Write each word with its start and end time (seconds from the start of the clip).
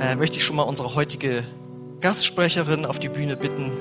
äh, 0.00 0.16
möchte 0.16 0.38
ich 0.38 0.44
schon 0.44 0.56
mal 0.56 0.62
unsere 0.62 0.94
heutige 0.94 1.44
Gastsprecherin 2.00 2.86
auf 2.86 2.98
die 2.98 3.08
Bühne 3.08 3.36
bitten. 3.36 3.72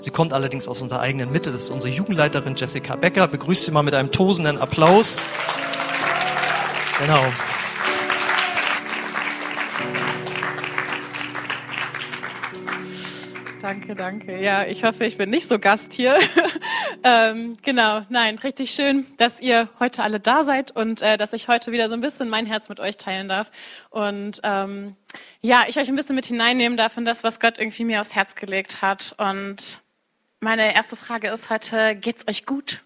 Sie 0.00 0.10
kommt 0.10 0.32
allerdings 0.32 0.68
aus 0.68 0.82
unserer 0.82 1.00
eigenen 1.00 1.32
Mitte. 1.32 1.50
Das 1.50 1.62
ist 1.62 1.70
unsere 1.70 1.92
Jugendleiterin 1.92 2.54
Jessica 2.56 2.96
Becker. 2.96 3.26
Begrüßt 3.26 3.64
sie 3.64 3.70
mal 3.70 3.82
mit 3.82 3.94
einem 3.94 4.10
tosenden 4.10 4.58
Applaus. 4.58 5.20
Genau. 6.98 7.24
Danke, 13.62 13.94
danke. 13.94 14.42
Ja, 14.42 14.66
ich 14.66 14.84
hoffe, 14.84 15.06
ich 15.06 15.16
bin 15.16 15.30
nicht 15.30 15.48
so 15.48 15.58
Gast 15.58 15.94
hier. 15.94 16.18
ähm, 17.04 17.58
genau, 17.60 18.00
nein, 18.08 18.38
richtig 18.38 18.70
schön, 18.70 19.06
dass 19.18 19.38
ihr 19.38 19.68
heute 19.78 20.02
alle 20.02 20.20
da 20.20 20.42
seid 20.42 20.74
und 20.74 21.02
äh, 21.02 21.18
dass 21.18 21.34
ich 21.34 21.48
heute 21.48 21.70
wieder 21.70 21.88
so 21.88 21.94
ein 21.94 22.00
bisschen 22.00 22.30
mein 22.30 22.46
Herz 22.46 22.70
mit 22.70 22.80
euch 22.80 22.96
teilen 22.96 23.28
darf. 23.28 23.50
Und 23.90 24.40
ähm, 24.42 24.96
ja, 25.42 25.64
ich 25.68 25.78
euch 25.78 25.88
ein 25.88 25.96
bisschen 25.96 26.16
mit 26.16 26.24
hineinnehmen 26.24 26.78
darf 26.78 26.96
in 26.96 27.04
das, 27.04 27.22
was 27.22 27.40
Gott 27.40 27.58
irgendwie 27.58 27.84
mir 27.84 28.00
aufs 28.00 28.14
Herz 28.14 28.34
gelegt 28.34 28.80
hat. 28.80 29.14
Und 29.18 29.82
meine 30.40 30.74
erste 30.74 30.96
Frage 30.96 31.28
ist 31.28 31.50
heute, 31.50 31.94
geht's 31.94 32.26
euch 32.26 32.46
gut? 32.46 32.80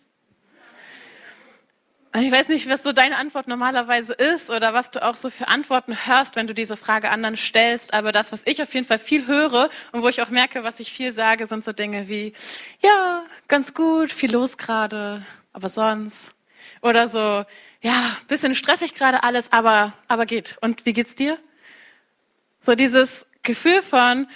Ich 2.14 2.32
weiß 2.32 2.48
nicht, 2.48 2.68
was 2.70 2.82
so 2.82 2.92
deine 2.92 3.18
Antwort 3.18 3.48
normalerweise 3.48 4.14
ist 4.14 4.50
oder 4.50 4.72
was 4.72 4.90
du 4.90 5.04
auch 5.04 5.14
so 5.14 5.28
für 5.28 5.46
Antworten 5.46 5.94
hörst, 6.06 6.36
wenn 6.36 6.46
du 6.46 6.54
diese 6.54 6.78
Frage 6.78 7.10
anderen 7.10 7.36
stellst. 7.36 7.92
Aber 7.92 8.12
das, 8.12 8.32
was 8.32 8.42
ich 8.46 8.62
auf 8.62 8.72
jeden 8.72 8.86
Fall 8.86 8.98
viel 8.98 9.26
höre 9.26 9.68
und 9.92 10.02
wo 10.02 10.08
ich 10.08 10.22
auch 10.22 10.30
merke, 10.30 10.64
was 10.64 10.80
ich 10.80 10.90
viel 10.90 11.12
sage, 11.12 11.44
sind 11.44 11.64
so 11.64 11.72
Dinge 11.72 12.08
wie, 12.08 12.32
ja, 12.80 13.24
ganz 13.46 13.74
gut, 13.74 14.10
viel 14.10 14.32
los 14.32 14.56
gerade, 14.56 15.24
aber 15.52 15.68
sonst. 15.68 16.30
Oder 16.80 17.08
so, 17.08 17.44
ja, 17.82 18.16
bisschen 18.26 18.54
stressig 18.54 18.94
gerade 18.94 19.22
alles, 19.22 19.52
aber, 19.52 19.92
aber 20.08 20.24
geht. 20.24 20.56
Und 20.62 20.86
wie 20.86 20.94
geht's 20.94 21.14
dir? 21.14 21.38
So 22.62 22.74
dieses 22.74 23.26
Gefühl 23.42 23.82
von, 23.82 24.28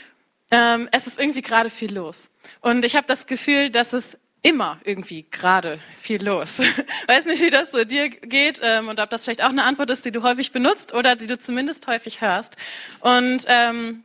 ähm, 0.50 0.90
es 0.92 1.06
ist 1.06 1.18
irgendwie 1.18 1.42
gerade 1.42 1.70
viel 1.70 1.94
los. 1.94 2.30
Und 2.60 2.84
ich 2.84 2.96
habe 2.96 3.06
das 3.06 3.26
Gefühl, 3.26 3.70
dass 3.70 3.94
es 3.94 4.18
immer 4.42 4.80
irgendwie 4.84 5.26
gerade 5.30 5.78
viel 6.00 6.24
los. 6.24 6.60
Weiß 7.06 7.26
nicht, 7.26 7.42
wie 7.42 7.50
das 7.50 7.70
so 7.70 7.84
dir 7.84 8.08
geht 8.08 8.60
ähm, 8.62 8.88
und 8.88 8.98
ob 9.00 9.08
das 9.10 9.24
vielleicht 9.24 9.42
auch 9.42 9.50
eine 9.50 9.64
Antwort 9.64 9.90
ist, 9.90 10.04
die 10.04 10.12
du 10.12 10.22
häufig 10.22 10.52
benutzt 10.52 10.92
oder 10.92 11.16
die 11.16 11.26
du 11.26 11.38
zumindest 11.38 11.86
häufig 11.86 12.20
hörst. 12.20 12.56
Und 13.00 13.44
ähm, 13.46 14.02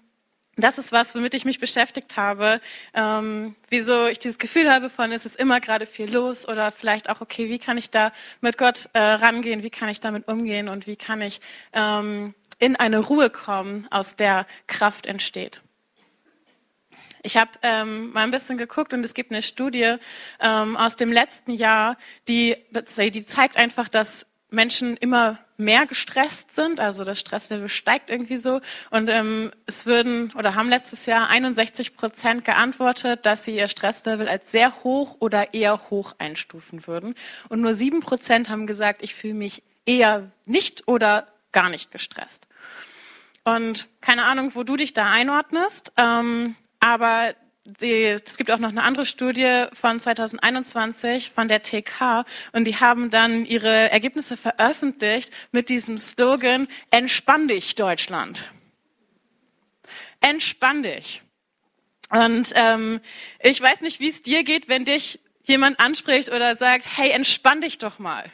das 0.58 0.78
ist 0.78 0.92
was, 0.92 1.14
womit 1.14 1.34
ich 1.36 1.46
mich 1.46 1.60
beschäftigt 1.60 2.18
habe, 2.18 2.62
ähm, 2.94 3.56
wieso 3.70 4.08
ich 4.08 4.20
dieses 4.20 4.40
Gefühl 4.40 4.72
habe 4.72 4.90
von, 4.90 5.12
es 5.12 5.26
ist 5.26 5.36
immer 5.36 5.60
gerade 5.60 5.86
viel 5.86 6.12
los 6.12 6.48
oder 6.48 6.72
vielleicht 6.72 7.10
auch, 7.10 7.22
okay, 7.22 7.50
wie 7.50 7.60
kann 7.60 7.78
ich 7.78 7.92
da 7.92 8.12
mit 8.42 8.58
Gott 8.58 8.90
äh, 8.94 9.00
rangehen, 9.00 9.64
wie 9.64 9.70
kann 9.70 9.90
ich 9.90 10.00
damit 10.00 10.28
umgehen 10.28 10.68
und 10.68 10.88
wie 10.88 10.96
kann 10.96 11.22
ich 11.22 11.42
ähm, 11.74 12.34
in 12.60 12.76
eine 12.76 13.00
Ruhe 13.00 13.30
kommen, 13.30 13.88
aus 13.92 14.16
der 14.16 14.48
Kraft 14.66 15.06
entsteht. 15.06 15.62
Ich 17.24 17.38
habe 17.38 17.52
ähm, 17.62 18.12
mal 18.12 18.24
ein 18.24 18.32
bisschen 18.32 18.58
geguckt 18.58 18.94
und 18.94 19.04
es 19.04 19.14
gibt 19.14 19.32
eine 19.32 19.42
Studie 19.42 19.96
ähm, 20.40 20.78
aus 20.78 20.96
dem 20.96 21.12
letzten 21.12 21.52
Jahr, 21.52 21.98
die, 22.28 22.56
die 22.72 23.26
zeigt 23.26 23.58
einfach, 23.58 23.88
dass 23.88 24.26
Menschen 24.50 24.96
immer 24.98 25.40
mehr 25.58 25.86
gestresst 25.88 26.54
sind, 26.54 26.80
also 26.80 27.04
das 27.04 27.20
Stresslevel 27.20 27.68
steigt 27.68 28.10
irgendwie 28.10 28.38
so. 28.38 28.62
Und 28.92 29.10
ähm, 29.10 29.52
es 29.66 29.86
würden 29.86 30.32
oder 30.38 30.56
haben 30.56 30.70
letztes 30.70 31.06
Jahr 31.06 31.30
61 31.30 31.96
Prozent 31.96 32.46
geantwortet, 32.46 33.26
dass 33.26 33.44
sie 33.44 33.56
ihr 33.56 33.68
Stresslevel 33.68 34.28
als 34.28 34.52
sehr 34.52 34.84
hoch 34.84 35.18
oder 35.20 35.54
eher 35.54 35.90
hoch 35.90 36.14
einstufen 36.20 36.88
würden. 36.88 37.16
Und 37.50 37.62
nur 37.62 37.74
sieben 37.74 38.00
Prozent 38.00 38.50
haben 38.50 38.68
gesagt, 38.68 39.02
ich 39.02 39.16
fühle 39.16 39.34
mich 39.34 39.64
eher 39.86 40.32
nicht 40.46 40.88
oder 40.88 41.28
gar 41.52 41.70
nicht 41.70 41.92
gestresst. 41.92 42.48
Und 43.44 43.88
keine 44.02 44.26
Ahnung, 44.26 44.52
wo 44.54 44.64
du 44.64 44.76
dich 44.76 44.94
da 44.94 45.10
einordnest. 45.10 45.92
Ähm, 45.98 46.56
aber 46.80 47.36
die, 47.82 48.04
es 48.04 48.38
gibt 48.38 48.50
auch 48.50 48.60
noch 48.60 48.70
eine 48.70 48.84
andere 48.84 49.06
Studie 49.06 49.66
von 49.74 50.00
2021 50.00 51.32
von 51.32 51.48
der 51.48 51.62
TK 51.62 52.24
und 52.54 52.66
die 52.66 52.78
haben 52.78 53.10
dann 53.10 53.46
ihre 53.46 53.92
Ergebnisse 53.92 54.38
veröffentlicht 54.38 55.32
mit 55.52 55.70
diesem 55.70 56.00
Slogan 56.00 56.68
Entspann 56.92 57.48
dich, 57.48 57.76
Deutschland. 57.76 58.50
Entspann 60.22 60.84
dich. 60.84 61.22
Und 62.10 62.54
ähm, 62.56 63.02
ich 63.42 63.60
weiß 63.60 63.82
nicht, 63.82 64.00
wie 64.00 64.10
es 64.10 64.22
dir 64.22 64.44
geht, 64.44 64.70
wenn 64.70 64.86
dich 64.86 65.20
jemand 65.44 65.80
anspricht 65.80 66.30
oder 66.30 66.56
sagt, 66.56 66.86
hey, 66.98 67.10
entspann 67.12 67.62
dich 67.62 67.78
doch 67.78 68.00
mal. 68.00 68.32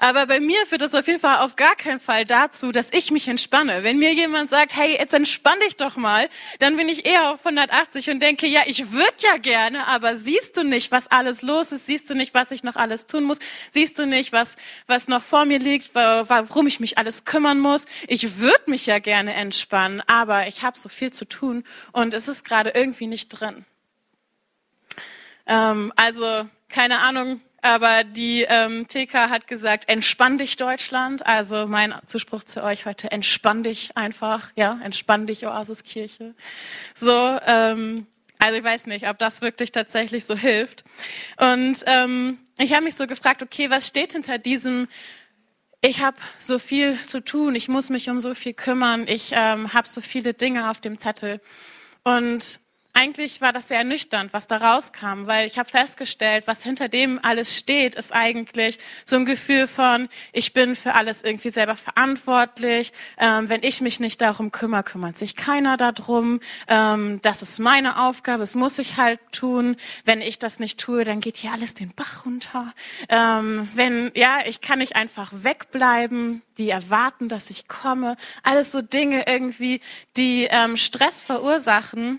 Aber 0.00 0.26
bei 0.26 0.38
mir 0.38 0.64
führt 0.66 0.80
das 0.80 0.94
auf 0.94 1.08
jeden 1.08 1.18
Fall 1.18 1.38
auf 1.38 1.56
gar 1.56 1.74
keinen 1.74 1.98
Fall 1.98 2.24
dazu, 2.24 2.70
dass 2.70 2.92
ich 2.92 3.10
mich 3.10 3.26
entspanne. 3.26 3.82
Wenn 3.82 3.98
mir 3.98 4.14
jemand 4.14 4.48
sagt, 4.48 4.76
hey, 4.76 4.96
jetzt 4.96 5.12
entspann 5.12 5.58
dich 5.66 5.76
doch 5.76 5.96
mal, 5.96 6.28
dann 6.60 6.76
bin 6.76 6.88
ich 6.88 7.04
eher 7.04 7.30
auf 7.30 7.44
180 7.44 8.08
und 8.10 8.20
denke, 8.20 8.46
ja, 8.46 8.60
ich 8.66 8.92
würde 8.92 9.12
ja 9.20 9.38
gerne, 9.38 9.88
aber 9.88 10.14
siehst 10.14 10.56
du 10.56 10.62
nicht, 10.62 10.92
was 10.92 11.08
alles 11.08 11.42
los 11.42 11.72
ist? 11.72 11.86
Siehst 11.86 12.08
du 12.08 12.14
nicht, 12.14 12.32
was 12.32 12.52
ich 12.52 12.62
noch 12.62 12.76
alles 12.76 13.06
tun 13.06 13.24
muss? 13.24 13.40
Siehst 13.72 13.98
du 13.98 14.06
nicht, 14.06 14.32
was, 14.32 14.54
was 14.86 15.08
noch 15.08 15.22
vor 15.22 15.46
mir 15.46 15.58
liegt, 15.58 15.96
warum 15.96 16.68
ich 16.68 16.78
mich 16.78 16.96
alles 16.96 17.24
kümmern 17.24 17.58
muss? 17.58 17.86
Ich 18.06 18.38
würde 18.38 18.70
mich 18.70 18.86
ja 18.86 19.00
gerne 19.00 19.34
entspannen, 19.34 20.00
aber 20.06 20.46
ich 20.46 20.62
habe 20.62 20.78
so 20.78 20.88
viel 20.88 21.12
zu 21.12 21.24
tun 21.24 21.64
und 21.90 22.14
es 22.14 22.28
ist 22.28 22.44
gerade 22.44 22.70
irgendwie 22.70 23.08
nicht 23.08 23.30
drin. 23.30 23.64
Ähm, 25.48 25.92
also, 25.96 26.48
keine 26.68 27.00
Ahnung, 27.00 27.40
aber 27.62 28.04
die 28.04 28.42
ähm, 28.48 28.86
TK 28.86 29.30
hat 29.30 29.46
gesagt, 29.46 29.88
entspann 29.88 30.38
dich 30.38 30.56
Deutschland. 30.56 31.26
Also 31.26 31.66
mein 31.66 31.94
Zuspruch 32.06 32.44
zu 32.44 32.62
euch 32.62 32.86
heute, 32.86 33.10
entspann 33.10 33.62
dich 33.62 33.96
einfach, 33.96 34.50
ja, 34.54 34.78
entspann 34.82 35.26
dich 35.26 35.46
Oasiskirche. 35.46 36.34
So, 36.94 37.38
ähm, 37.46 38.06
also 38.38 38.56
ich 38.56 38.64
weiß 38.64 38.86
nicht, 38.86 39.08
ob 39.08 39.18
das 39.18 39.40
wirklich 39.40 39.72
tatsächlich 39.72 40.24
so 40.24 40.36
hilft. 40.36 40.84
Und 41.38 41.82
ähm, 41.86 42.38
ich 42.58 42.72
habe 42.72 42.84
mich 42.84 42.94
so 42.94 43.06
gefragt, 43.06 43.42
okay, 43.42 43.70
was 43.70 43.86
steht 43.86 44.12
hinter 44.12 44.38
diesem 44.38 44.88
ich 45.80 46.02
habe 46.02 46.16
so 46.40 46.58
viel 46.58 46.98
zu 47.00 47.20
tun, 47.20 47.54
ich 47.54 47.68
muss 47.68 47.88
mich 47.88 48.10
um 48.10 48.18
so 48.18 48.34
viel 48.34 48.52
kümmern, 48.52 49.06
ich 49.06 49.30
ähm, 49.32 49.72
habe 49.72 49.86
so 49.86 50.00
viele 50.00 50.34
Dinge 50.34 50.70
auf 50.70 50.80
dem 50.80 50.98
Zettel. 50.98 51.40
Und 52.02 52.58
eigentlich 52.98 53.40
war 53.40 53.52
das 53.52 53.68
sehr 53.68 53.78
ernüchternd, 53.78 54.32
was 54.32 54.48
da 54.48 54.56
rauskam, 54.56 55.26
weil 55.26 55.46
ich 55.46 55.56
habe 55.56 55.70
festgestellt, 55.70 56.48
was 56.48 56.64
hinter 56.64 56.88
dem 56.88 57.20
alles 57.22 57.56
steht, 57.56 57.94
ist 57.94 58.12
eigentlich 58.12 58.78
so 59.04 59.14
ein 59.16 59.24
Gefühl 59.24 59.68
von, 59.68 60.08
ich 60.32 60.52
bin 60.52 60.74
für 60.74 60.94
alles 60.94 61.22
irgendwie 61.22 61.50
selber 61.50 61.76
verantwortlich. 61.76 62.92
Ähm, 63.16 63.48
wenn 63.48 63.62
ich 63.62 63.80
mich 63.80 64.00
nicht 64.00 64.20
darum 64.20 64.50
kümmere, 64.50 64.82
kümmert 64.82 65.16
sich 65.16 65.36
keiner 65.36 65.76
darum. 65.76 66.40
Ähm, 66.66 67.20
das 67.22 67.40
ist 67.42 67.60
meine 67.60 68.00
Aufgabe, 68.00 68.40
das 68.40 68.56
muss 68.56 68.78
ich 68.80 68.96
halt 68.96 69.20
tun. 69.30 69.76
Wenn 70.04 70.20
ich 70.20 70.40
das 70.40 70.58
nicht 70.58 70.80
tue, 70.80 71.04
dann 71.04 71.20
geht 71.20 71.36
hier 71.36 71.52
alles 71.52 71.74
den 71.74 71.92
Bach 71.94 72.26
runter. 72.26 72.74
Ähm, 73.08 73.68
wenn, 73.74 74.10
ja, 74.16 74.40
ich 74.44 74.60
kann 74.60 74.80
nicht 74.80 74.96
einfach 74.96 75.30
wegbleiben. 75.32 76.42
Die 76.58 76.70
erwarten, 76.70 77.28
dass 77.28 77.50
ich 77.50 77.68
komme. 77.68 78.16
Alles 78.42 78.72
so 78.72 78.82
Dinge 78.82 79.28
irgendwie, 79.28 79.80
die 80.16 80.48
ähm, 80.50 80.76
Stress 80.76 81.22
verursachen 81.22 82.18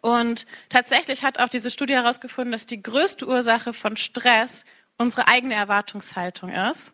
und 0.00 0.46
tatsächlich 0.68 1.24
hat 1.24 1.38
auch 1.38 1.48
diese 1.48 1.70
Studie 1.70 1.94
herausgefunden, 1.94 2.52
dass 2.52 2.66
die 2.66 2.82
größte 2.82 3.26
Ursache 3.26 3.72
von 3.72 3.96
Stress 3.96 4.64
unsere 4.96 5.28
eigene 5.28 5.54
Erwartungshaltung 5.54 6.50
ist 6.50 6.92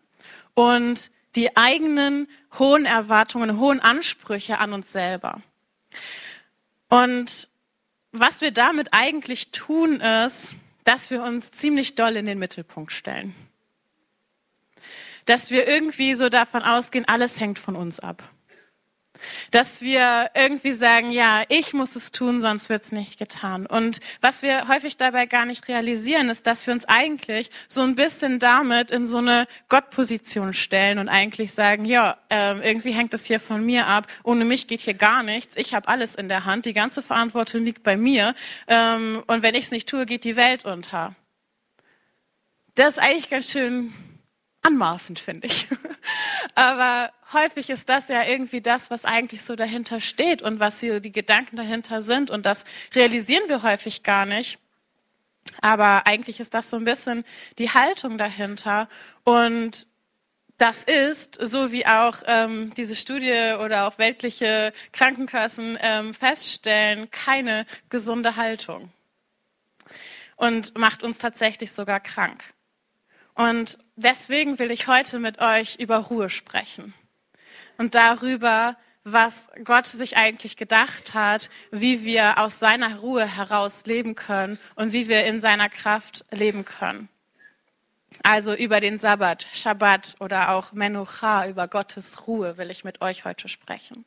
und 0.53 1.11
die 1.35 1.55
eigenen 1.57 2.27
hohen 2.57 2.85
Erwartungen, 2.85 3.59
hohen 3.59 3.79
Ansprüche 3.79 4.59
an 4.59 4.73
uns 4.73 4.91
selber. 4.91 5.41
Und 6.89 7.49
was 8.11 8.41
wir 8.41 8.51
damit 8.51 8.89
eigentlich 8.91 9.51
tun, 9.51 9.99
ist, 9.99 10.55
dass 10.85 11.09
wir 11.11 11.23
uns 11.23 11.51
ziemlich 11.51 11.95
doll 11.95 12.15
in 12.15 12.25
den 12.25 12.39
Mittelpunkt 12.39 12.93
stellen. 12.93 13.35
Dass 15.25 15.51
wir 15.51 15.67
irgendwie 15.67 16.13
so 16.13 16.29
davon 16.29 16.61
ausgehen, 16.61 17.05
alles 17.07 17.39
hängt 17.39 17.59
von 17.59 17.75
uns 17.75 17.99
ab. 17.99 18.23
Dass 19.51 19.81
wir 19.81 20.31
irgendwie 20.33 20.73
sagen, 20.73 21.11
ja, 21.11 21.43
ich 21.49 21.73
muss 21.73 21.95
es 21.95 22.11
tun, 22.11 22.41
sonst 22.41 22.69
wird 22.69 22.83
es 22.83 22.91
nicht 22.91 23.17
getan. 23.17 23.65
Und 23.65 23.99
was 24.21 24.41
wir 24.41 24.67
häufig 24.67 24.97
dabei 24.97 25.25
gar 25.25 25.45
nicht 25.45 25.67
realisieren, 25.67 26.29
ist, 26.29 26.47
dass 26.47 26.67
wir 26.67 26.73
uns 26.73 26.85
eigentlich 26.85 27.49
so 27.67 27.81
ein 27.81 27.95
bisschen 27.95 28.39
damit 28.39 28.91
in 28.91 29.05
so 29.07 29.17
eine 29.17 29.47
Gottposition 29.69 30.53
stellen 30.53 30.99
und 30.99 31.09
eigentlich 31.09 31.53
sagen, 31.53 31.85
ja, 31.85 32.17
äh, 32.29 32.57
irgendwie 32.67 32.91
hängt 32.91 33.13
es 33.13 33.25
hier 33.25 33.39
von 33.39 33.65
mir 33.65 33.87
ab. 33.87 34.07
Ohne 34.23 34.45
mich 34.45 34.67
geht 34.67 34.81
hier 34.81 34.93
gar 34.93 35.23
nichts. 35.23 35.55
Ich 35.55 35.73
habe 35.73 35.87
alles 35.87 36.15
in 36.15 36.29
der 36.29 36.45
Hand. 36.45 36.65
Die 36.65 36.73
ganze 36.73 37.01
Verantwortung 37.01 37.63
liegt 37.63 37.83
bei 37.83 37.97
mir. 37.97 38.35
Ähm, 38.67 39.23
und 39.27 39.43
wenn 39.43 39.55
ich 39.55 39.65
es 39.65 39.71
nicht 39.71 39.89
tue, 39.89 40.05
geht 40.05 40.23
die 40.23 40.35
Welt 40.35 40.65
unter. 40.65 41.15
Das 42.75 42.97
ist 42.97 42.99
eigentlich 42.99 43.29
ganz 43.29 43.51
schön 43.51 43.93
anmaßend, 44.65 45.19
finde 45.19 45.47
ich. 45.47 45.67
Aber 46.55 47.11
häufig 47.33 47.69
ist 47.69 47.89
das 47.89 48.07
ja 48.07 48.23
irgendwie 48.23 48.61
das, 48.61 48.89
was 48.91 49.05
eigentlich 49.05 49.43
so 49.43 49.55
dahinter 49.55 49.99
steht 49.99 50.41
und 50.41 50.59
was 50.59 50.79
die 50.79 51.11
Gedanken 51.11 51.55
dahinter 51.55 52.01
sind. 52.01 52.29
Und 52.29 52.45
das 52.45 52.65
realisieren 52.93 53.47
wir 53.47 53.63
häufig 53.63 54.03
gar 54.03 54.25
nicht. 54.25 54.59
Aber 55.61 56.07
eigentlich 56.07 56.39
ist 56.39 56.53
das 56.53 56.69
so 56.69 56.77
ein 56.77 56.85
bisschen 56.85 57.23
die 57.57 57.69
Haltung 57.69 58.17
dahinter. 58.17 58.89
Und 59.23 59.87
das 60.57 60.83
ist, 60.83 61.37
so 61.41 61.71
wie 61.71 61.85
auch 61.85 62.17
ähm, 62.25 62.73
diese 62.75 62.95
Studie 62.95 63.55
oder 63.61 63.87
auch 63.87 63.97
weltliche 63.97 64.73
Krankenkassen 64.93 65.77
ähm, 65.81 66.13
feststellen, 66.13 67.11
keine 67.11 67.65
gesunde 67.89 68.35
Haltung 68.37 68.91
und 70.37 70.77
macht 70.77 71.03
uns 71.03 71.17
tatsächlich 71.17 71.71
sogar 71.71 71.99
krank. 71.99 72.43
Und 73.35 73.77
deswegen 73.95 74.59
will 74.59 74.71
ich 74.71 74.87
heute 74.87 75.19
mit 75.19 75.39
euch 75.39 75.75
über 75.75 75.97
Ruhe 75.97 76.29
sprechen 76.29 76.93
und 77.77 77.93
darüber, 77.93 78.77
was 79.03 79.49
Gott 79.63 79.85
sich 79.85 80.17
eigentlich 80.17 80.57
gedacht 80.57 81.13
hat, 81.13 81.49
wie 81.69 82.03
wir 82.03 82.39
aus 82.39 82.59
seiner 82.59 82.99
Ruhe 82.99 83.27
heraus 83.27 83.85
leben 83.85 84.15
können 84.15 84.57
und 84.75 84.93
wie 84.93 85.07
wir 85.07 85.25
in 85.25 85.39
seiner 85.39 85.69
Kraft 85.69 86.25
leben 86.31 86.65
können. 86.65 87.09
Also 88.23 88.55
über 88.55 88.79
den 88.79 88.97
Sabbat, 88.97 89.45
Shabbat 89.51 90.15
oder 90.19 90.49
auch 90.51 90.71
Menucha, 90.71 91.47
über 91.47 91.67
Gottes 91.67 92.27
Ruhe 92.27 92.57
will 92.57 92.71
ich 92.71 92.83
mit 92.83 93.01
euch 93.01 93.25
heute 93.25 93.49
sprechen. 93.49 94.05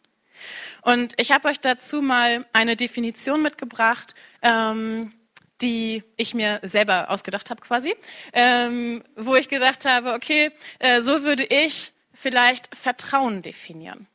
Und 0.82 1.14
ich 1.20 1.32
habe 1.32 1.48
euch 1.48 1.60
dazu 1.60 2.00
mal 2.00 2.46
eine 2.52 2.76
Definition 2.76 3.42
mitgebracht, 3.42 4.14
ähm, 4.42 5.12
die 5.60 6.04
ich 6.16 6.34
mir 6.34 6.60
selber 6.62 7.10
ausgedacht 7.10 7.50
habe 7.50 7.60
quasi, 7.60 7.94
ähm, 8.32 9.02
wo 9.16 9.34
ich 9.34 9.48
gedacht 9.48 9.84
habe, 9.84 10.14
okay, 10.14 10.52
äh, 10.78 11.00
so 11.00 11.22
würde 11.22 11.44
ich 11.44 11.92
vielleicht 12.14 12.74
Vertrauen 12.76 13.42
definieren. 13.42 14.06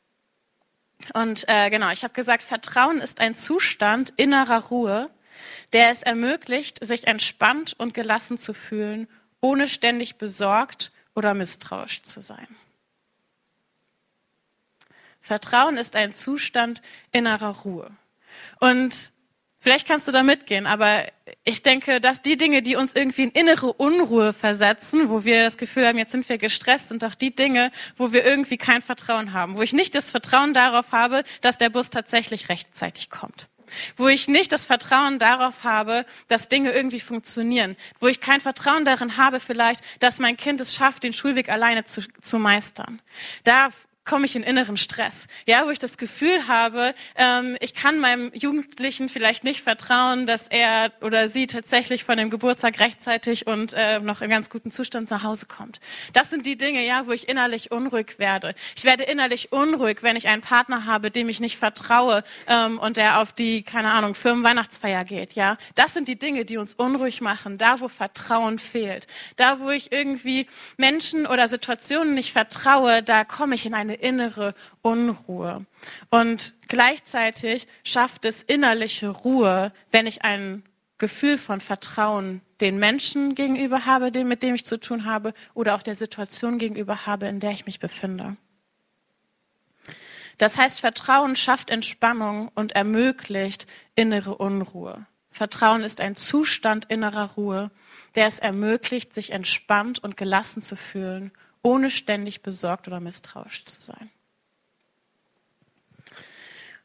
Und 1.12 1.44
äh, 1.48 1.70
genau, 1.70 1.90
ich 1.90 2.02
habe 2.02 2.14
gesagt, 2.14 2.42
Vertrauen 2.42 3.00
ist 3.00 3.20
ein 3.20 3.34
Zustand 3.34 4.14
innerer 4.16 4.64
Ruhe, 4.64 5.10
der 5.72 5.90
es 5.90 6.02
ermöglicht, 6.02 6.84
sich 6.84 7.06
entspannt 7.06 7.74
und 7.76 7.94
gelassen 7.94 8.38
zu 8.38 8.54
fühlen, 8.54 9.08
ohne 9.40 9.68
ständig 9.68 10.16
besorgt 10.16 10.92
oder 11.14 11.34
misstrauisch 11.34 12.02
zu 12.02 12.20
sein. 12.20 12.46
Vertrauen 15.20 15.76
ist 15.76 15.96
ein 15.96 16.12
Zustand 16.12 16.82
innerer 17.12 17.56
Ruhe. 17.62 17.90
Und 18.60 19.12
Vielleicht 19.64 19.88
kannst 19.88 20.06
du 20.06 20.12
da 20.12 20.22
mitgehen, 20.22 20.66
aber 20.66 21.06
ich 21.42 21.62
denke, 21.62 21.98
dass 21.98 22.20
die 22.20 22.36
Dinge, 22.36 22.60
die 22.60 22.76
uns 22.76 22.94
irgendwie 22.94 23.22
in 23.22 23.30
innere 23.30 23.72
Unruhe 23.72 24.34
versetzen, 24.34 25.08
wo 25.08 25.24
wir 25.24 25.42
das 25.42 25.56
Gefühl 25.56 25.86
haben, 25.86 25.96
jetzt 25.96 26.12
sind 26.12 26.28
wir 26.28 26.36
gestresst, 26.36 26.88
sind 26.88 27.02
auch 27.02 27.14
die 27.14 27.34
Dinge, 27.34 27.70
wo 27.96 28.12
wir 28.12 28.26
irgendwie 28.26 28.58
kein 28.58 28.82
Vertrauen 28.82 29.32
haben, 29.32 29.56
wo 29.56 29.62
ich 29.62 29.72
nicht 29.72 29.94
das 29.94 30.10
Vertrauen 30.10 30.52
darauf 30.52 30.92
habe, 30.92 31.24
dass 31.40 31.56
der 31.56 31.70
Bus 31.70 31.88
tatsächlich 31.88 32.50
rechtzeitig 32.50 33.08
kommt. 33.08 33.48
Wo 33.96 34.06
ich 34.08 34.28
nicht 34.28 34.52
das 34.52 34.66
Vertrauen 34.66 35.18
darauf 35.18 35.64
habe, 35.64 36.04
dass 36.28 36.48
Dinge 36.48 36.70
irgendwie 36.72 37.00
funktionieren. 37.00 37.74
Wo 38.00 38.06
ich 38.06 38.20
kein 38.20 38.42
Vertrauen 38.42 38.84
darin 38.84 39.16
habe, 39.16 39.40
vielleicht, 39.40 39.80
dass 39.98 40.18
mein 40.18 40.36
Kind 40.36 40.60
es 40.60 40.74
schafft, 40.74 41.04
den 41.04 41.14
Schulweg 41.14 41.48
alleine 41.48 41.84
zu, 41.84 42.02
zu 42.20 42.38
meistern. 42.38 43.00
Da 43.44 43.70
komme 44.04 44.26
ich 44.26 44.36
in 44.36 44.42
inneren 44.42 44.76
Stress, 44.76 45.26
ja, 45.46 45.64
wo 45.66 45.70
ich 45.70 45.78
das 45.78 45.96
Gefühl 45.96 46.46
habe, 46.46 46.94
ähm, 47.16 47.56
ich 47.60 47.74
kann 47.74 47.98
meinem 47.98 48.30
Jugendlichen 48.34 49.08
vielleicht 49.08 49.44
nicht 49.44 49.62
vertrauen, 49.62 50.26
dass 50.26 50.48
er 50.48 50.92
oder 51.00 51.28
sie 51.28 51.46
tatsächlich 51.46 52.04
von 52.04 52.18
dem 52.18 52.28
Geburtstag 52.28 52.80
rechtzeitig 52.80 53.46
und 53.46 53.72
äh, 53.74 54.00
noch 54.00 54.20
in 54.20 54.28
ganz 54.28 54.50
guten 54.50 54.70
Zustand 54.70 55.10
nach 55.10 55.22
Hause 55.22 55.46
kommt. 55.46 55.80
Das 56.12 56.30
sind 56.30 56.44
die 56.44 56.56
Dinge, 56.56 56.84
ja, 56.84 57.06
wo 57.06 57.12
ich 57.12 57.28
innerlich 57.28 57.70
unruhig 57.72 58.18
werde. 58.18 58.54
Ich 58.76 58.84
werde 58.84 59.04
innerlich 59.04 59.52
unruhig, 59.52 60.02
wenn 60.02 60.16
ich 60.16 60.28
einen 60.28 60.42
Partner 60.42 60.84
habe, 60.84 61.10
dem 61.10 61.28
ich 61.28 61.40
nicht 61.40 61.56
vertraue 61.56 62.24
ähm, 62.46 62.78
und 62.78 62.98
der 62.98 63.20
auf 63.20 63.32
die, 63.32 63.62
keine 63.62 63.90
Ahnung, 63.92 64.14
Firmenweihnachtsfeier 64.14 65.04
geht, 65.04 65.32
ja. 65.32 65.56
Das 65.74 65.94
sind 65.94 66.08
die 66.08 66.18
Dinge, 66.18 66.44
die 66.44 66.58
uns 66.58 66.74
unruhig 66.74 67.22
machen, 67.22 67.56
da 67.56 67.80
wo 67.80 67.88
Vertrauen 67.88 68.58
fehlt, 68.58 69.06
da 69.36 69.60
wo 69.60 69.70
ich 69.70 69.92
irgendwie 69.92 70.46
Menschen 70.76 71.26
oder 71.26 71.48
Situationen 71.48 72.12
nicht 72.14 72.32
vertraue, 72.32 73.02
da 73.02 73.24
komme 73.24 73.54
ich 73.54 73.64
in 73.64 73.72
eine 73.72 73.93
eine 73.94 74.02
innere 74.02 74.54
Unruhe. 74.82 75.64
Und 76.10 76.54
gleichzeitig 76.68 77.66
schafft 77.84 78.24
es 78.24 78.42
innerliche 78.42 79.08
Ruhe, 79.08 79.72
wenn 79.92 80.06
ich 80.06 80.22
ein 80.22 80.64
Gefühl 80.98 81.38
von 81.38 81.60
Vertrauen 81.60 82.40
den 82.60 82.78
Menschen 82.78 83.34
gegenüber 83.34 83.84
habe, 83.84 84.24
mit 84.24 84.42
dem 84.42 84.54
ich 84.54 84.64
zu 84.64 84.78
tun 84.78 85.04
habe, 85.04 85.34
oder 85.54 85.74
auch 85.74 85.82
der 85.82 85.94
Situation 85.94 86.58
gegenüber 86.58 87.06
habe, 87.06 87.26
in 87.26 87.40
der 87.40 87.50
ich 87.50 87.66
mich 87.66 87.80
befinde. 87.80 88.36
Das 90.38 90.58
heißt, 90.58 90.80
Vertrauen 90.80 91.36
schafft 91.36 91.70
Entspannung 91.70 92.50
und 92.54 92.72
ermöglicht 92.72 93.66
innere 93.94 94.36
Unruhe. 94.36 95.06
Vertrauen 95.30 95.82
ist 95.82 96.00
ein 96.00 96.16
Zustand 96.16 96.86
innerer 96.86 97.32
Ruhe, 97.36 97.70
der 98.14 98.26
es 98.26 98.38
ermöglicht, 98.38 99.14
sich 99.14 99.30
entspannt 99.30 100.02
und 100.02 100.16
gelassen 100.16 100.62
zu 100.62 100.76
fühlen 100.76 101.32
ohne 101.64 101.90
ständig 101.90 102.42
besorgt 102.42 102.86
oder 102.86 103.00
misstrauisch 103.00 103.64
zu 103.64 103.80
sein. 103.80 104.10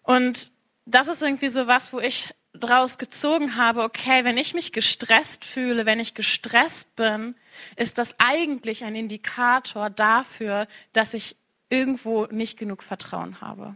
Und 0.01 0.51
das 0.85 1.07
ist 1.07 1.21
irgendwie 1.21 1.49
so 1.49 1.67
was, 1.67 1.93
wo 1.93 1.99
ich 1.99 2.33
daraus 2.53 2.97
gezogen 2.97 3.57
habe, 3.57 3.83
okay, 3.83 4.23
wenn 4.23 4.37
ich 4.37 4.55
mich 4.55 4.71
gestresst 4.71 5.45
fühle, 5.45 5.85
wenn 5.85 5.99
ich 5.99 6.15
gestresst 6.15 6.95
bin, 6.95 7.35
ist 7.75 7.99
das 7.99 8.15
eigentlich 8.17 8.83
ein 8.83 8.95
Indikator 8.95 9.89
dafür, 9.89 10.67
dass 10.93 11.13
ich 11.13 11.35
irgendwo 11.69 12.25
nicht 12.27 12.57
genug 12.57 12.81
Vertrauen 12.81 13.41
habe. 13.41 13.75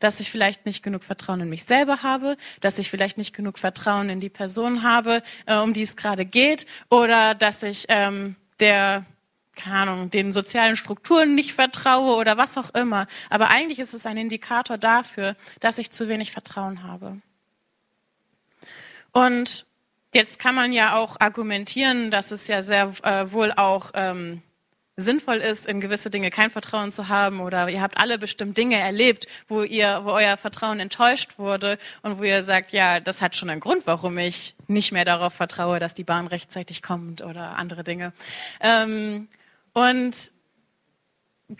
Dass 0.00 0.20
ich 0.20 0.30
vielleicht 0.30 0.66
nicht 0.66 0.82
genug 0.82 1.04
Vertrauen 1.04 1.40
in 1.40 1.48
mich 1.48 1.64
selber 1.64 2.02
habe, 2.02 2.36
dass 2.60 2.78
ich 2.78 2.90
vielleicht 2.90 3.18
nicht 3.18 3.34
genug 3.34 3.58
Vertrauen 3.58 4.10
in 4.10 4.20
die 4.20 4.28
Person 4.28 4.82
habe, 4.82 5.22
äh, 5.46 5.56
um 5.56 5.72
die 5.72 5.82
es 5.82 5.96
gerade 5.96 6.26
geht, 6.26 6.66
oder 6.90 7.34
dass 7.34 7.62
ich 7.62 7.86
ähm, 7.88 8.36
der 8.58 9.06
keine 9.60 9.90
Ahnung, 9.90 10.10
den 10.10 10.32
sozialen 10.32 10.76
Strukturen 10.76 11.34
nicht 11.34 11.52
vertraue 11.52 12.16
oder 12.16 12.36
was 12.36 12.56
auch 12.56 12.70
immer. 12.74 13.06
Aber 13.28 13.48
eigentlich 13.50 13.78
ist 13.78 13.94
es 13.94 14.06
ein 14.06 14.16
Indikator 14.16 14.78
dafür, 14.78 15.36
dass 15.60 15.78
ich 15.78 15.90
zu 15.90 16.08
wenig 16.08 16.32
Vertrauen 16.32 16.82
habe. 16.82 17.16
Und 19.12 19.66
jetzt 20.12 20.38
kann 20.38 20.54
man 20.54 20.72
ja 20.72 20.96
auch 20.96 21.16
argumentieren, 21.20 22.10
dass 22.10 22.30
es 22.30 22.46
ja 22.46 22.62
sehr 22.62 22.92
äh, 23.02 23.32
wohl 23.32 23.52
auch 23.52 23.90
ähm, 23.94 24.42
sinnvoll 25.00 25.36
ist, 25.36 25.66
in 25.66 25.80
gewisse 25.80 26.10
Dinge 26.10 26.30
kein 26.30 26.50
Vertrauen 26.50 26.92
zu 26.92 27.08
haben 27.08 27.40
oder 27.40 27.68
ihr 27.68 27.80
habt 27.80 27.98
alle 27.98 28.18
bestimmt 28.18 28.56
Dinge 28.56 28.78
erlebt, 28.78 29.26
wo 29.48 29.62
ihr, 29.62 30.02
wo 30.04 30.10
euer 30.10 30.36
Vertrauen 30.36 30.80
enttäuscht 30.80 31.38
wurde 31.38 31.78
und 32.02 32.18
wo 32.18 32.22
ihr 32.22 32.42
sagt, 32.42 32.72
ja, 32.72 33.00
das 33.00 33.22
hat 33.22 33.36
schon 33.36 33.50
einen 33.50 33.60
Grund, 33.60 33.86
warum 33.86 34.18
ich 34.18 34.54
nicht 34.68 34.92
mehr 34.92 35.04
darauf 35.04 35.32
vertraue, 35.32 35.78
dass 35.78 35.94
die 35.94 36.04
Bahn 36.04 36.26
rechtzeitig 36.26 36.82
kommt 36.82 37.22
oder 37.22 37.56
andere 37.56 37.84
Dinge. 37.84 38.12
Ähm, 38.60 39.28
und 39.72 40.32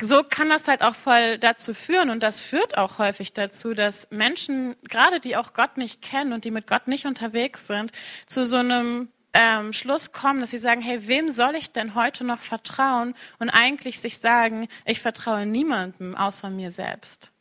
so 0.00 0.22
kann 0.22 0.48
das 0.48 0.68
halt 0.68 0.82
auch 0.82 0.94
voll 0.94 1.38
dazu 1.38 1.74
führen 1.74 2.10
und 2.10 2.22
das 2.22 2.40
führt 2.40 2.78
auch 2.78 2.98
häufig 2.98 3.32
dazu, 3.32 3.74
dass 3.74 4.08
Menschen, 4.10 4.76
gerade 4.84 5.18
die 5.18 5.36
auch 5.36 5.52
Gott 5.52 5.76
nicht 5.76 6.00
kennen 6.00 6.32
und 6.32 6.44
die 6.44 6.50
mit 6.50 6.66
Gott 6.66 6.86
nicht 6.86 7.06
unterwegs 7.06 7.66
sind, 7.66 7.90
zu 8.26 8.46
so 8.46 8.56
einem 8.56 9.08
ähm, 9.32 9.72
Schluss 9.72 10.12
kommen, 10.12 10.40
dass 10.40 10.50
sie 10.50 10.58
sagen, 10.58 10.80
hey, 10.80 11.06
wem 11.08 11.30
soll 11.30 11.54
ich 11.54 11.72
denn 11.72 11.94
heute 11.94 12.24
noch 12.24 12.40
vertrauen? 12.40 13.14
Und 13.38 13.50
eigentlich 13.50 14.00
sich 14.00 14.18
sagen, 14.18 14.68
ich 14.84 15.00
vertraue 15.00 15.46
niemandem 15.46 16.16
außer 16.16 16.50
mir 16.50 16.70
selbst. 16.70 17.32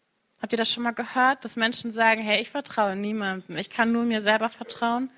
Habt 0.41 0.53
ihr 0.53 0.57
das 0.57 0.71
schon 0.71 0.83
mal 0.83 0.91
gehört, 0.91 1.43
dass 1.43 1.55
Menschen 1.55 1.91
sagen, 1.91 2.21
hey, 2.21 2.41
ich 2.41 2.49
vertraue 2.49 2.95
niemandem, 2.95 3.57
ich 3.57 3.69
kann 3.69 3.91
nur 3.91 4.05
mir 4.05 4.21
selber 4.21 4.49
vertrauen? 4.49 5.09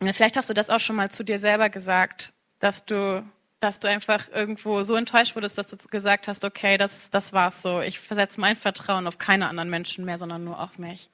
Vielleicht 0.00 0.36
hast 0.36 0.48
du 0.48 0.54
das 0.54 0.70
auch 0.70 0.80
schon 0.80 0.96
mal 0.96 1.10
zu 1.10 1.24
dir 1.24 1.38
selber 1.38 1.70
gesagt, 1.70 2.32
dass 2.60 2.84
du 2.84 3.24
dass 3.60 3.80
du 3.80 3.88
einfach 3.88 4.28
irgendwo 4.32 4.82
so 4.82 4.94
enttäuscht 4.94 5.34
wurdest, 5.34 5.58
dass 5.58 5.66
du 5.66 5.76
gesagt 5.88 6.28
hast, 6.28 6.44
okay, 6.44 6.76
das, 6.76 7.10
das 7.10 7.32
war's 7.32 7.62
so. 7.62 7.80
Ich 7.80 7.98
versetze 7.98 8.40
mein 8.40 8.56
Vertrauen 8.56 9.06
auf 9.06 9.18
keine 9.18 9.48
anderen 9.48 9.70
Menschen 9.70 10.04
mehr, 10.04 10.18
sondern 10.18 10.44
nur 10.44 10.60
auf 10.60 10.78
mich. 10.78 11.10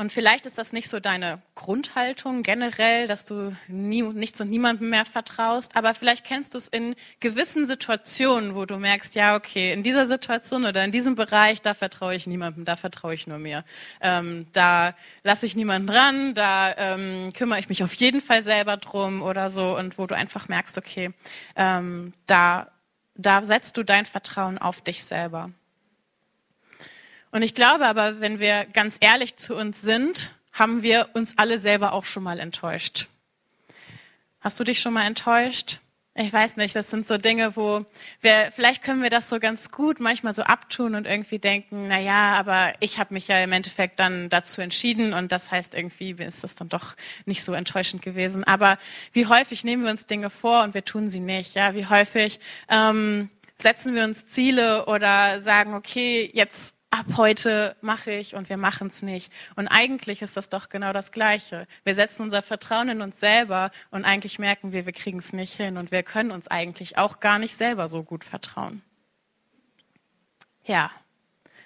Und 0.00 0.14
vielleicht 0.14 0.46
ist 0.46 0.56
das 0.56 0.72
nicht 0.72 0.88
so 0.88 0.98
deine 0.98 1.42
Grundhaltung 1.54 2.42
generell, 2.42 3.06
dass 3.06 3.26
du 3.26 3.54
nie, 3.68 4.00
nichts 4.02 4.40
und 4.40 4.48
niemandem 4.48 4.88
mehr 4.88 5.04
vertraust, 5.04 5.76
aber 5.76 5.92
vielleicht 5.92 6.24
kennst 6.24 6.54
du 6.54 6.58
es 6.58 6.68
in 6.68 6.94
gewissen 7.20 7.66
Situationen, 7.66 8.54
wo 8.54 8.64
du 8.64 8.78
merkst, 8.78 9.14
ja, 9.14 9.36
okay, 9.36 9.74
in 9.74 9.82
dieser 9.82 10.06
Situation 10.06 10.64
oder 10.64 10.82
in 10.86 10.90
diesem 10.90 11.16
Bereich, 11.16 11.60
da 11.60 11.74
vertraue 11.74 12.14
ich 12.14 12.26
niemandem, 12.26 12.64
da 12.64 12.76
vertraue 12.76 13.12
ich 13.12 13.26
nur 13.26 13.36
mir. 13.36 13.62
Ähm, 14.00 14.46
da 14.54 14.94
lasse 15.22 15.44
ich 15.44 15.54
niemanden 15.54 15.86
dran, 15.86 16.32
da 16.32 16.74
ähm, 16.78 17.34
kümmere 17.34 17.58
ich 17.58 17.68
mich 17.68 17.84
auf 17.84 17.92
jeden 17.92 18.22
Fall 18.22 18.40
selber 18.40 18.78
drum 18.78 19.20
oder 19.20 19.50
so 19.50 19.76
und 19.76 19.98
wo 19.98 20.06
du 20.06 20.16
einfach 20.16 20.48
merkst, 20.48 20.78
okay, 20.78 21.10
ähm, 21.56 22.14
da, 22.24 22.70
da 23.16 23.44
setzt 23.44 23.76
du 23.76 23.82
dein 23.82 24.06
Vertrauen 24.06 24.56
auf 24.56 24.80
dich 24.80 25.04
selber. 25.04 25.50
Und 27.32 27.42
ich 27.42 27.54
glaube 27.54 27.86
aber, 27.86 28.20
wenn 28.20 28.40
wir 28.40 28.66
ganz 28.72 28.96
ehrlich 29.00 29.36
zu 29.36 29.54
uns 29.54 29.80
sind, 29.82 30.32
haben 30.52 30.82
wir 30.82 31.10
uns 31.14 31.38
alle 31.38 31.58
selber 31.58 31.92
auch 31.92 32.04
schon 32.04 32.22
mal 32.22 32.40
enttäuscht. 32.40 33.06
Hast 34.40 34.58
du 34.58 34.64
dich 34.64 34.80
schon 34.80 34.94
mal 34.94 35.06
enttäuscht? 35.06 35.80
Ich 36.14 36.32
weiß 36.32 36.56
nicht, 36.56 36.74
das 36.74 36.90
sind 36.90 37.06
so 37.06 37.18
Dinge, 37.18 37.54
wo 37.54 37.86
wir, 38.20 38.50
vielleicht 38.52 38.82
können 38.82 39.00
wir 39.02 39.10
das 39.10 39.28
so 39.28 39.38
ganz 39.38 39.70
gut 39.70 40.00
manchmal 40.00 40.34
so 40.34 40.42
abtun 40.42 40.96
und 40.96 41.06
irgendwie 41.06 41.38
denken, 41.38 41.86
na 41.88 42.00
ja, 42.00 42.32
aber 42.32 42.74
ich 42.80 42.98
habe 42.98 43.14
mich 43.14 43.28
ja 43.28 43.42
im 43.44 43.52
Endeffekt 43.52 44.00
dann 44.00 44.28
dazu 44.28 44.60
entschieden 44.60 45.14
und 45.14 45.30
das 45.30 45.52
heißt 45.52 45.74
irgendwie 45.74 46.10
ist 46.18 46.42
das 46.42 46.56
dann 46.56 46.68
doch 46.68 46.96
nicht 47.26 47.44
so 47.44 47.52
enttäuschend 47.52 48.02
gewesen. 48.02 48.42
Aber 48.42 48.76
wie 49.12 49.26
häufig 49.26 49.62
nehmen 49.62 49.84
wir 49.84 49.90
uns 49.90 50.06
Dinge 50.06 50.30
vor 50.30 50.64
und 50.64 50.74
wir 50.74 50.84
tun 50.84 51.08
sie 51.10 51.20
nicht? 51.20 51.54
Ja, 51.54 51.74
wie 51.74 51.86
häufig 51.86 52.40
ähm, 52.68 53.30
setzen 53.58 53.94
wir 53.94 54.02
uns 54.02 54.26
Ziele 54.26 54.86
oder 54.86 55.40
sagen, 55.40 55.74
okay, 55.74 56.28
jetzt 56.34 56.74
ab 56.90 57.06
heute 57.16 57.76
mache 57.80 58.12
ich 58.12 58.34
und 58.34 58.48
wir 58.48 58.56
machen 58.56 58.88
es 58.88 59.02
nicht. 59.02 59.32
Und 59.54 59.68
eigentlich 59.68 60.22
ist 60.22 60.36
das 60.36 60.48
doch 60.48 60.68
genau 60.68 60.92
das 60.92 61.12
Gleiche. 61.12 61.66
Wir 61.84 61.94
setzen 61.94 62.22
unser 62.22 62.42
Vertrauen 62.42 62.88
in 62.88 63.00
uns 63.00 63.20
selber 63.20 63.70
und 63.90 64.04
eigentlich 64.04 64.38
merken 64.38 64.72
wir, 64.72 64.86
wir 64.86 64.92
kriegen 64.92 65.18
es 65.18 65.32
nicht 65.32 65.54
hin 65.54 65.76
und 65.76 65.92
wir 65.92 66.02
können 66.02 66.30
uns 66.30 66.48
eigentlich 66.48 66.98
auch 66.98 67.20
gar 67.20 67.38
nicht 67.38 67.56
selber 67.56 67.88
so 67.88 68.02
gut 68.02 68.24
vertrauen. 68.24 68.82
Ja, 70.64 70.90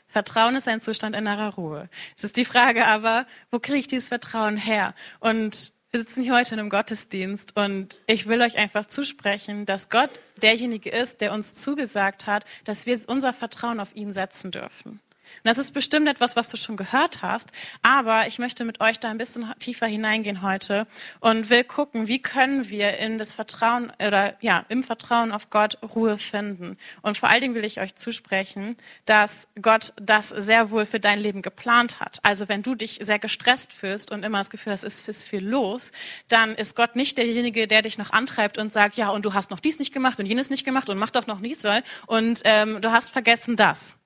Vertrauen 0.06 0.54
ist 0.54 0.68
ein 0.68 0.80
Zustand 0.80 1.16
innerer 1.16 1.54
Ruhe. 1.54 1.88
Es 2.16 2.24
ist 2.24 2.36
die 2.36 2.44
Frage 2.44 2.86
aber, 2.86 3.26
wo 3.50 3.58
kriege 3.58 3.78
ich 3.78 3.86
dieses 3.88 4.08
Vertrauen 4.08 4.56
her? 4.56 4.94
Und 5.18 5.72
wir 5.90 6.00
sitzen 6.00 6.22
hier 6.22 6.34
heute 6.34 6.54
in 6.54 6.60
einem 6.60 6.70
Gottesdienst 6.70 7.56
und 7.56 8.00
ich 8.06 8.26
will 8.26 8.42
euch 8.42 8.56
einfach 8.56 8.86
zusprechen, 8.86 9.66
dass 9.66 9.90
Gott 9.90 10.20
derjenige 10.42 10.90
ist, 10.90 11.20
der 11.20 11.32
uns 11.32 11.54
zugesagt 11.54 12.26
hat, 12.26 12.44
dass 12.64 12.86
wir 12.86 12.98
unser 13.06 13.32
Vertrauen 13.32 13.80
auf 13.80 13.94
ihn 13.96 14.12
setzen 14.12 14.50
dürfen. 14.50 15.00
Und 15.42 15.48
das 15.48 15.58
ist 15.58 15.72
bestimmt 15.72 16.08
etwas, 16.08 16.36
was 16.36 16.48
du 16.48 16.56
schon 16.56 16.76
gehört 16.76 17.22
hast, 17.22 17.50
aber 17.82 18.26
ich 18.26 18.38
möchte 18.38 18.64
mit 18.64 18.80
euch 18.80 18.98
da 19.00 19.10
ein 19.10 19.18
bisschen 19.18 19.52
tiefer 19.58 19.86
hineingehen 19.86 20.42
heute 20.42 20.86
und 21.20 21.50
will 21.50 21.64
gucken, 21.64 22.08
wie 22.08 22.20
können 22.20 22.68
wir 22.70 22.98
in 22.98 23.18
das 23.18 23.34
Vertrauen 23.34 23.92
oder 23.98 24.34
ja, 24.40 24.64
im 24.68 24.82
Vertrauen 24.82 25.32
auf 25.32 25.50
Gott 25.50 25.78
Ruhe 25.94 26.18
finden. 26.18 26.78
Und 27.02 27.18
vor 27.18 27.28
allen 27.28 27.40
Dingen 27.40 27.54
will 27.54 27.64
ich 27.64 27.80
euch 27.80 27.94
zusprechen, 27.96 28.76
dass 29.06 29.48
Gott 29.60 29.92
das 29.96 30.28
sehr 30.28 30.70
wohl 30.70 30.86
für 30.86 31.00
dein 31.00 31.18
Leben 31.18 31.42
geplant 31.42 32.00
hat. 32.00 32.20
Also 32.22 32.48
wenn 32.48 32.62
du 32.62 32.74
dich 32.74 32.98
sehr 33.02 33.18
gestresst 33.18 33.72
fühlst 33.72 34.10
und 34.10 34.24
immer 34.24 34.38
das 34.38 34.50
Gefühl 34.50 34.72
hast, 34.72 34.84
es 34.84 35.06
ist 35.08 35.24
viel 35.24 35.44
los, 35.44 35.92
dann 36.28 36.54
ist 36.54 36.76
Gott 36.76 36.96
nicht 36.96 37.18
derjenige, 37.18 37.66
der 37.66 37.82
dich 37.82 37.98
noch 37.98 38.10
antreibt 38.10 38.58
und 38.58 38.72
sagt, 38.72 38.96
ja, 38.96 39.08
und 39.10 39.24
du 39.24 39.34
hast 39.34 39.50
noch 39.50 39.60
dies 39.60 39.78
nicht 39.78 39.92
gemacht 39.92 40.18
und 40.20 40.26
jenes 40.26 40.50
nicht 40.50 40.64
gemacht 40.64 40.88
und 40.88 40.98
mach 40.98 41.10
doch 41.10 41.26
noch 41.26 41.40
nichts 41.40 41.64
und 42.06 42.40
ähm, 42.44 42.80
du 42.80 42.92
hast 42.92 43.10
vergessen 43.10 43.56
das 43.56 43.96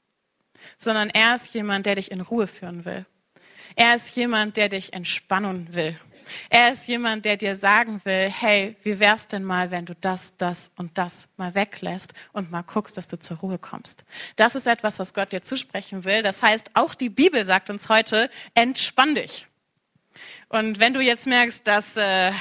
sondern 0.76 1.10
er 1.10 1.34
ist 1.34 1.54
jemand, 1.54 1.86
der 1.86 1.96
dich 1.96 2.10
in 2.10 2.20
Ruhe 2.20 2.46
führen 2.46 2.84
will. 2.84 3.06
Er 3.76 3.96
ist 3.96 4.16
jemand, 4.16 4.56
der 4.56 4.68
dich 4.68 4.92
entspannen 4.92 5.74
will. 5.74 5.96
Er 6.50 6.72
ist 6.72 6.88
jemand, 6.88 7.24
der 7.24 7.36
dir 7.36 7.56
sagen 7.56 8.00
will, 8.04 8.30
hey, 8.30 8.76
wie 8.82 8.98
wär's 8.98 9.28
denn 9.28 9.44
mal, 9.44 9.70
wenn 9.70 9.86
du 9.86 9.94
das, 9.94 10.36
das 10.36 10.70
und 10.76 10.96
das 10.98 11.28
mal 11.36 11.54
weglässt 11.54 12.14
und 12.32 12.50
mal 12.50 12.62
guckst, 12.62 12.96
dass 12.96 13.08
du 13.08 13.18
zur 13.18 13.38
Ruhe 13.38 13.58
kommst. 13.58 14.04
Das 14.36 14.54
ist 14.54 14.66
etwas, 14.66 14.98
was 14.98 15.14
Gott 15.14 15.32
dir 15.32 15.42
zusprechen 15.42 16.04
will. 16.04 16.22
Das 16.22 16.42
heißt, 16.42 16.70
auch 16.74 16.94
die 16.94 17.08
Bibel 17.08 17.44
sagt 17.44 17.70
uns 17.70 17.88
heute, 17.88 18.30
entspann 18.54 19.14
dich. 19.14 19.47
Und 20.48 20.80
wenn 20.80 20.94
du 20.94 21.00
jetzt 21.00 21.26
merkst, 21.26 21.66
dass 21.66 21.96
äh, 21.96 22.32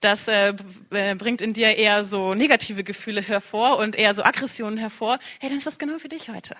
das 0.00 0.28
äh, 0.28 0.54
äh, 0.90 1.14
bringt 1.14 1.40
in 1.40 1.52
dir 1.52 1.76
eher 1.76 2.04
so 2.04 2.34
negative 2.34 2.84
Gefühle 2.84 3.22
hervor 3.22 3.78
und 3.78 3.96
eher 3.96 4.14
so 4.14 4.24
Aggressionen 4.24 4.78
hervor, 4.78 5.18
hey, 5.40 5.48
dann 5.48 5.58
ist 5.58 5.66
das 5.66 5.78
genau 5.78 5.98
für 5.98 6.08
dich 6.08 6.28
heute. 6.28 6.56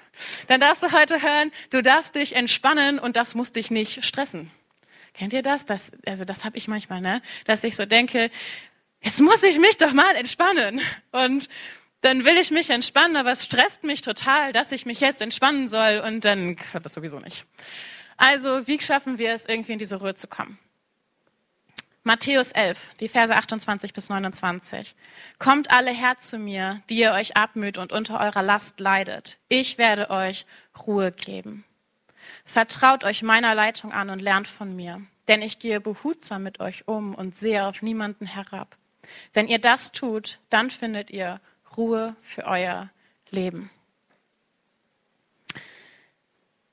Dann 0.47 0.61
darfst 0.61 0.83
du 0.83 0.93
heute 0.93 1.23
hören, 1.23 1.51
du 1.71 1.83
darfst 1.83 2.15
dich 2.15 2.37
entspannen 2.37 2.99
und 2.99 3.17
das 3.17 3.35
muss 3.35 3.53
dich 3.53 3.71
nicht 3.71 4.05
stressen. 4.05 4.51
Kennt 5.15 5.33
ihr 5.33 5.43
das? 5.43 5.67
das 5.67 5.93
also 6.07 6.25
das 6.25 6.45
habe 6.45 6.57
ich 6.57 6.69
manchmal, 6.69 7.01
ne? 7.01 7.23
Dass 7.45 7.63
ich 7.65 7.77
so 7.77 7.87
denke, 7.87 8.31
jetzt 9.01 9.21
muss 9.21 9.43
ich 9.43 9.59
mich 9.59 9.77
doch 9.77 9.93
mal 9.93 10.17
entspannen. 10.17 10.81
Und 11.13 11.49
dann 12.01 12.25
will 12.25 12.37
ich 12.37 12.51
mich 12.51 12.71
entspannen, 12.71 13.17
aber 13.17 13.33
es 13.33 13.45
stresst 13.45 13.83
mich 13.83 14.03
total, 14.03 14.53
dass 14.53 14.73
ich 14.73 14.85
mich 14.85 15.01
jetzt 15.01 15.23
entspannen 15.23 15.69
soll 15.69 16.03
und 16.07 16.25
dann 16.25 16.57
klappt 16.57 16.85
das 16.85 16.95
sowieso 16.95 17.19
nicht. 17.19 17.47
Also, 18.17 18.67
wie 18.67 18.81
schaffen 18.81 19.19
wir 19.19 19.33
es, 19.33 19.47
irgendwie 19.47 19.73
in 19.73 19.79
diese 19.79 19.97
Ruhe 19.97 20.15
zu 20.15 20.27
kommen? 20.27 20.59
Matthäus 22.07 22.53
11, 22.53 22.91
die 23.01 23.09
Verse 23.09 23.35
28 23.35 23.95
bis 23.95 24.11
29. 24.11 24.95
Kommt 25.39 25.71
alle 25.71 25.91
her 25.91 26.19
zu 26.19 26.37
mir, 26.37 26.83
die 26.91 26.99
ihr 26.99 27.13
euch 27.13 27.35
abmüht 27.35 27.79
und 27.79 27.93
unter 27.93 28.21
eurer 28.21 28.43
Last 28.43 28.79
leidet. 28.79 29.39
Ich 29.49 29.79
werde 29.79 30.11
euch 30.11 30.45
Ruhe 30.87 31.13
geben. 31.13 31.65
Vertraut 32.45 33.05
euch 33.05 33.23
meiner 33.23 33.55
Leitung 33.55 33.93
an 33.93 34.11
und 34.11 34.21
lernt 34.21 34.49
von 34.49 34.77
mir, 34.77 35.01
denn 35.29 35.41
ich 35.41 35.59
gehe 35.59 35.81
behutsam 35.81 36.43
mit 36.43 36.61
euch 36.61 36.87
um 36.87 37.15
und 37.15 37.37
sehe 37.37 37.65
auf 37.65 37.81
niemanden 37.81 38.27
herab. 38.27 38.77
Wenn 39.33 39.49
ihr 39.49 39.59
das 39.59 39.93
tut, 39.93 40.41
dann 40.51 40.69
findet 40.69 41.11
ihr 41.11 41.41
Ruhe 41.75 42.17
für 42.21 42.45
euer 42.45 42.91
Leben. 43.31 43.71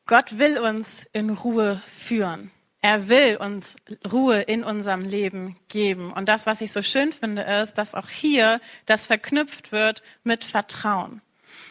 Gott 0.05 0.37
will 0.37 0.57
uns 0.57 1.05
in 1.13 1.29
Ruhe 1.29 1.81
führen. 1.87 2.51
Er 2.81 3.07
will 3.07 3.37
uns 3.37 3.75
Ruhe 4.11 4.41
in 4.41 4.63
unserem 4.63 5.01
Leben 5.01 5.55
geben. 5.67 6.11
Und 6.11 6.27
das, 6.27 6.47
was 6.47 6.61
ich 6.61 6.71
so 6.71 6.81
schön 6.81 7.13
finde, 7.13 7.43
ist, 7.43 7.75
dass 7.77 7.93
auch 7.93 8.09
hier 8.09 8.59
das 8.87 9.05
verknüpft 9.05 9.71
wird 9.71 10.01
mit 10.23 10.43
Vertrauen. 10.43 11.21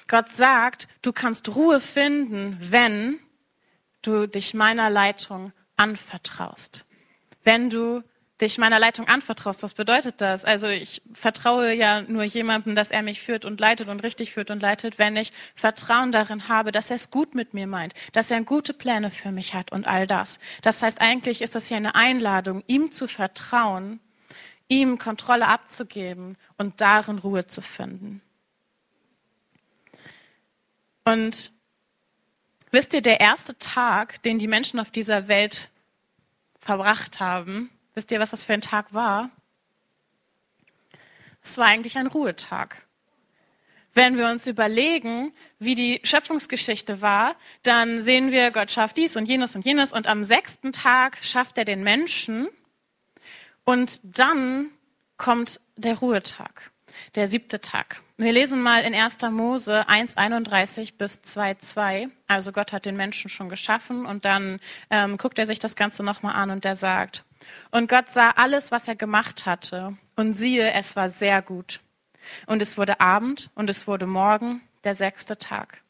Gott 0.06 0.30
sagt, 0.30 0.86
du 1.02 1.12
kannst 1.12 1.54
Ruhe 1.56 1.80
finden, 1.80 2.56
wenn 2.60 3.18
du 4.02 4.26
dich 4.26 4.54
meiner 4.54 4.88
Leitung 4.88 5.52
anvertraust. 5.76 6.86
Wenn 7.42 7.70
du 7.70 8.02
dich 8.40 8.58
meiner 8.58 8.78
Leitung 8.78 9.06
anvertraust. 9.08 9.62
Was 9.62 9.74
bedeutet 9.74 10.20
das? 10.20 10.44
Also 10.44 10.66
ich 10.66 11.02
vertraue 11.12 11.72
ja 11.72 12.02
nur 12.02 12.22
jemandem, 12.22 12.74
dass 12.74 12.90
er 12.90 13.02
mich 13.02 13.20
führt 13.20 13.44
und 13.44 13.60
leitet 13.60 13.88
und 13.88 14.02
richtig 14.02 14.32
führt 14.32 14.50
und 14.50 14.60
leitet, 14.60 14.98
wenn 14.98 15.16
ich 15.16 15.32
Vertrauen 15.54 16.12
darin 16.12 16.48
habe, 16.48 16.72
dass 16.72 16.90
er 16.90 16.96
es 16.96 17.10
gut 17.10 17.34
mit 17.34 17.54
mir 17.54 17.66
meint, 17.66 17.94
dass 18.12 18.30
er 18.30 18.40
gute 18.42 18.72
Pläne 18.72 19.10
für 19.10 19.32
mich 19.32 19.54
hat 19.54 19.72
und 19.72 19.86
all 19.86 20.06
das. 20.06 20.38
Das 20.62 20.82
heißt, 20.82 21.00
eigentlich 21.00 21.42
ist 21.42 21.54
das 21.54 21.66
hier 21.66 21.76
eine 21.76 21.94
Einladung, 21.94 22.64
ihm 22.66 22.92
zu 22.92 23.06
vertrauen, 23.06 24.00
ihm 24.68 24.98
Kontrolle 24.98 25.48
abzugeben 25.48 26.36
und 26.56 26.80
darin 26.80 27.18
Ruhe 27.18 27.46
zu 27.46 27.60
finden. 27.60 28.22
Und 31.04 31.52
wisst 32.70 32.94
ihr, 32.94 33.02
der 33.02 33.20
erste 33.20 33.58
Tag, 33.58 34.22
den 34.22 34.38
die 34.38 34.48
Menschen 34.48 34.78
auf 34.78 34.90
dieser 34.90 35.28
Welt 35.28 35.70
verbracht 36.60 37.20
haben, 37.20 37.70
Wisst 37.94 38.12
ihr, 38.12 38.20
was 38.20 38.30
das 38.30 38.44
für 38.44 38.52
ein 38.52 38.60
Tag 38.60 38.92
war? 38.92 39.30
Es 41.42 41.58
war 41.58 41.66
eigentlich 41.66 41.96
ein 41.96 42.06
Ruhetag. 42.06 42.86
Wenn 43.92 44.16
wir 44.16 44.28
uns 44.28 44.46
überlegen, 44.46 45.32
wie 45.58 45.74
die 45.74 46.00
Schöpfungsgeschichte 46.04 47.00
war, 47.00 47.34
dann 47.64 48.00
sehen 48.00 48.30
wir, 48.30 48.52
Gott 48.52 48.70
schafft 48.70 48.96
dies 48.96 49.16
und 49.16 49.26
jenes 49.26 49.56
und 49.56 49.64
jenes 49.64 49.92
und 49.92 50.06
am 50.06 50.22
sechsten 50.22 50.72
Tag 50.72 51.18
schafft 51.22 51.58
er 51.58 51.64
den 51.64 51.82
Menschen 51.82 52.48
und 53.64 54.00
dann 54.04 54.70
kommt 55.16 55.60
der 55.76 55.98
Ruhetag, 55.98 56.70
der 57.16 57.26
siebte 57.26 57.60
Tag. 57.60 58.02
Wir 58.22 58.32
lesen 58.32 58.60
mal 58.60 58.82
in 58.82 58.94
1. 58.94 59.16
Mose 59.30 59.88
1,31 59.88 60.98
bis 60.98 61.20
2,2. 61.24 62.10
Also 62.26 62.52
Gott 62.52 62.70
hat 62.70 62.84
den 62.84 62.94
Menschen 62.94 63.30
schon 63.30 63.48
geschaffen 63.48 64.04
und 64.04 64.26
dann 64.26 64.60
ähm, 64.90 65.16
guckt 65.16 65.38
er 65.38 65.46
sich 65.46 65.58
das 65.58 65.74
Ganze 65.74 66.02
nochmal 66.02 66.34
an 66.34 66.50
und 66.50 66.66
er 66.66 66.74
sagt, 66.74 67.24
und 67.70 67.88
Gott 67.88 68.10
sah 68.10 68.32
alles, 68.32 68.70
was 68.72 68.88
er 68.88 68.94
gemacht 68.94 69.46
hatte, 69.46 69.96
und 70.16 70.34
siehe, 70.34 70.70
es 70.74 70.96
war 70.96 71.08
sehr 71.08 71.40
gut. 71.40 71.80
Und 72.44 72.60
es 72.60 72.76
wurde 72.76 73.00
Abend 73.00 73.48
und 73.54 73.70
es 73.70 73.86
wurde 73.86 74.04
Morgen, 74.04 74.60
der 74.84 74.94
sechste 74.94 75.38
Tag. 75.38 75.80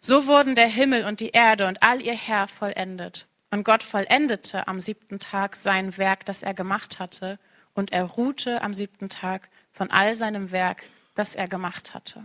So 0.00 0.26
wurden 0.26 0.56
der 0.56 0.66
Himmel 0.66 1.04
und 1.04 1.20
die 1.20 1.30
Erde 1.30 1.68
und 1.68 1.84
all 1.84 2.02
ihr 2.02 2.16
Herr 2.16 2.48
vollendet. 2.48 3.28
Und 3.52 3.62
Gott 3.62 3.84
vollendete 3.84 4.66
am 4.66 4.80
siebten 4.80 5.20
Tag 5.20 5.54
sein 5.54 5.96
Werk, 5.98 6.24
das 6.24 6.42
er 6.42 6.52
gemacht 6.52 6.98
hatte, 6.98 7.38
und 7.74 7.92
er 7.92 8.02
ruhte 8.02 8.60
am 8.62 8.74
siebten 8.74 9.08
Tag 9.08 9.48
von 9.70 9.92
all 9.92 10.16
seinem 10.16 10.50
Werk, 10.50 10.82
das 11.14 11.34
er 11.34 11.48
gemacht 11.48 11.94
hatte. 11.94 12.24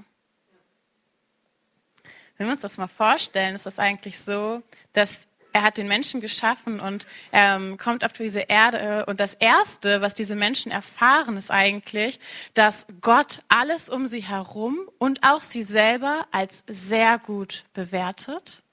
Wenn 2.37 2.47
wir 2.47 2.53
uns 2.53 2.61
das 2.61 2.77
mal 2.77 2.87
vorstellen, 2.87 3.55
ist 3.55 3.65
das 3.65 3.79
eigentlich 3.79 4.19
so, 4.19 4.61
dass 4.93 5.27
er 5.55 5.63
hat 5.63 5.77
den 5.77 5.87
Menschen 5.87 6.19
geschaffen 6.19 6.81
und 6.81 7.07
ähm, 7.31 7.77
kommt 7.77 8.03
auf 8.03 8.11
diese 8.11 8.41
Erde. 8.41 9.05
Und 9.05 9.21
das 9.21 9.35
Erste, 9.35 10.01
was 10.01 10.13
diese 10.13 10.35
Menschen 10.35 10.69
erfahren, 10.69 11.37
ist 11.37 11.49
eigentlich, 11.49 12.19
dass 12.53 12.87
Gott 12.99 13.39
alles 13.47 13.89
um 13.89 14.05
sie 14.05 14.19
herum 14.19 14.77
und 14.97 15.23
auch 15.23 15.41
sie 15.41 15.63
selber 15.63 16.27
als 16.31 16.65
sehr 16.67 17.19
gut 17.19 17.63
bewertet 17.73 18.63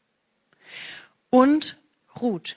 und 1.31 1.77
ruht. 2.21 2.57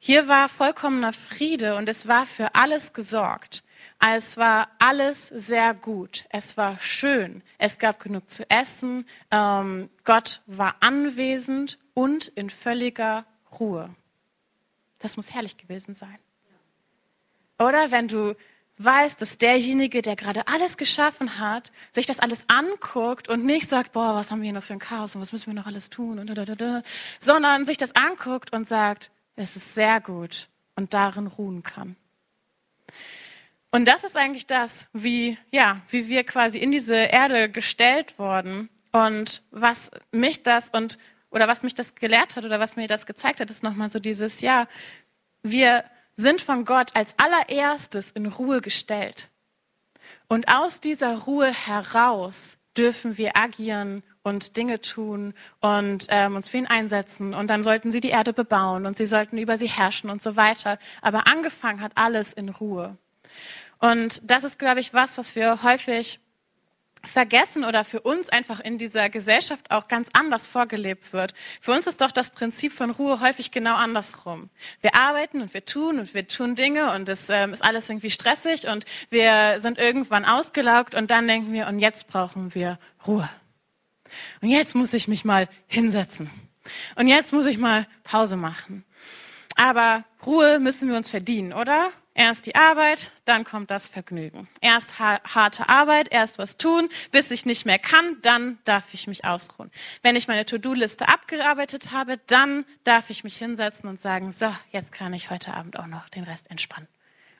Hier 0.00 0.26
war 0.26 0.48
vollkommener 0.48 1.12
Friede 1.12 1.76
und 1.76 1.88
es 1.88 2.08
war 2.08 2.26
für 2.26 2.56
alles 2.56 2.92
gesorgt. 2.92 3.63
Es 4.06 4.36
war 4.36 4.68
alles 4.78 5.28
sehr 5.28 5.72
gut. 5.72 6.26
Es 6.28 6.56
war 6.58 6.78
schön. 6.78 7.42
Es 7.58 7.78
gab 7.78 8.00
genug 8.00 8.28
zu 8.28 8.48
essen. 8.50 9.06
Ähm, 9.30 9.88
Gott 10.04 10.42
war 10.46 10.76
anwesend 10.80 11.78
und 11.94 12.28
in 12.28 12.50
völliger 12.50 13.24
Ruhe. 13.58 13.94
Das 14.98 15.16
muss 15.16 15.32
herrlich 15.32 15.56
gewesen 15.56 15.94
sein. 15.94 16.18
Oder 17.58 17.90
wenn 17.90 18.08
du 18.08 18.36
weiß, 18.78 19.16
dass 19.16 19.38
derjenige, 19.38 20.02
der 20.02 20.16
gerade 20.16 20.48
alles 20.48 20.76
geschaffen 20.76 21.38
hat, 21.38 21.72
sich 21.92 22.06
das 22.06 22.20
alles 22.20 22.46
anguckt 22.48 23.28
und 23.28 23.44
nicht 23.44 23.68
sagt, 23.68 23.92
boah, 23.92 24.14
was 24.14 24.30
haben 24.30 24.40
wir 24.40 24.46
hier 24.46 24.52
noch 24.52 24.64
für 24.64 24.72
ein 24.72 24.80
Chaos 24.80 25.14
und 25.14 25.22
was 25.22 25.32
müssen 25.32 25.46
wir 25.46 25.54
noch 25.54 25.66
alles 25.66 25.90
tun, 25.90 26.18
und 26.18 26.28
da, 26.28 26.44
da, 26.44 26.54
da, 26.54 26.82
sondern 27.20 27.64
sich 27.64 27.76
das 27.76 27.94
anguckt 27.94 28.52
und 28.52 28.66
sagt, 28.66 29.12
es 29.36 29.54
ist 29.54 29.74
sehr 29.74 30.00
gut 30.00 30.48
und 30.74 30.92
darin 30.92 31.28
ruhen 31.28 31.62
kann. 31.62 31.96
Und 33.74 33.86
das 33.86 34.04
ist 34.04 34.16
eigentlich 34.16 34.46
das, 34.46 34.88
wie, 34.92 35.36
ja, 35.50 35.80
wie 35.90 36.06
wir 36.06 36.22
quasi 36.22 36.58
in 36.58 36.70
diese 36.70 36.94
Erde 36.94 37.48
gestellt 37.50 38.16
wurden. 38.20 38.68
Und 38.92 39.42
was 39.50 39.90
mich 40.12 40.44
das 40.44 40.70
und, 40.70 40.96
oder 41.32 41.48
was 41.48 41.64
mich 41.64 41.74
das 41.74 41.96
gelehrt 41.96 42.36
hat 42.36 42.44
oder 42.44 42.60
was 42.60 42.76
mir 42.76 42.86
das 42.86 43.04
gezeigt 43.04 43.40
hat, 43.40 43.50
ist 43.50 43.64
nochmal 43.64 43.88
so 43.88 43.98
dieses, 43.98 44.42
ja, 44.42 44.68
wir 45.42 45.82
sind 46.14 46.40
von 46.40 46.64
Gott 46.64 46.94
als 46.94 47.16
allererstes 47.18 48.12
in 48.12 48.26
Ruhe 48.26 48.60
gestellt. 48.60 49.30
Und 50.28 50.46
aus 50.46 50.80
dieser 50.80 51.18
Ruhe 51.18 51.52
heraus 51.52 52.58
dürfen 52.78 53.18
wir 53.18 53.36
agieren 53.36 54.04
und 54.22 54.56
Dinge 54.56 54.82
tun 54.82 55.34
und 55.58 56.06
ähm, 56.10 56.36
uns 56.36 56.48
für 56.48 56.58
ihn 56.58 56.68
einsetzen. 56.68 57.34
Und 57.34 57.50
dann 57.50 57.64
sollten 57.64 57.90
sie 57.90 58.00
die 58.00 58.10
Erde 58.10 58.32
bebauen 58.32 58.86
und 58.86 58.96
sie 58.96 59.06
sollten 59.06 59.36
über 59.36 59.56
sie 59.56 59.68
herrschen 59.68 60.10
und 60.10 60.22
so 60.22 60.36
weiter. 60.36 60.78
Aber 61.02 61.26
angefangen 61.26 61.80
hat 61.80 61.90
alles 61.96 62.32
in 62.32 62.50
Ruhe. 62.50 62.96
Und 63.84 64.22
das 64.24 64.44
ist, 64.44 64.58
glaube 64.58 64.80
ich, 64.80 64.94
was, 64.94 65.18
was 65.18 65.36
wir 65.36 65.62
häufig 65.62 66.18
vergessen 67.02 67.66
oder 67.66 67.84
für 67.84 68.00
uns 68.00 68.30
einfach 68.30 68.60
in 68.60 68.78
dieser 68.78 69.10
Gesellschaft 69.10 69.70
auch 69.70 69.88
ganz 69.88 70.08
anders 70.14 70.46
vorgelebt 70.46 71.12
wird. 71.12 71.34
Für 71.60 71.72
uns 71.72 71.86
ist 71.86 72.00
doch 72.00 72.10
das 72.10 72.30
Prinzip 72.30 72.72
von 72.72 72.90
Ruhe 72.90 73.20
häufig 73.20 73.50
genau 73.50 73.74
andersrum. 73.74 74.48
Wir 74.80 74.94
arbeiten 74.94 75.42
und 75.42 75.52
wir 75.52 75.66
tun 75.66 75.98
und 75.98 76.14
wir 76.14 76.26
tun 76.26 76.54
Dinge 76.54 76.94
und 76.94 77.10
es 77.10 77.28
ähm, 77.28 77.52
ist 77.52 77.62
alles 77.62 77.90
irgendwie 77.90 78.08
stressig 78.08 78.68
und 78.68 78.86
wir 79.10 79.56
sind 79.58 79.76
irgendwann 79.76 80.24
ausgelaugt 80.24 80.94
und 80.94 81.10
dann 81.10 81.28
denken 81.28 81.52
wir, 81.52 81.66
und 81.66 81.78
jetzt 81.78 82.08
brauchen 82.08 82.54
wir 82.54 82.78
Ruhe. 83.06 83.28
Und 84.40 84.48
jetzt 84.48 84.74
muss 84.74 84.94
ich 84.94 85.08
mich 85.08 85.26
mal 85.26 85.46
hinsetzen. 85.66 86.30
Und 86.96 87.06
jetzt 87.06 87.34
muss 87.34 87.44
ich 87.44 87.58
mal 87.58 87.86
Pause 88.02 88.36
machen. 88.36 88.82
Aber 89.56 90.04
Ruhe 90.24 90.58
müssen 90.58 90.88
wir 90.88 90.96
uns 90.96 91.10
verdienen, 91.10 91.52
oder? 91.52 91.92
Erst 92.16 92.46
die 92.46 92.54
Arbeit, 92.54 93.10
dann 93.24 93.42
kommt 93.42 93.72
das 93.72 93.88
Vergnügen. 93.88 94.48
Erst 94.60 95.00
harte 95.00 95.68
Arbeit, 95.68 96.12
erst 96.12 96.38
was 96.38 96.56
tun, 96.56 96.88
bis 97.10 97.32
ich 97.32 97.44
nicht 97.44 97.66
mehr 97.66 97.80
kann, 97.80 98.18
dann 98.22 98.58
darf 98.64 98.94
ich 98.94 99.08
mich 99.08 99.24
ausruhen. 99.24 99.72
Wenn 100.02 100.14
ich 100.14 100.28
meine 100.28 100.46
To-Do-Liste 100.46 101.08
abgearbeitet 101.08 101.90
habe, 101.90 102.20
dann 102.28 102.64
darf 102.84 103.10
ich 103.10 103.24
mich 103.24 103.36
hinsetzen 103.36 103.88
und 103.88 104.00
sagen, 104.00 104.30
so, 104.30 104.54
jetzt 104.70 104.92
kann 104.92 105.12
ich 105.12 105.30
heute 105.30 105.54
Abend 105.54 105.76
auch 105.76 105.88
noch 105.88 106.08
den 106.08 106.22
Rest 106.22 106.48
entspannen. 106.52 106.86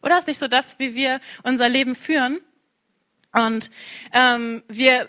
Oder 0.02 0.18
ist 0.18 0.26
nicht 0.26 0.40
so 0.40 0.48
das, 0.48 0.80
wie 0.80 0.96
wir 0.96 1.20
unser 1.44 1.68
Leben 1.68 1.94
führen? 1.94 2.40
Und 3.32 3.70
ähm, 4.12 4.64
wir 4.66 5.08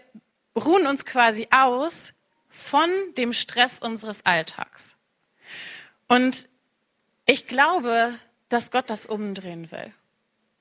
ruhen 0.56 0.86
uns 0.86 1.06
quasi 1.06 1.48
aus 1.50 2.14
von 2.50 2.90
dem 3.18 3.34
Stress 3.34 3.80
unseres 3.80 4.26
Alltags. 4.28 4.96
Und 6.08 6.48
ich 7.26 7.48
glaube, 7.48 8.14
dass 8.56 8.72
Gott 8.72 8.90
das 8.90 9.06
umdrehen 9.06 9.70
will. 9.70 9.92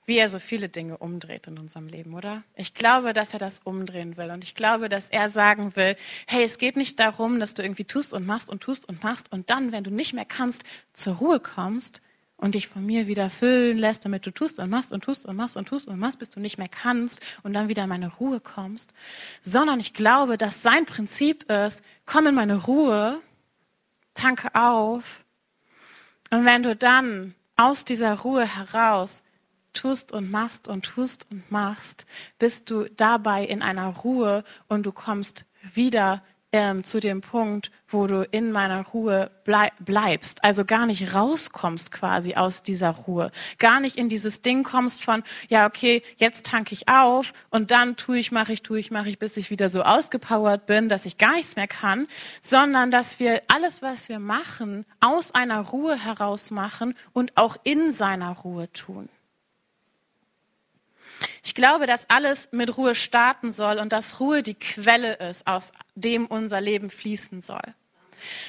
Wie 0.05 0.19
er 0.19 0.29
so 0.29 0.41
viele 0.41 0.69
Dinge 0.69 0.99
umdreht 0.99 1.47
in 1.47 1.59
unserem 1.59 1.87
Leben, 1.87 2.13
oder? 2.13 2.43
Ich 2.57 2.75
glaube, 2.75 3.13
dass 3.13 3.33
er 3.33 3.39
das 3.39 3.61
umdrehen 3.61 4.17
will. 4.17 4.33
Und 4.33 4.43
ich 4.43 4.57
glaube, 4.57 4.89
dass 4.89 5.11
er 5.11 5.31
sagen 5.31 5.77
will, 5.77 5.97
hey, 6.27 6.43
es 6.43 6.59
geht 6.59 6.77
nicht 6.77 6.99
darum, 6.99 7.39
dass 7.39 7.55
du 7.55 7.63
irgendwie 7.63 7.85
tust 7.85 8.13
und 8.13 8.27
machst 8.27 8.51
und 8.51 8.65
tust 8.65 8.89
und 8.89 9.05
machst 9.05 9.31
und 9.33 9.49
dann, 9.49 9.71
wenn 9.71 9.85
du 9.85 9.93
nicht 9.93 10.13
mehr 10.13 10.25
kannst, 10.25 10.65
zur 10.93 11.15
Ruhe 11.15 11.39
kommst 11.39 12.03
und 12.37 12.57
dich 12.57 12.67
von 12.67 12.85
mir 12.85 13.07
wieder 13.07 13.31
füllen 13.31 13.79
lässt, 13.79 14.05
damit 14.05 14.27
du 14.27 14.33
tust 14.33 14.59
und 14.59 14.69
machst 14.69 14.91
und 14.91 15.05
tust 15.05 15.25
und 15.25 15.37
machst 15.37 15.57
und 15.57 15.69
tust 15.69 15.87
und 15.87 16.01
machst, 16.01 16.19
bis 16.19 16.31
du 16.31 16.41
nicht 16.41 16.59
mehr 16.59 16.69
kannst 16.69 17.21
und 17.45 17.53
dann 17.53 17.69
wieder 17.69 17.85
in 17.85 17.89
meine 17.89 18.13
Ruhe 18.13 18.41
kommst. 18.41 18.93
Sondern 19.41 19.79
ich 19.79 19.95
glaube, 19.95 20.37
dass 20.37 20.63
sein 20.63 20.85
Prinzip 20.85 21.49
ist, 21.49 21.85
komm 22.07 22.27
in 22.27 22.35
meine 22.35 22.57
Ruhe, 22.65 23.21
tanke 24.15 24.53
auf 24.57 25.25
und 26.31 26.45
wenn 26.45 26.65
du 26.65 26.75
dann 26.75 27.37
aus 27.57 27.85
dieser 27.85 28.19
Ruhe 28.21 28.47
heraus 28.47 29.23
tust 29.73 30.13
und 30.13 30.31
machst 30.31 30.69
und 30.69 30.85
tust 30.85 31.27
und 31.31 31.51
machst, 31.51 32.07
bist 32.39 32.71
du 32.71 32.89
dabei 32.91 33.45
in 33.45 33.63
einer 33.63 33.89
Ruhe 33.89 34.45
und 34.69 34.87
du 34.87 34.93
kommst 34.93 35.45
wieder 35.73 36.23
ähm, 36.55 36.85
zu 36.85 37.01
dem 37.01 37.21
Punkt, 37.21 37.73
wo 37.89 38.07
du 38.07 38.23
in 38.31 38.53
meiner 38.53 38.87
Ruhe 38.87 39.29
blei 39.43 39.73
bleibst, 39.81 40.45
also 40.45 40.65
gar 40.65 40.87
nicht 40.87 41.13
rauskommst 41.13 41.91
quasi 41.91 42.35
aus 42.35 42.63
dieser 42.63 42.91
Ruhe, 42.91 43.33
gar 43.59 43.81
nicht 43.81 43.97
in 43.97 44.09
dieses 44.09 44.41
Ding 44.41 44.63
kommst 44.63 45.03
von, 45.03 45.25
ja 45.49 45.67
okay, 45.67 46.05
jetzt 46.17 46.47
tanke 46.47 46.73
ich 46.73 46.89
auf 46.89 47.33
und 47.51 47.73
dann 47.73 47.97
tue 47.97 48.19
ich, 48.19 48.31
mache 48.31 48.53
ich, 48.53 48.63
tue 48.63 48.79
ich, 48.79 48.93
mache 48.93 49.09
ich, 49.09 49.19
bis 49.19 49.37
ich 49.37 49.51
wieder 49.51 49.69
so 49.69 49.83
ausgepowert 49.83 50.67
bin, 50.67 50.89
dass 50.89 51.07
ich 51.07 51.19
gar 51.19 51.33
nichts 51.33 51.57
mehr 51.57 51.67
kann, 51.67 52.07
sondern 52.41 52.93
dass 52.93 53.19
wir 53.19 53.43
alles, 53.49 53.83
was 53.83 54.09
wir 54.09 54.21
machen, 54.21 54.87
aus 55.01 55.35
einer 55.35 55.59
Ruhe 55.59 55.97
heraus 55.97 56.53
machen 56.53 56.95
und 57.13 57.37
auch 57.37 57.57
in 57.65 57.91
seiner 57.91 58.31
Ruhe 58.31 58.73
tun. 58.73 59.09
Ich 61.43 61.55
glaube, 61.55 61.87
dass 61.87 62.09
alles 62.09 62.49
mit 62.53 62.77
Ruhe 62.77 62.95
starten 62.95 63.53
soll 63.53 63.79
und 63.79 63.93
dass 63.93 64.21
Ruhe 64.21 64.43
die 64.43 64.55
Quelle 64.55 65.15
ist, 65.15 65.47
aus 65.47 65.73
dem 65.95 66.27
unser 66.27 66.61
Leben 66.61 66.91
fließen 66.91 67.43
soll. 67.43 67.63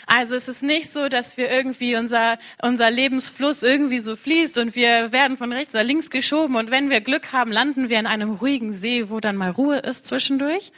Also 0.08 0.36
es 0.36 0.47
ist 0.47 0.63
nicht 0.63 0.91
so, 0.91 1.10
dass 1.10 1.38
wir 1.38 1.51
irgendwie 1.51 1.95
unser, 1.95 2.38
unser 2.62 2.89
Lebensfluss 2.91 3.63
irgendwie 3.63 3.99
so 3.99 4.15
fließt 4.15 4.58
und 4.58 4.75
wir 4.75 5.12
werden 5.12 5.38
von 5.38 5.51
rechts 5.51 5.73
nach 5.73 5.84
links 5.84 6.10
geschoben 6.10 6.56
und 6.56 6.71
wenn 6.71 6.89
wir 6.89 7.01
Glück 7.01 7.34
haben, 7.34 7.51
landen 7.51 7.89
wir 7.89 7.99
in 7.99 8.08
einem 8.08 8.36
ruhigen 8.36 8.73
See, 8.73 9.10
wo 9.10 9.19
dann 9.19 9.36
mal 9.36 9.51
Ruhe 9.51 9.80
ist 9.80 10.06
zwischendurch, 10.06 10.71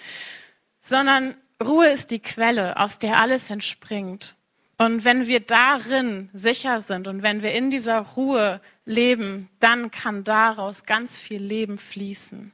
sondern 0.81 1.35
Ruhe 1.63 1.87
ist 1.87 2.11
die 2.11 2.19
Quelle, 2.19 2.77
aus 2.77 2.99
der 2.99 3.19
alles 3.19 3.49
entspringt. 3.49 4.35
Und 4.77 5.03
wenn 5.03 5.25
wir 5.25 5.39
darin 5.39 6.29
sicher 6.33 6.81
sind 6.81 7.07
und 7.07 7.23
wenn 7.23 7.41
wir 7.41 7.51
in 7.53 7.71
dieser 7.71 7.99
Ruhe 7.99 8.61
leben, 8.87 9.49
dann 9.59 9.91
kann 9.91 10.23
daraus 10.23 10.85
ganz 10.85 11.19
viel 11.19 11.41
Leben 11.41 11.77
fließen. 11.77 12.51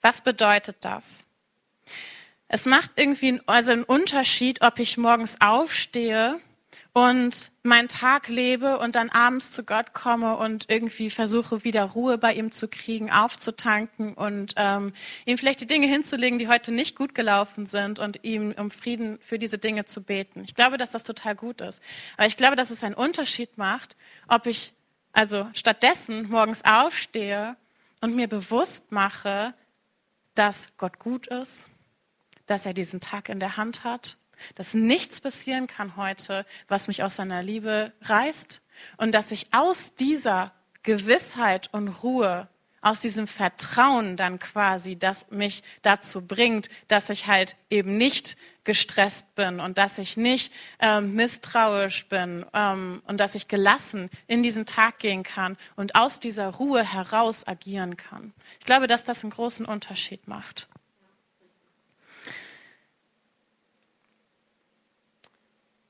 Was 0.00 0.20
bedeutet 0.20 0.76
das? 0.80 1.24
Es 2.48 2.66
macht 2.66 2.92
irgendwie 2.96 3.40
also 3.46 3.72
einen 3.72 3.84
Unterschied, 3.84 4.62
ob 4.62 4.78
ich 4.78 4.96
morgens 4.96 5.40
aufstehe 5.40 6.40
und 6.94 7.50
meinen 7.64 7.88
Tag 7.88 8.28
lebe 8.28 8.78
und 8.78 8.94
dann 8.94 9.10
abends 9.10 9.50
zu 9.50 9.64
Gott 9.64 9.94
komme 9.94 10.36
und 10.36 10.70
irgendwie 10.70 11.10
versuche, 11.10 11.64
wieder 11.64 11.82
Ruhe 11.82 12.18
bei 12.18 12.32
ihm 12.34 12.52
zu 12.52 12.68
kriegen, 12.68 13.10
aufzutanken 13.10 14.14
und 14.14 14.54
ähm, 14.56 14.92
ihm 15.26 15.36
vielleicht 15.36 15.60
die 15.60 15.66
Dinge 15.66 15.88
hinzulegen, 15.88 16.38
die 16.38 16.46
heute 16.46 16.70
nicht 16.70 16.94
gut 16.94 17.12
gelaufen 17.12 17.66
sind 17.66 17.98
und 17.98 18.22
ihm 18.22 18.54
um 18.56 18.70
Frieden 18.70 19.18
für 19.20 19.40
diese 19.40 19.58
Dinge 19.58 19.86
zu 19.86 20.04
beten. 20.04 20.44
Ich 20.44 20.54
glaube, 20.54 20.76
dass 20.76 20.92
das 20.92 21.02
total 21.02 21.34
gut 21.34 21.60
ist. 21.60 21.82
Aber 22.16 22.28
ich 22.28 22.36
glaube, 22.36 22.54
dass 22.54 22.70
es 22.70 22.84
einen 22.84 22.94
Unterschied 22.94 23.58
macht, 23.58 23.96
ob 24.28 24.46
ich 24.46 24.72
also 25.12 25.48
stattdessen 25.52 26.30
morgens 26.30 26.64
aufstehe 26.64 27.56
und 28.02 28.14
mir 28.14 28.28
bewusst 28.28 28.92
mache, 28.92 29.52
dass 30.36 30.68
Gott 30.78 31.00
gut 31.00 31.26
ist, 31.26 31.68
dass 32.46 32.66
er 32.66 32.72
diesen 32.72 33.00
Tag 33.00 33.28
in 33.28 33.40
der 33.40 33.56
Hand 33.56 33.82
hat 33.82 34.16
dass 34.54 34.74
nichts 34.74 35.20
passieren 35.20 35.66
kann 35.66 35.96
heute, 35.96 36.46
was 36.68 36.88
mich 36.88 37.02
aus 37.02 37.16
seiner 37.16 37.42
Liebe 37.42 37.92
reißt 38.02 38.62
und 38.96 39.12
dass 39.12 39.30
ich 39.30 39.52
aus 39.52 39.94
dieser 39.94 40.52
Gewissheit 40.82 41.70
und 41.72 41.88
Ruhe, 41.88 42.48
aus 42.84 43.00
diesem 43.00 43.26
Vertrauen 43.26 44.16
dann 44.16 44.38
quasi, 44.38 44.96
das 44.96 45.30
mich 45.30 45.62
dazu 45.80 46.20
bringt, 46.20 46.68
dass 46.86 47.08
ich 47.08 47.26
halt 47.26 47.56
eben 47.70 47.96
nicht 47.96 48.36
gestresst 48.64 49.34
bin 49.34 49.58
und 49.58 49.78
dass 49.78 49.96
ich 49.96 50.18
nicht 50.18 50.52
ähm, 50.80 51.14
misstrauisch 51.14 52.06
bin 52.08 52.44
ähm, 52.52 53.02
und 53.06 53.18
dass 53.18 53.34
ich 53.34 53.48
gelassen 53.48 54.10
in 54.26 54.42
diesen 54.42 54.66
Tag 54.66 54.98
gehen 54.98 55.22
kann 55.22 55.56
und 55.76 55.94
aus 55.94 56.20
dieser 56.20 56.48
Ruhe 56.48 56.84
heraus 56.84 57.46
agieren 57.46 57.96
kann. 57.96 58.34
Ich 58.60 58.66
glaube, 58.66 58.86
dass 58.86 59.02
das 59.02 59.24
einen 59.24 59.32
großen 59.32 59.64
Unterschied 59.64 60.28
macht. 60.28 60.68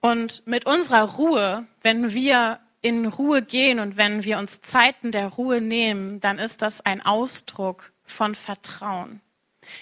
Und 0.05 0.47
mit 0.47 0.67
unserer 0.67 1.15
Ruhe, 1.17 1.67
wenn 1.81 2.13
wir 2.13 2.61
in 2.83 3.07
Ruhe 3.07 3.41
gehen 3.41 3.81
und 3.81 3.97
wenn 3.97 4.23
wir 4.23 4.37
uns 4.37 4.61
Zeiten 4.61 5.13
der 5.13 5.29
Ruhe 5.29 5.63
nehmen, 5.63 6.21
dann 6.21 6.39
ist 6.39 6.61
das 6.61 6.83
ein 6.83 7.01
Ausdruck 7.01 7.91
von 8.05 8.35
Vertrauen. 8.35 9.23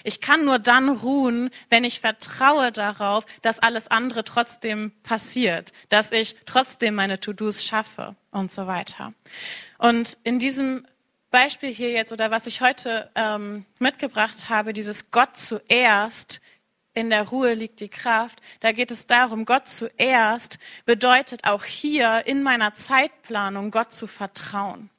Ich 0.05 0.21
kann 0.21 0.45
nur 0.45 0.59
dann 0.59 0.87
ruhen, 0.87 1.49
wenn 1.69 1.83
ich 1.83 1.99
vertraue 1.99 2.71
darauf, 2.71 3.25
dass 3.41 3.59
alles 3.59 3.89
andere 3.89 4.23
trotzdem 4.23 4.93
passiert, 5.03 5.73
dass 5.89 6.13
ich 6.13 6.37
trotzdem 6.45 6.95
meine 6.95 7.19
To-Dos 7.19 7.65
schaffe 7.65 8.15
und 8.31 8.49
so 8.49 8.65
weiter. 8.65 9.11
Und 9.77 10.17
in 10.23 10.39
diesem 10.39 10.87
Beispiel 11.31 11.73
hier 11.73 11.91
jetzt 11.91 12.13
oder 12.13 12.31
was 12.31 12.47
ich 12.47 12.61
heute 12.61 13.09
ähm, 13.15 13.65
mitgebracht 13.79 14.49
habe, 14.49 14.71
dieses 14.71 15.11
Gott 15.11 15.35
zuerst, 15.35 16.39
in 16.93 17.09
der 17.09 17.27
Ruhe 17.27 17.53
liegt 17.53 17.79
die 17.79 17.89
Kraft. 17.89 18.41
Da 18.59 18.71
geht 18.71 18.91
es 18.91 19.07
darum, 19.07 19.45
Gott 19.45 19.67
zuerst 19.67 20.59
bedeutet 20.85 21.43
auch 21.43 21.63
hier 21.63 22.23
in 22.25 22.43
meiner 22.43 22.75
Zeitplanung 22.75 23.71
Gott 23.71 23.91
zu 23.91 24.07
vertrauen. 24.07 24.89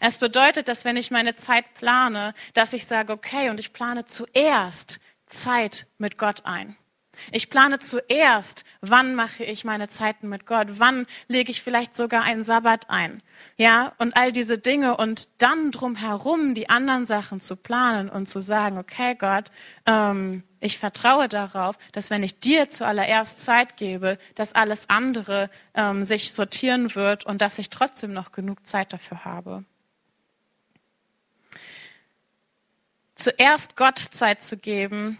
Es 0.00 0.18
bedeutet, 0.18 0.68
dass 0.68 0.84
wenn 0.84 0.96
ich 0.96 1.10
meine 1.10 1.34
Zeit 1.34 1.74
plane, 1.74 2.34
dass 2.54 2.72
ich 2.72 2.86
sage, 2.86 3.12
okay, 3.12 3.50
und 3.50 3.58
ich 3.58 3.72
plane 3.72 4.04
zuerst 4.04 5.00
Zeit 5.26 5.86
mit 5.98 6.18
Gott 6.18 6.44
ein. 6.44 6.76
Ich 7.30 7.50
plane 7.50 7.78
zuerst, 7.78 8.64
wann 8.80 9.14
mache 9.14 9.44
ich 9.44 9.64
meine 9.64 9.88
Zeiten 9.88 10.28
mit 10.28 10.46
Gott, 10.46 10.68
wann 10.78 11.06
lege 11.28 11.50
ich 11.50 11.62
vielleicht 11.62 11.94
sogar 11.94 12.22
einen 12.22 12.42
Sabbat 12.42 12.88
ein, 12.88 13.22
ja, 13.56 13.92
und 13.98 14.16
all 14.16 14.32
diese 14.32 14.58
Dinge 14.58 14.96
und 14.96 15.28
dann 15.42 15.70
drumherum 15.72 16.54
die 16.54 16.70
anderen 16.70 17.04
Sachen 17.04 17.40
zu 17.40 17.56
planen 17.56 18.08
und 18.08 18.28
zu 18.28 18.40
sagen, 18.40 18.78
okay, 18.78 19.14
Gott, 19.14 19.50
ähm, 19.86 20.42
ich 20.62 20.78
vertraue 20.78 21.28
darauf, 21.28 21.76
dass 21.90 22.10
wenn 22.10 22.22
ich 22.22 22.38
dir 22.38 22.68
zuallererst 22.68 23.40
Zeit 23.40 23.76
gebe, 23.76 24.16
dass 24.36 24.54
alles 24.54 24.88
andere 24.88 25.50
ähm, 25.74 26.04
sich 26.04 26.32
sortieren 26.32 26.94
wird 26.94 27.24
und 27.24 27.42
dass 27.42 27.58
ich 27.58 27.68
trotzdem 27.68 28.12
noch 28.12 28.30
genug 28.30 28.64
Zeit 28.64 28.92
dafür 28.92 29.24
habe. 29.24 29.64
Zuerst 33.16 33.76
Gott 33.76 33.98
Zeit 33.98 34.40
zu 34.42 34.56
geben, 34.56 35.18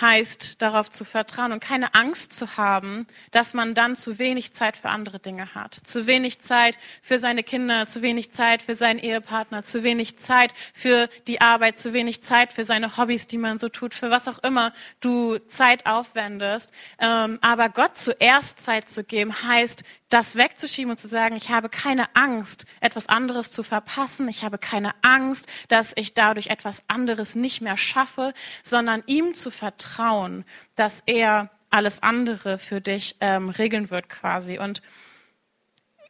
heißt, 0.00 0.60
darauf 0.62 0.90
zu 0.90 1.04
vertrauen 1.04 1.52
und 1.52 1.60
keine 1.60 1.94
Angst 1.94 2.32
zu 2.32 2.56
haben, 2.56 3.06
dass 3.30 3.54
man 3.54 3.74
dann 3.74 3.96
zu 3.96 4.18
wenig 4.18 4.52
Zeit 4.52 4.76
für 4.76 4.88
andere 4.88 5.18
Dinge 5.18 5.54
hat. 5.54 5.74
Zu 5.74 6.06
wenig 6.06 6.40
Zeit 6.40 6.78
für 7.02 7.18
seine 7.18 7.42
Kinder, 7.42 7.86
zu 7.86 8.02
wenig 8.02 8.32
Zeit 8.32 8.62
für 8.62 8.74
seinen 8.74 8.98
Ehepartner, 8.98 9.64
zu 9.64 9.82
wenig 9.82 10.18
Zeit 10.18 10.52
für 10.74 11.08
die 11.26 11.40
Arbeit, 11.40 11.78
zu 11.78 11.92
wenig 11.92 12.22
Zeit 12.22 12.52
für 12.52 12.64
seine 12.64 12.96
Hobbys, 12.96 13.26
die 13.26 13.38
man 13.38 13.58
so 13.58 13.68
tut, 13.68 13.94
für 13.94 14.10
was 14.10 14.28
auch 14.28 14.38
immer 14.40 14.72
du 15.00 15.38
Zeit 15.48 15.86
aufwendest. 15.86 16.72
Ähm, 16.98 17.38
aber 17.40 17.68
Gott 17.68 17.96
zuerst 17.96 18.60
Zeit 18.60 18.88
zu 18.88 19.04
geben, 19.04 19.42
heißt, 19.42 19.84
das 20.08 20.36
wegzuschieben 20.36 20.90
und 20.90 20.98
zu 20.98 21.08
sagen, 21.08 21.34
ich 21.34 21.50
habe 21.50 21.68
keine 21.68 22.14
Angst, 22.14 22.64
etwas 22.80 23.08
anderes 23.08 23.50
zu 23.50 23.62
verpassen. 23.62 24.28
Ich 24.28 24.44
habe 24.44 24.58
keine 24.58 24.94
Angst, 25.02 25.48
dass 25.68 25.92
ich 25.96 26.14
dadurch 26.14 26.46
etwas 26.46 26.84
anderes 26.88 27.34
nicht 27.34 27.60
mehr 27.60 27.76
schaffe, 27.76 28.32
sondern 28.62 29.02
ihm 29.06 29.34
zu 29.34 29.50
vertrauen, 29.50 30.44
dass 30.76 31.02
er 31.06 31.50
alles 31.70 32.02
andere 32.02 32.58
für 32.58 32.80
dich 32.80 33.16
ähm, 33.20 33.50
regeln 33.50 33.90
wird 33.90 34.08
quasi. 34.08 34.58
Und 34.58 34.80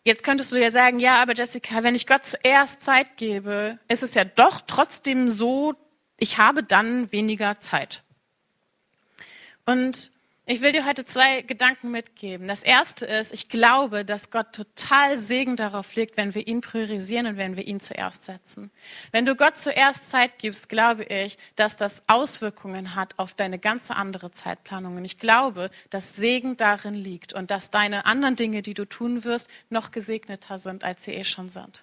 jetzt 0.04 0.22
könntest 0.22 0.52
du 0.52 0.60
ja 0.60 0.70
sagen, 0.70 0.98
ja, 0.98 1.22
aber 1.22 1.34
Jessica, 1.34 1.82
wenn 1.82 1.94
ich 1.94 2.06
Gott 2.06 2.26
zuerst 2.26 2.82
Zeit 2.82 3.16
gebe, 3.16 3.78
ist 3.88 4.02
es 4.02 4.14
ja 4.14 4.24
doch 4.24 4.60
trotzdem 4.66 5.30
so, 5.30 5.74
ich 6.18 6.36
habe 6.38 6.62
dann 6.62 7.10
weniger 7.12 7.60
Zeit. 7.60 8.02
Und 9.64 10.12
ich 10.48 10.60
will 10.60 10.70
dir 10.70 10.86
heute 10.86 11.04
zwei 11.04 11.42
Gedanken 11.42 11.90
mitgeben. 11.90 12.46
Das 12.46 12.62
erste 12.62 13.04
ist, 13.04 13.32
ich 13.32 13.48
glaube, 13.48 14.04
dass 14.04 14.30
Gott 14.30 14.52
total 14.52 15.18
Segen 15.18 15.56
darauf 15.56 15.96
legt, 15.96 16.16
wenn 16.16 16.36
wir 16.36 16.46
ihn 16.46 16.60
priorisieren 16.60 17.26
und 17.26 17.36
wenn 17.36 17.56
wir 17.56 17.66
ihn 17.66 17.80
zuerst 17.80 18.24
setzen. 18.24 18.70
Wenn 19.10 19.26
du 19.26 19.34
Gott 19.34 19.56
zuerst 19.56 20.08
Zeit 20.08 20.38
gibst, 20.38 20.68
glaube 20.68 21.02
ich, 21.02 21.36
dass 21.56 21.74
das 21.74 22.04
Auswirkungen 22.06 22.94
hat 22.94 23.18
auf 23.18 23.34
deine 23.34 23.58
ganze 23.58 23.96
andere 23.96 24.30
Zeitplanung. 24.30 24.96
Und 24.96 25.04
ich 25.04 25.18
glaube, 25.18 25.68
dass 25.90 26.14
Segen 26.14 26.56
darin 26.56 26.94
liegt 26.94 27.32
und 27.32 27.50
dass 27.50 27.72
deine 27.72 28.06
anderen 28.06 28.36
Dinge, 28.36 28.62
die 28.62 28.74
du 28.74 28.84
tun 28.84 29.24
wirst, 29.24 29.50
noch 29.68 29.90
gesegneter 29.90 30.58
sind, 30.58 30.84
als 30.84 31.04
sie 31.04 31.12
eh 31.12 31.24
schon 31.24 31.48
sind. 31.48 31.82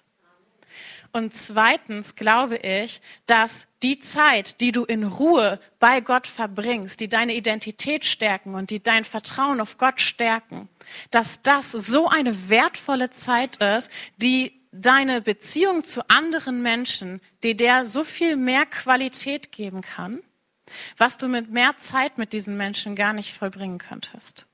Und 1.16 1.36
zweitens 1.36 2.16
glaube 2.16 2.56
ich, 2.56 3.00
dass 3.26 3.68
die 3.84 4.00
Zeit, 4.00 4.60
die 4.60 4.72
du 4.72 4.84
in 4.84 5.04
Ruhe 5.04 5.60
bei 5.78 6.00
Gott 6.00 6.26
verbringst, 6.26 6.98
die 6.98 7.06
deine 7.06 7.34
Identität 7.34 8.04
stärken 8.04 8.56
und 8.56 8.70
die 8.70 8.82
dein 8.82 9.04
Vertrauen 9.04 9.60
auf 9.60 9.78
Gott 9.78 10.00
stärken, 10.00 10.68
dass 11.12 11.40
das 11.40 11.70
so 11.70 12.08
eine 12.08 12.48
wertvolle 12.48 13.10
Zeit 13.10 13.58
ist, 13.58 13.92
die 14.16 14.60
deine 14.72 15.20
Beziehung 15.20 15.84
zu 15.84 16.02
anderen 16.10 16.62
Menschen, 16.62 17.20
die 17.44 17.56
der 17.56 17.86
so 17.86 18.02
viel 18.02 18.34
mehr 18.34 18.66
Qualität 18.66 19.52
geben 19.52 19.82
kann, 19.82 20.20
was 20.96 21.16
du 21.16 21.28
mit 21.28 21.48
mehr 21.48 21.76
Zeit 21.78 22.18
mit 22.18 22.32
diesen 22.32 22.56
Menschen 22.56 22.96
gar 22.96 23.12
nicht 23.12 23.34
vollbringen 23.34 23.78
könntest. 23.78 24.48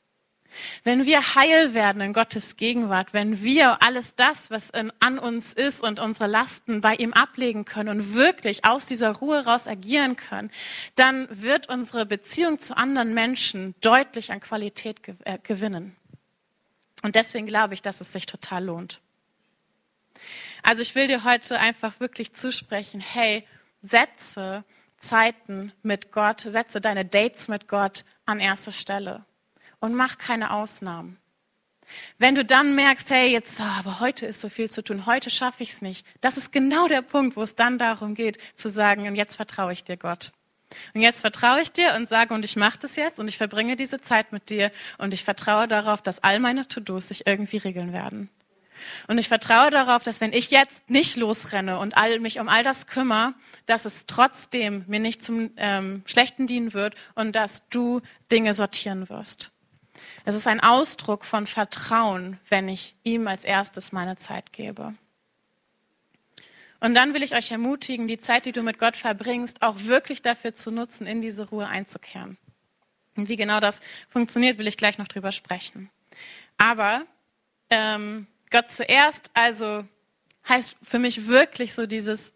Wenn 0.84 1.06
wir 1.06 1.34
heil 1.34 1.74
werden 1.74 2.00
in 2.00 2.12
Gottes 2.12 2.56
Gegenwart, 2.56 3.12
wenn 3.12 3.42
wir 3.42 3.82
alles 3.82 4.14
das, 4.14 4.50
was 4.50 4.70
in, 4.70 4.92
an 5.00 5.18
uns 5.18 5.52
ist 5.52 5.82
und 5.82 5.98
unsere 6.00 6.26
Lasten 6.26 6.80
bei 6.80 6.94
ihm 6.94 7.12
ablegen 7.12 7.64
können 7.64 7.88
und 7.88 8.14
wirklich 8.14 8.64
aus 8.64 8.86
dieser 8.86 9.12
Ruhe 9.12 9.44
raus 9.44 9.68
agieren 9.68 10.16
können, 10.16 10.50
dann 10.94 11.28
wird 11.30 11.68
unsere 11.68 12.06
Beziehung 12.06 12.58
zu 12.58 12.76
anderen 12.76 13.14
Menschen 13.14 13.74
deutlich 13.80 14.32
an 14.32 14.40
Qualität 14.40 15.00
äh, 15.24 15.38
gewinnen. 15.42 15.96
Und 17.02 17.16
deswegen 17.16 17.46
glaube 17.46 17.74
ich, 17.74 17.82
dass 17.82 18.00
es 18.00 18.12
sich 18.12 18.26
total 18.26 18.64
lohnt. 18.64 19.00
Also 20.62 20.82
ich 20.82 20.94
will 20.94 21.06
dir 21.06 21.24
heute 21.24 21.58
einfach 21.58 22.00
wirklich 22.00 22.34
zusprechen, 22.34 23.00
hey, 23.00 23.46
setze 23.80 24.64
Zeiten 24.98 25.72
mit 25.82 26.12
Gott, 26.12 26.40
setze 26.40 26.82
deine 26.82 27.06
Dates 27.06 27.48
mit 27.48 27.68
Gott 27.68 28.04
an 28.26 28.38
erste 28.38 28.70
Stelle 28.70 29.24
und 29.80 29.94
mach 29.94 30.18
keine 30.18 30.52
Ausnahmen. 30.52 31.18
Wenn 32.18 32.34
du 32.34 32.44
dann 32.44 32.74
merkst, 32.74 33.10
hey, 33.10 33.32
jetzt, 33.32 33.60
oh, 33.60 33.78
aber 33.78 34.00
heute 34.00 34.26
ist 34.26 34.40
so 34.40 34.48
viel 34.48 34.70
zu 34.70 34.82
tun, 34.84 35.06
heute 35.06 35.28
schaffe 35.28 35.62
ich 35.62 35.70
es 35.70 35.82
nicht, 35.82 36.06
das 36.20 36.36
ist 36.36 36.52
genau 36.52 36.86
der 36.86 37.02
Punkt, 37.02 37.36
wo 37.36 37.42
es 37.42 37.56
dann 37.56 37.78
darum 37.78 38.14
geht, 38.14 38.38
zu 38.54 38.68
sagen, 38.68 39.08
und 39.08 39.16
jetzt 39.16 39.36
vertraue 39.36 39.72
ich 39.72 39.82
dir, 39.82 39.96
Gott. 39.96 40.32
Und 40.94 41.00
jetzt 41.00 41.22
vertraue 41.22 41.60
ich 41.60 41.72
dir 41.72 41.94
und 41.96 42.08
sage, 42.08 42.32
und 42.32 42.44
ich 42.44 42.54
mache 42.54 42.78
das 42.78 42.94
jetzt 42.94 43.18
und 43.18 43.26
ich 43.26 43.38
verbringe 43.38 43.74
diese 43.74 44.00
Zeit 44.00 44.30
mit 44.30 44.50
dir 44.50 44.70
und 44.98 45.12
ich 45.12 45.24
vertraue 45.24 45.66
darauf, 45.66 46.00
dass 46.00 46.22
all 46.22 46.38
meine 46.38 46.68
To-Dos 46.68 47.08
sich 47.08 47.26
irgendwie 47.26 47.56
regeln 47.56 47.92
werden. 47.92 48.30
Und 49.08 49.18
ich 49.18 49.28
vertraue 49.28 49.70
darauf, 49.70 50.02
dass 50.02 50.20
wenn 50.20 50.32
ich 50.32 50.50
jetzt 50.50 50.88
nicht 50.88 51.16
losrenne 51.16 51.78
und 51.78 51.96
all, 51.96 52.18
mich 52.20 52.38
um 52.38 52.48
all 52.48 52.62
das 52.62 52.86
kümmere, 52.86 53.34
dass 53.66 53.84
es 53.84 54.06
trotzdem 54.06 54.84
mir 54.86 55.00
nicht 55.00 55.22
zum 55.22 55.50
ähm, 55.56 56.02
Schlechten 56.06 56.46
dienen 56.46 56.72
wird 56.72 56.94
und 57.14 57.34
dass 57.36 57.68
du 57.68 58.00
Dinge 58.30 58.54
sortieren 58.54 59.08
wirst. 59.08 59.50
Es 60.24 60.34
ist 60.34 60.46
ein 60.46 60.60
Ausdruck 60.60 61.24
von 61.24 61.46
Vertrauen, 61.46 62.38
wenn 62.48 62.68
ich 62.68 62.94
ihm 63.02 63.26
als 63.28 63.44
erstes 63.44 63.92
meine 63.92 64.16
Zeit 64.16 64.52
gebe. 64.52 64.94
Und 66.80 66.94
dann 66.94 67.12
will 67.12 67.22
ich 67.22 67.34
euch 67.34 67.50
ermutigen, 67.50 68.08
die 68.08 68.18
Zeit, 68.18 68.46
die 68.46 68.52
du 68.52 68.62
mit 68.62 68.78
Gott 68.78 68.96
verbringst, 68.96 69.62
auch 69.62 69.84
wirklich 69.84 70.22
dafür 70.22 70.54
zu 70.54 70.70
nutzen, 70.70 71.06
in 71.06 71.20
diese 71.20 71.48
Ruhe 71.48 71.66
einzukehren. 71.66 72.38
Und 73.16 73.28
wie 73.28 73.36
genau 73.36 73.60
das 73.60 73.80
funktioniert, 74.08 74.56
will 74.58 74.66
ich 74.66 74.78
gleich 74.78 74.96
noch 74.96 75.08
drüber 75.08 75.30
sprechen. 75.30 75.90
Aber 76.56 77.04
ähm, 77.68 78.26
Gott 78.50 78.70
zuerst, 78.70 79.30
also 79.34 79.84
heißt 80.48 80.76
für 80.82 80.98
mich 80.98 81.28
wirklich 81.28 81.74
so 81.74 81.86
dieses 81.86 82.34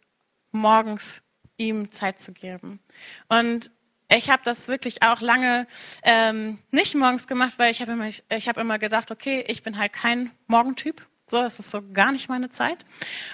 morgens 0.53 1.23
ihm 1.57 1.91
Zeit 1.91 2.21
zu 2.21 2.33
geben. 2.33 2.81
Und 3.29 3.71
ich 4.09 4.31
habe 4.31 4.43
das 4.45 4.69
wirklich 4.69 5.03
auch 5.03 5.21
lange 5.21 5.67
ähm, 6.03 6.59
nicht 6.71 6.95
morgens 6.95 7.27
gemacht, 7.27 7.55
weil 7.57 7.71
ich 7.71 7.81
habe 7.81 7.93
immer, 7.93 8.09
ich, 8.09 8.23
ich 8.29 8.47
immer 8.47 8.79
gedacht, 8.79 9.11
okay, 9.11 9.45
ich 9.49 9.63
bin 9.63 9.79
halt 9.79 9.93
kein 9.93 10.31
Morgentyp. 10.47 11.07
So, 11.27 11.41
das 11.41 11.59
ist 11.59 11.71
so 11.71 11.81
gar 11.93 12.13
nicht 12.13 12.29
meine 12.29 12.51
Zeit. 12.51 12.85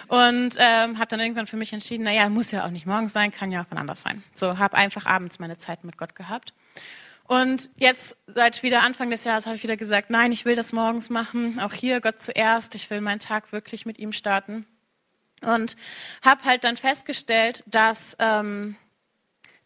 Und 0.06 0.56
ähm, 0.58 0.98
habe 0.98 1.08
dann 1.08 1.18
irgendwann 1.18 1.48
für 1.48 1.56
mich 1.56 1.72
entschieden, 1.72 2.04
naja, 2.04 2.28
muss 2.28 2.52
ja 2.52 2.64
auch 2.64 2.70
nicht 2.70 2.86
morgens 2.86 3.12
sein, 3.12 3.32
kann 3.32 3.50
ja 3.50 3.62
auch 3.62 3.66
wann 3.68 3.78
anders 3.78 4.02
sein. 4.02 4.22
So, 4.32 4.58
habe 4.58 4.76
einfach 4.76 5.06
abends 5.06 5.40
meine 5.40 5.58
Zeit 5.58 5.82
mit 5.82 5.98
Gott 5.98 6.14
gehabt. 6.14 6.54
Und 7.24 7.68
jetzt, 7.76 8.16
seit 8.26 8.62
wieder 8.62 8.82
Anfang 8.82 9.10
des 9.10 9.24
Jahres, 9.24 9.46
habe 9.46 9.56
ich 9.56 9.62
wieder 9.64 9.76
gesagt, 9.76 10.10
nein, 10.10 10.30
ich 10.30 10.44
will 10.44 10.54
das 10.54 10.72
morgens 10.72 11.10
machen. 11.10 11.58
Auch 11.60 11.72
hier 11.72 12.00
Gott 12.00 12.22
zuerst. 12.22 12.74
Ich 12.76 12.90
will 12.90 13.00
meinen 13.00 13.20
Tag 13.20 13.52
wirklich 13.52 13.86
mit 13.86 13.98
ihm 13.98 14.12
starten. 14.12 14.66
Und 15.42 15.76
habe 16.24 16.44
halt 16.44 16.62
dann 16.62 16.76
festgestellt, 16.76 17.64
dass... 17.66 18.16
Ähm, 18.20 18.76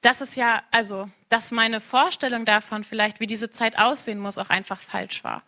das 0.04 0.20
ist 0.20 0.36
ja, 0.36 0.62
also, 0.70 1.08
dass 1.30 1.50
meine 1.50 1.80
Vorstellung 1.80 2.44
davon 2.44 2.84
vielleicht, 2.84 3.20
wie 3.20 3.26
diese 3.26 3.50
Zeit 3.50 3.78
aussehen 3.78 4.18
muss, 4.18 4.38
auch 4.38 4.50
einfach 4.50 4.80
falsch 4.80 5.24
war. 5.24 5.42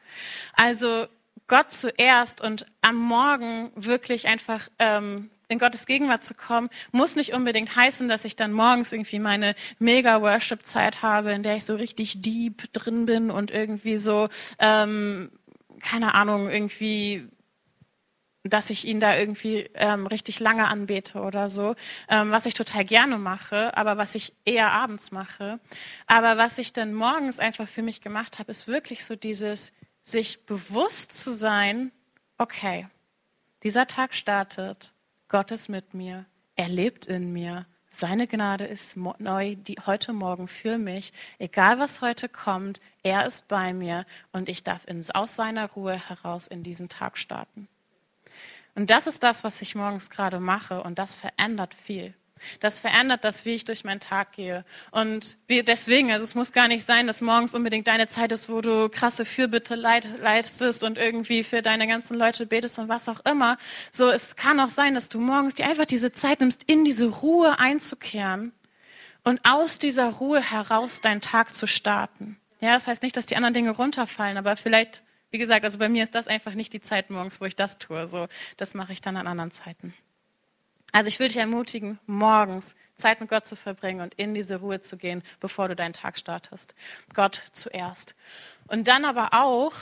Also 0.55 1.07
Gott 1.47 1.73
zuerst 1.73 2.41
und 2.41 2.67
am 2.81 2.97
Morgen 2.97 3.71
wirklich 3.77 4.27
einfach 4.27 4.69
ähm, 4.79 5.31
in 5.49 5.59
Gottes 5.59 5.87
Gegenwart 5.87 6.25
zu 6.25 6.35
kommen, 6.35 6.71
muss 6.91 7.17
nicht 7.17 7.35
unbedingt 7.35 7.77
heißen, 7.77 8.09
dass 8.09 8.25
ich 8.25 8.35
dann 8.35 8.53
morgens 8.53 8.93
irgendwie 8.93 9.21
meine 9.21 9.55
Mega-Worship-Zeit 9.79 11.03
habe, 11.03 11.33
in 11.33 11.43
der 11.43 11.57
ich 11.57 11.65
so 11.65 11.77
richtig 11.77 12.21
deep 12.21 12.73
drin 12.73 13.07
bin 13.07 13.31
und 13.31 13.51
irgendwie 13.51 13.99
so, 13.99 14.29
ähm, 14.59 15.31
keine 15.81 16.15
Ahnung, 16.15 16.49
irgendwie 16.51 17.29
dass 18.49 18.71
ich 18.71 18.87
ihn 18.87 19.01
da 19.01 19.17
irgendwie 19.17 19.71
ähm, 19.75 20.07
richtig 20.07 20.41
lange 20.41 20.69
anbete 20.69 21.21
oder 21.21 21.49
so, 21.49 21.75
ähm, 22.09 22.31
was 22.31 22.47
ich 22.47 22.55
total 22.55 22.85
gerne 22.85 23.19
mache, 23.19 23.77
aber 23.77 23.97
was 23.97 24.15
ich 24.15 24.33
eher 24.45 24.73
abends 24.73 25.11
mache. 25.13 25.61
Aber 26.07 26.37
was 26.37 26.59
ich 26.59 26.73
dann 26.73 26.95
morgens 26.95 27.39
einfach 27.39 27.69
für 27.69 27.83
mich 27.83 28.01
gemacht 28.01 28.39
habe, 28.39 28.51
ist 28.51 28.69
wirklich 28.69 29.05
so 29.05 29.17
dieses, 29.17 29.73
sich 30.03 30.47
bewusst 30.47 31.13
zu 31.13 31.33
sein, 31.33 31.91
okay, 32.39 32.87
dieser 33.63 33.87
Tag 33.87 34.15
startet, 34.15 34.93
Gott 35.29 35.51
ist 35.51 35.69
mit 35.69 35.95
mir, 35.95 36.27
er 36.55 36.69
lebt 36.69 37.07
in 37.07 37.33
mir, 37.33 37.67
seine 37.99 38.27
Gnade 38.27 38.65
ist 38.65 38.97
neu 38.97 39.57
die, 39.57 39.77
heute 39.87 40.13
Morgen 40.13 40.49
für 40.49 40.77
mich. 40.77 41.15
Egal 41.39 41.79
was 41.79 42.03
heute 42.03 42.29
kommt, 42.29 42.83
er 43.03 43.25
ist 43.25 43.49
bei 43.49 43.73
mir 43.73 44.05
und 44.33 44.51
ich 44.51 44.63
darf 44.63 44.87
ins, 44.87 45.11
aus 45.11 45.35
seiner 45.35 45.71
Ruhe 45.71 45.95
heraus 45.95 46.47
in 46.47 46.63
diesen 46.63 46.91
Tag 46.91 47.17
starten. 47.17 47.69
Und 48.77 48.91
das 48.91 49.09
ist 49.09 49.25
das, 49.25 49.43
was 49.43 49.61
ich 49.63 49.75
morgens 49.75 50.11
gerade 50.11 50.39
mache 50.39 50.83
und 50.83 51.01
das 51.01 51.17
verändert 51.17 51.75
viel. 51.75 52.15
Das 52.61 52.81
verändert 52.81 53.25
das, 53.25 53.47
wie 53.47 53.55
ich 53.55 53.65
durch 53.65 53.85
meinen 53.85 54.01
Tag 54.01 54.33
gehe. 54.33 54.67
Und 54.91 55.39
deswegen, 55.49 56.13
also 56.13 56.23
es 56.23 56.35
muss 56.35 56.53
gar 56.53 56.69
nicht 56.69 56.85
sein, 56.85 57.07
dass 57.07 57.23
morgens 57.23 57.55
unbedingt 57.55 57.87
deine 57.87 58.09
Zeit 58.09 58.31
ist, 58.31 58.51
wo 58.51 58.61
du 58.61 58.91
krasse 58.91 59.25
Fürbitte 59.25 59.75
leistest 59.75 60.85
und 60.85 60.99
irgendwie 60.99 61.43
für 61.45 61.63
deine 61.63 61.89
ganzen 61.89 62.19
Leute 62.19 62.45
betest 62.45 62.79
und 62.79 62.91
was 62.91 63.09
auch 63.09 63.21
immer. 63.25 63.57
So, 63.91 64.11
es 64.11 64.37
kann 64.37 64.61
auch 64.61 64.69
sein, 64.69 64.93
dass 64.93 65.09
du 65.09 65.19
morgens 65.19 65.55
dir 65.55 65.65
einfach 65.65 65.87
diese 65.87 66.13
Zeit 66.13 66.41
nimmst, 66.41 66.65
in 66.65 66.85
diese 66.85 67.07
Ruhe 67.07 67.59
einzukehren 67.59 68.53
und 69.25 69.41
aus 69.45 69.79
dieser 69.79 70.11
Ruhe 70.11 70.43
heraus 70.43 71.01
deinen 71.01 71.23
Tag 71.23 71.55
zu 71.55 71.67
starten. 71.67 72.39
Ja, 72.61 72.75
das 72.75 72.87
heißt 72.87 73.03
nicht, 73.03 73.17
dass 73.17 73.25
die 73.25 73.37
anderen 73.37 73.55
Dinge 73.55 73.71
runterfallen, 73.71 74.37
aber 74.37 74.59
vielleicht, 74.59 75.03
wie 75.31 75.39
gesagt, 75.39 75.65
also 75.65 75.79
bei 75.79 75.89
mir 75.89 76.03
ist 76.03 76.15
das 76.15 76.29
einfach 76.29 76.55
nicht 76.55 76.73
die 76.73 76.81
Zeit 76.81 77.11
morgens, 77.11 77.41
wo 77.41 77.45
ich 77.45 77.57
das 77.57 77.79
tue. 77.79 78.07
So, 78.09 78.29
das 78.57 78.75
mache 78.75 78.93
ich 78.93 79.01
dann 79.01 79.17
an 79.17 79.27
anderen 79.27 79.51
Zeiten. 79.51 79.95
Also 80.93 81.09
ich 81.09 81.19
will 81.19 81.29
dich 81.29 81.37
ermutigen, 81.37 81.99
morgens 82.07 82.75
Zeit 82.95 83.21
mit 83.21 83.29
Gott 83.29 83.47
zu 83.47 83.57
verbringen 83.57 84.01
und 84.01 84.15
in 84.15 84.35
diese 84.35 84.57
Ruhe 84.57 84.81
zu 84.81 84.97
gehen, 84.97 85.23
bevor 85.41 85.69
du 85.69 85.77
deinen 85.77 85.93
Tag 85.93 86.17
startest. 86.17 86.75
Gott 87.13 87.43
zuerst. 87.53 88.15
Und 88.69 88.89
dann 88.89 89.05
aber 89.05 89.31
auch, 89.33 89.75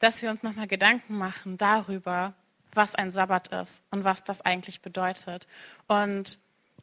dass 0.00 0.22
wir 0.22 0.30
uns 0.30 0.42
nochmal 0.42 0.66
Gedanken 0.66 1.16
machen 1.16 1.56
darüber, 1.56 2.34
was 2.72 2.94
ein 2.94 3.12
Sabbat 3.12 3.48
ist 3.48 3.82
und 3.90 4.02
was 4.02 4.24
das 4.24 4.40
eigentlich 4.42 4.80
bedeutet. 4.80 5.46
Und 5.86 6.38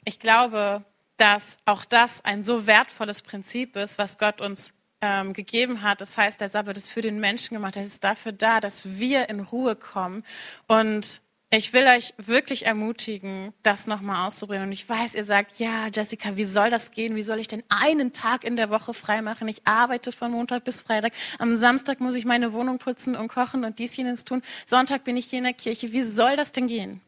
ich 0.05 0.19
glaube, 0.19 0.85
dass 1.17 1.57
auch 1.65 1.83
das 1.83 2.23
ein 2.23 2.43
so 2.43 2.65
wertvolles 2.65 3.21
Prinzip 3.21 3.75
ist, 3.75 3.97
was 3.97 4.17
Gott 4.17 4.39
uns 4.41 4.73
ähm, 5.01 5.33
gegeben 5.33 5.81
hat. 5.81 6.01
Das 6.01 6.17
heißt, 6.17 6.39
der 6.39 6.47
Sabbat 6.47 6.77
ist 6.77 6.89
für 6.89 7.01
den 7.01 7.19
Menschen 7.19 7.55
gemacht. 7.55 7.75
Er 7.75 7.83
ist 7.83 8.03
dafür 8.03 8.31
da, 8.31 8.59
dass 8.59 8.99
wir 8.99 9.29
in 9.29 9.39
Ruhe 9.39 9.75
kommen. 9.75 10.23
Und 10.67 11.21
ich 11.53 11.73
will 11.73 11.85
euch 11.85 12.13
wirklich 12.17 12.65
ermutigen, 12.65 13.53
das 13.61 13.85
nochmal 13.85 14.25
auszuprobieren. 14.25 14.67
Und 14.67 14.71
ich 14.71 14.87
weiß, 14.87 15.15
ihr 15.15 15.25
sagt, 15.25 15.59
ja, 15.59 15.89
Jessica, 15.93 16.37
wie 16.37 16.45
soll 16.45 16.69
das 16.69 16.91
gehen? 16.91 17.17
Wie 17.17 17.23
soll 17.23 17.39
ich 17.39 17.49
denn 17.49 17.63
einen 17.67 18.13
Tag 18.13 18.45
in 18.45 18.55
der 18.55 18.69
Woche 18.69 18.93
frei 18.93 19.21
machen? 19.21 19.49
Ich 19.49 19.67
arbeite 19.67 20.13
von 20.13 20.31
Montag 20.31 20.63
bis 20.63 20.81
Freitag. 20.81 21.11
Am 21.39 21.57
Samstag 21.57 21.99
muss 21.99 22.15
ich 22.15 22.23
meine 22.23 22.53
Wohnung 22.53 22.77
putzen 22.77 23.17
und 23.17 23.27
kochen 23.27 23.65
und 23.65 23.79
dies, 23.79 23.97
jenes 23.97 24.23
tun. 24.23 24.41
Sonntag 24.65 25.03
bin 25.03 25.17
ich 25.17 25.25
hier 25.25 25.39
in 25.39 25.43
der 25.43 25.53
Kirche. 25.53 25.91
Wie 25.91 26.03
soll 26.03 26.37
das 26.37 26.53
denn 26.53 26.67
gehen? 26.67 27.01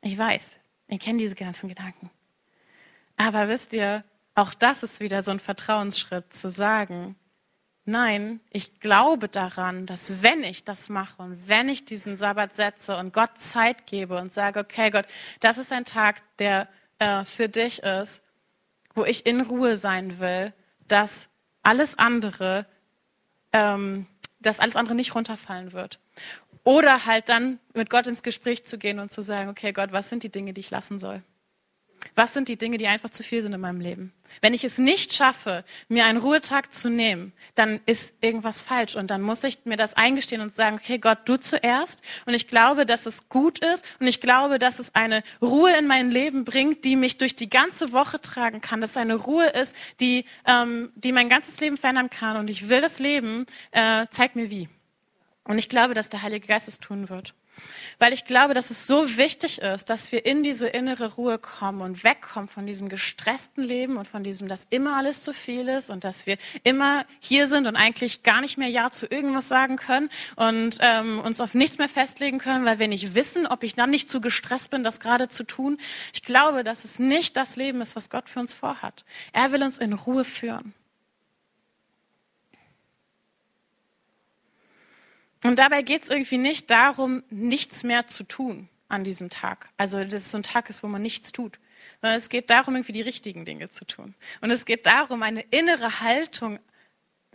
Ich 0.00 0.16
weiß, 0.16 0.52
ihr 0.86 0.98
kennt 1.00 1.20
diese 1.20 1.34
ganzen 1.34 1.68
Gedanken. 1.68 2.08
Aber 3.16 3.48
wisst 3.48 3.72
ihr, 3.72 4.04
auch 4.36 4.54
das 4.54 4.82
ist 4.82 5.00
wieder 5.00 5.22
so 5.22 5.32
ein 5.32 5.40
Vertrauensschritt 5.40 6.32
zu 6.32 6.50
sagen, 6.50 7.16
nein, 7.86 8.40
ich 8.50 8.80
glaube 8.80 9.28
daran, 9.28 9.86
dass 9.86 10.22
wenn 10.22 10.42
ich 10.42 10.62
das 10.64 10.88
mache 10.90 11.22
und 11.22 11.48
wenn 11.48 11.68
ich 11.68 11.86
diesen 11.86 12.16
Sabbat 12.16 12.54
setze 12.54 12.96
und 12.98 13.14
Gott 13.14 13.40
Zeit 13.40 13.86
gebe 13.86 14.18
und 14.18 14.34
sage, 14.34 14.60
okay 14.60 14.90
Gott, 14.90 15.06
das 15.40 15.56
ist 15.56 15.72
ein 15.72 15.86
Tag, 15.86 16.22
der 16.38 16.68
äh, 16.98 17.24
für 17.24 17.48
dich 17.48 17.82
ist, 17.82 18.22
wo 18.94 19.04
ich 19.04 19.24
in 19.24 19.40
Ruhe 19.40 19.76
sein 19.76 20.18
will, 20.18 20.52
dass 20.86 21.28
alles 21.62 21.98
andere, 21.98 22.66
ähm, 23.54 24.06
dass 24.40 24.60
alles 24.60 24.76
andere 24.76 24.94
nicht 24.94 25.14
runterfallen 25.14 25.72
wird. 25.72 25.98
Oder 26.62 27.06
halt 27.06 27.30
dann 27.30 27.58
mit 27.72 27.88
Gott 27.88 28.06
ins 28.06 28.22
Gespräch 28.22 28.66
zu 28.66 28.76
gehen 28.76 28.98
und 28.98 29.10
zu 29.10 29.22
sagen, 29.22 29.48
okay 29.48 29.72
Gott, 29.72 29.92
was 29.92 30.10
sind 30.10 30.24
die 30.24 30.30
Dinge, 30.30 30.52
die 30.52 30.60
ich 30.60 30.70
lassen 30.70 30.98
soll? 30.98 31.22
Was 32.14 32.32
sind 32.34 32.48
die 32.48 32.56
Dinge, 32.56 32.78
die 32.78 32.86
einfach 32.86 33.10
zu 33.10 33.22
viel 33.22 33.42
sind 33.42 33.52
in 33.52 33.60
meinem 33.60 33.80
Leben? 33.80 34.12
Wenn 34.40 34.54
ich 34.54 34.64
es 34.64 34.78
nicht 34.78 35.14
schaffe, 35.14 35.64
mir 35.88 36.04
einen 36.04 36.18
Ruhetag 36.18 36.72
zu 36.74 36.90
nehmen, 36.90 37.32
dann 37.54 37.80
ist 37.86 38.14
irgendwas 38.20 38.62
falsch 38.62 38.96
und 38.96 39.10
dann 39.10 39.22
muss 39.22 39.44
ich 39.44 39.58
mir 39.64 39.76
das 39.76 39.94
eingestehen 39.94 40.40
und 40.40 40.54
sagen, 40.54 40.76
okay, 40.76 40.98
Gott, 40.98 41.20
du 41.26 41.36
zuerst. 41.36 42.02
Und 42.26 42.34
ich 42.34 42.48
glaube, 42.48 42.86
dass 42.86 43.06
es 43.06 43.28
gut 43.28 43.60
ist 43.60 43.84
und 44.00 44.06
ich 44.06 44.20
glaube, 44.20 44.58
dass 44.58 44.78
es 44.78 44.94
eine 44.94 45.22
Ruhe 45.40 45.76
in 45.76 45.86
mein 45.86 46.10
Leben 46.10 46.44
bringt, 46.44 46.84
die 46.84 46.96
mich 46.96 47.18
durch 47.18 47.34
die 47.34 47.50
ganze 47.50 47.92
Woche 47.92 48.20
tragen 48.20 48.60
kann. 48.60 48.80
Dass 48.80 48.90
es 48.90 48.96
eine 48.96 49.14
Ruhe 49.14 49.46
ist, 49.46 49.76
die, 50.00 50.24
ähm, 50.46 50.92
die 50.96 51.12
mein 51.12 51.28
ganzes 51.28 51.60
Leben 51.60 51.76
verändern 51.76 52.10
kann. 52.10 52.36
Und 52.36 52.50
ich 52.50 52.68
will 52.68 52.80
das 52.80 52.98
Leben, 52.98 53.46
äh, 53.70 54.06
zeig 54.10 54.36
mir 54.36 54.50
wie. 54.50 54.68
Und 55.44 55.58
ich 55.58 55.68
glaube, 55.68 55.94
dass 55.94 56.10
der 56.10 56.22
Heilige 56.22 56.46
Geist 56.46 56.68
es 56.68 56.80
tun 56.80 57.08
wird. 57.08 57.34
Weil 57.98 58.12
ich 58.12 58.24
glaube, 58.24 58.54
dass 58.54 58.70
es 58.70 58.86
so 58.86 59.16
wichtig 59.16 59.62
ist, 59.62 59.88
dass 59.88 60.12
wir 60.12 60.26
in 60.26 60.42
diese 60.42 60.68
innere 60.68 61.14
Ruhe 61.14 61.38
kommen 61.38 61.80
und 61.80 62.04
wegkommen 62.04 62.48
von 62.48 62.66
diesem 62.66 62.88
gestressten 62.88 63.62
Leben 63.62 63.96
und 63.96 64.06
von 64.06 64.22
diesem, 64.22 64.48
dass 64.48 64.66
immer 64.70 64.96
alles 64.96 65.22
zu 65.22 65.32
viel 65.32 65.68
ist 65.68 65.90
und 65.90 66.04
dass 66.04 66.26
wir 66.26 66.36
immer 66.62 67.04
hier 67.20 67.46
sind 67.46 67.66
und 67.66 67.76
eigentlich 67.76 68.22
gar 68.22 68.40
nicht 68.40 68.58
mehr 68.58 68.68
Ja 68.68 68.90
zu 68.90 69.06
irgendwas 69.06 69.48
sagen 69.48 69.76
können 69.76 70.10
und 70.36 70.78
ähm, 70.80 71.20
uns 71.20 71.40
auf 71.40 71.54
nichts 71.54 71.78
mehr 71.78 71.88
festlegen 71.88 72.38
können, 72.38 72.64
weil 72.64 72.78
wir 72.78 72.88
nicht 72.88 73.14
wissen, 73.14 73.46
ob 73.46 73.62
ich 73.62 73.74
dann 73.74 73.90
nicht 73.90 74.10
zu 74.10 74.20
gestresst 74.20 74.70
bin, 74.70 74.84
das 74.84 75.00
gerade 75.00 75.28
zu 75.28 75.44
tun. 75.44 75.78
Ich 76.12 76.22
glaube, 76.22 76.64
dass 76.64 76.84
es 76.84 76.98
nicht 76.98 77.36
das 77.36 77.56
Leben 77.56 77.80
ist, 77.80 77.96
was 77.96 78.10
Gott 78.10 78.28
für 78.28 78.40
uns 78.40 78.54
vorhat. 78.54 79.04
Er 79.32 79.52
will 79.52 79.62
uns 79.62 79.78
in 79.78 79.92
Ruhe 79.92 80.24
führen. 80.24 80.74
Und 85.42 85.58
dabei 85.58 85.82
geht 85.82 86.04
es 86.04 86.10
irgendwie 86.10 86.38
nicht 86.38 86.70
darum, 86.70 87.22
nichts 87.30 87.84
mehr 87.84 88.06
zu 88.06 88.24
tun 88.24 88.68
an 88.88 89.04
diesem 89.04 89.30
Tag. 89.30 89.68
Also, 89.76 90.02
dass 90.02 90.22
es 90.22 90.30
so 90.30 90.38
ein 90.38 90.42
Tag 90.42 90.70
ist, 90.70 90.82
wo 90.82 90.88
man 90.88 91.02
nichts 91.02 91.32
tut. 91.32 91.58
Sondern 92.00 92.18
es 92.18 92.28
geht 92.28 92.50
darum, 92.50 92.74
irgendwie 92.74 92.92
die 92.92 93.02
richtigen 93.02 93.44
Dinge 93.44 93.68
zu 93.68 93.84
tun. 93.84 94.14
Und 94.40 94.50
es 94.50 94.64
geht 94.64 94.86
darum, 94.86 95.22
eine 95.22 95.42
innere 95.50 96.00
Haltung 96.00 96.58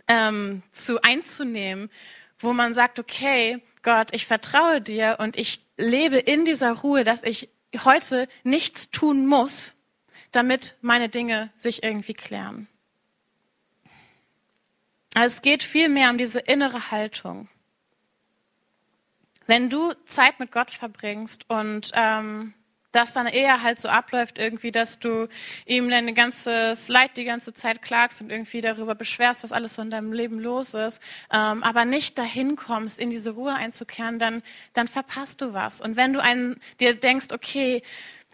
ähm, 0.08 0.62
zu 0.72 1.00
einzunehmen, 1.02 1.90
wo 2.38 2.52
man 2.52 2.74
sagt, 2.74 2.98
okay, 2.98 3.62
Gott, 3.82 4.08
ich 4.12 4.26
vertraue 4.26 4.80
dir 4.80 5.16
und 5.20 5.36
ich 5.36 5.60
lebe 5.76 6.18
in 6.18 6.44
dieser 6.44 6.72
Ruhe, 6.72 7.04
dass 7.04 7.22
ich 7.22 7.48
heute 7.84 8.28
nichts 8.44 8.90
tun 8.90 9.26
muss, 9.26 9.74
damit 10.30 10.76
meine 10.80 11.08
Dinge 11.08 11.50
sich 11.56 11.82
irgendwie 11.82 12.14
klären. 12.14 12.68
Also 15.14 15.34
es 15.36 15.42
geht 15.42 15.62
viel 15.62 15.88
mehr 15.88 16.10
um 16.10 16.18
diese 16.18 16.40
innere 16.40 16.90
Haltung. 16.90 17.48
Wenn 19.52 19.68
du 19.68 19.92
Zeit 20.06 20.40
mit 20.40 20.50
Gott 20.50 20.70
verbringst 20.70 21.44
und 21.50 21.90
ähm, 21.92 22.54
das 22.90 23.12
dann 23.12 23.26
eher 23.26 23.62
halt 23.62 23.78
so 23.80 23.88
abläuft, 23.90 24.38
irgendwie, 24.38 24.70
dass 24.70 24.98
du 24.98 25.28
ihm 25.66 25.90
dein 25.90 26.14
ganzes 26.14 26.88
Leid 26.88 27.18
die 27.18 27.26
ganze 27.26 27.52
Zeit 27.52 27.82
klagst 27.82 28.22
und 28.22 28.30
irgendwie 28.30 28.62
darüber 28.62 28.94
beschwerst, 28.94 29.44
was 29.44 29.52
alles 29.52 29.74
so 29.74 29.82
in 29.82 29.90
deinem 29.90 30.14
Leben 30.14 30.38
los 30.38 30.72
ist, 30.72 31.02
ähm, 31.30 31.62
aber 31.62 31.84
nicht 31.84 32.16
dahin 32.16 32.56
kommst, 32.56 32.98
in 32.98 33.10
diese 33.10 33.32
Ruhe 33.32 33.52
einzukehren, 33.54 34.18
dann, 34.18 34.42
dann 34.72 34.88
verpasst 34.88 35.42
du 35.42 35.52
was. 35.52 35.82
Und 35.82 35.96
wenn 35.96 36.14
du 36.14 36.22
einen, 36.22 36.58
dir 36.80 36.94
denkst, 36.94 37.26
okay, 37.34 37.82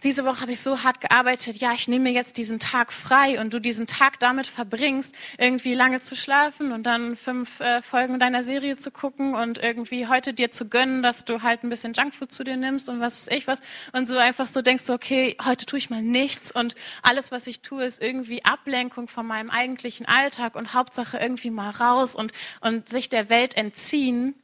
diese 0.04 0.24
Woche 0.24 0.42
habe 0.42 0.52
ich 0.52 0.60
so 0.60 0.82
hart 0.84 1.00
gearbeitet, 1.00 1.56
ja, 1.56 1.72
ich 1.72 1.88
nehme 1.88 2.04
mir 2.04 2.12
jetzt 2.12 2.36
diesen 2.36 2.60
Tag 2.60 2.92
frei 2.92 3.40
und 3.40 3.52
du 3.52 3.60
diesen 3.60 3.86
Tag 3.86 4.20
damit 4.20 4.46
verbringst, 4.46 5.14
irgendwie 5.38 5.74
lange 5.74 6.00
zu 6.00 6.14
schlafen 6.14 6.72
und 6.72 6.84
dann 6.84 7.16
fünf 7.16 7.58
äh, 7.60 7.82
Folgen 7.82 8.20
deiner 8.20 8.42
Serie 8.42 8.76
zu 8.78 8.90
gucken 8.90 9.34
und 9.34 9.58
irgendwie 9.58 10.06
heute 10.06 10.32
dir 10.34 10.50
zu 10.50 10.68
gönnen, 10.68 11.02
dass 11.02 11.24
du 11.24 11.42
halt 11.42 11.64
ein 11.64 11.68
bisschen 11.68 11.94
Junkfood 11.94 12.30
zu 12.30 12.44
dir 12.44 12.56
nimmst 12.56 12.88
und 12.88 13.00
was 13.00 13.18
ist 13.18 13.32
ich 13.32 13.46
was. 13.48 13.60
Und 13.92 14.06
so 14.06 14.16
einfach 14.16 14.46
so 14.46 14.62
denkst, 14.62 14.88
okay, 14.90 15.36
heute 15.44 15.66
tue 15.66 15.78
ich 15.78 15.90
mal 15.90 16.02
nichts 16.02 16.52
und 16.52 16.76
alles, 17.02 17.32
was 17.32 17.46
ich 17.48 17.60
tue, 17.60 17.84
ist 17.84 18.00
irgendwie 18.02 18.44
Ablenkung 18.44 19.08
von 19.08 19.26
meinem 19.26 19.50
eigentlichen 19.50 20.06
Alltag 20.06 20.54
und 20.54 20.74
Hauptsache 20.74 21.18
irgendwie 21.18 21.50
mal 21.50 21.70
raus 21.70 22.14
und, 22.14 22.32
und 22.60 22.88
sich 22.88 23.08
der 23.08 23.28
Welt 23.28 23.56
entziehen, 23.56 24.34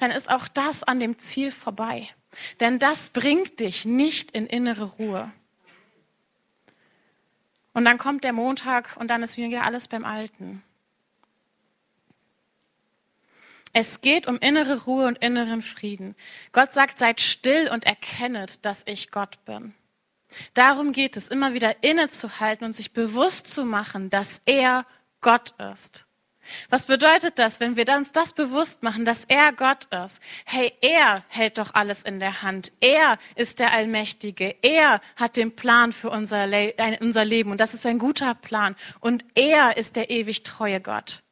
dann 0.00 0.10
ist 0.10 0.30
auch 0.30 0.48
das 0.48 0.82
an 0.82 0.98
dem 0.98 1.18
Ziel 1.18 1.52
vorbei. 1.52 2.08
Denn 2.58 2.78
das 2.78 3.10
bringt 3.10 3.60
dich 3.60 3.84
nicht 3.84 4.30
in 4.32 4.46
innere 4.46 4.84
Ruhe. 4.84 5.30
Und 7.72 7.84
dann 7.84 7.98
kommt 7.98 8.24
der 8.24 8.32
Montag 8.32 8.96
und 8.96 9.08
dann 9.08 9.22
ist 9.22 9.36
wieder 9.36 9.64
alles 9.64 9.88
beim 9.88 10.04
Alten. 10.04 10.62
Es 13.72 14.00
geht 14.00 14.26
um 14.26 14.38
innere 14.38 14.84
Ruhe 14.84 15.06
und 15.06 15.18
inneren 15.18 15.62
Frieden. 15.62 16.16
Gott 16.52 16.72
sagt, 16.72 16.98
seid 16.98 17.20
still 17.20 17.68
und 17.68 17.84
erkennet, 17.84 18.64
dass 18.64 18.82
ich 18.86 19.12
Gott 19.12 19.44
bin. 19.44 19.74
Darum 20.54 20.92
geht 20.92 21.16
es, 21.16 21.28
immer 21.28 21.54
wieder 21.54 21.82
innezuhalten 21.82 22.64
und 22.64 22.72
sich 22.72 22.92
bewusst 22.92 23.46
zu 23.46 23.64
machen, 23.64 24.10
dass 24.10 24.42
er 24.44 24.86
Gott 25.20 25.54
ist. 25.72 26.06
Was 26.68 26.86
bedeutet 26.86 27.38
das, 27.38 27.60
wenn 27.60 27.76
wir 27.76 27.86
uns 27.96 28.12
das 28.12 28.32
bewusst 28.32 28.82
machen, 28.82 29.04
dass 29.04 29.24
er 29.24 29.52
Gott 29.52 29.86
ist? 30.04 30.20
Hey, 30.44 30.72
er 30.80 31.24
hält 31.28 31.58
doch 31.58 31.74
alles 31.74 32.02
in 32.02 32.20
der 32.20 32.42
Hand. 32.42 32.72
Er 32.80 33.18
ist 33.34 33.60
der 33.60 33.72
Allmächtige. 33.72 34.56
Er 34.62 35.00
hat 35.16 35.36
den 35.36 35.54
Plan 35.54 35.92
für 35.92 36.10
unser, 36.10 36.46
Le 36.46 36.74
unser 37.00 37.24
Leben 37.24 37.50
und 37.50 37.60
das 37.60 37.74
ist 37.74 37.86
ein 37.86 37.98
guter 37.98 38.34
Plan. 38.34 38.76
Und 39.00 39.24
er 39.34 39.76
ist 39.76 39.96
der 39.96 40.10
ewig 40.10 40.42
treue 40.42 40.80
Gott. 40.80 41.22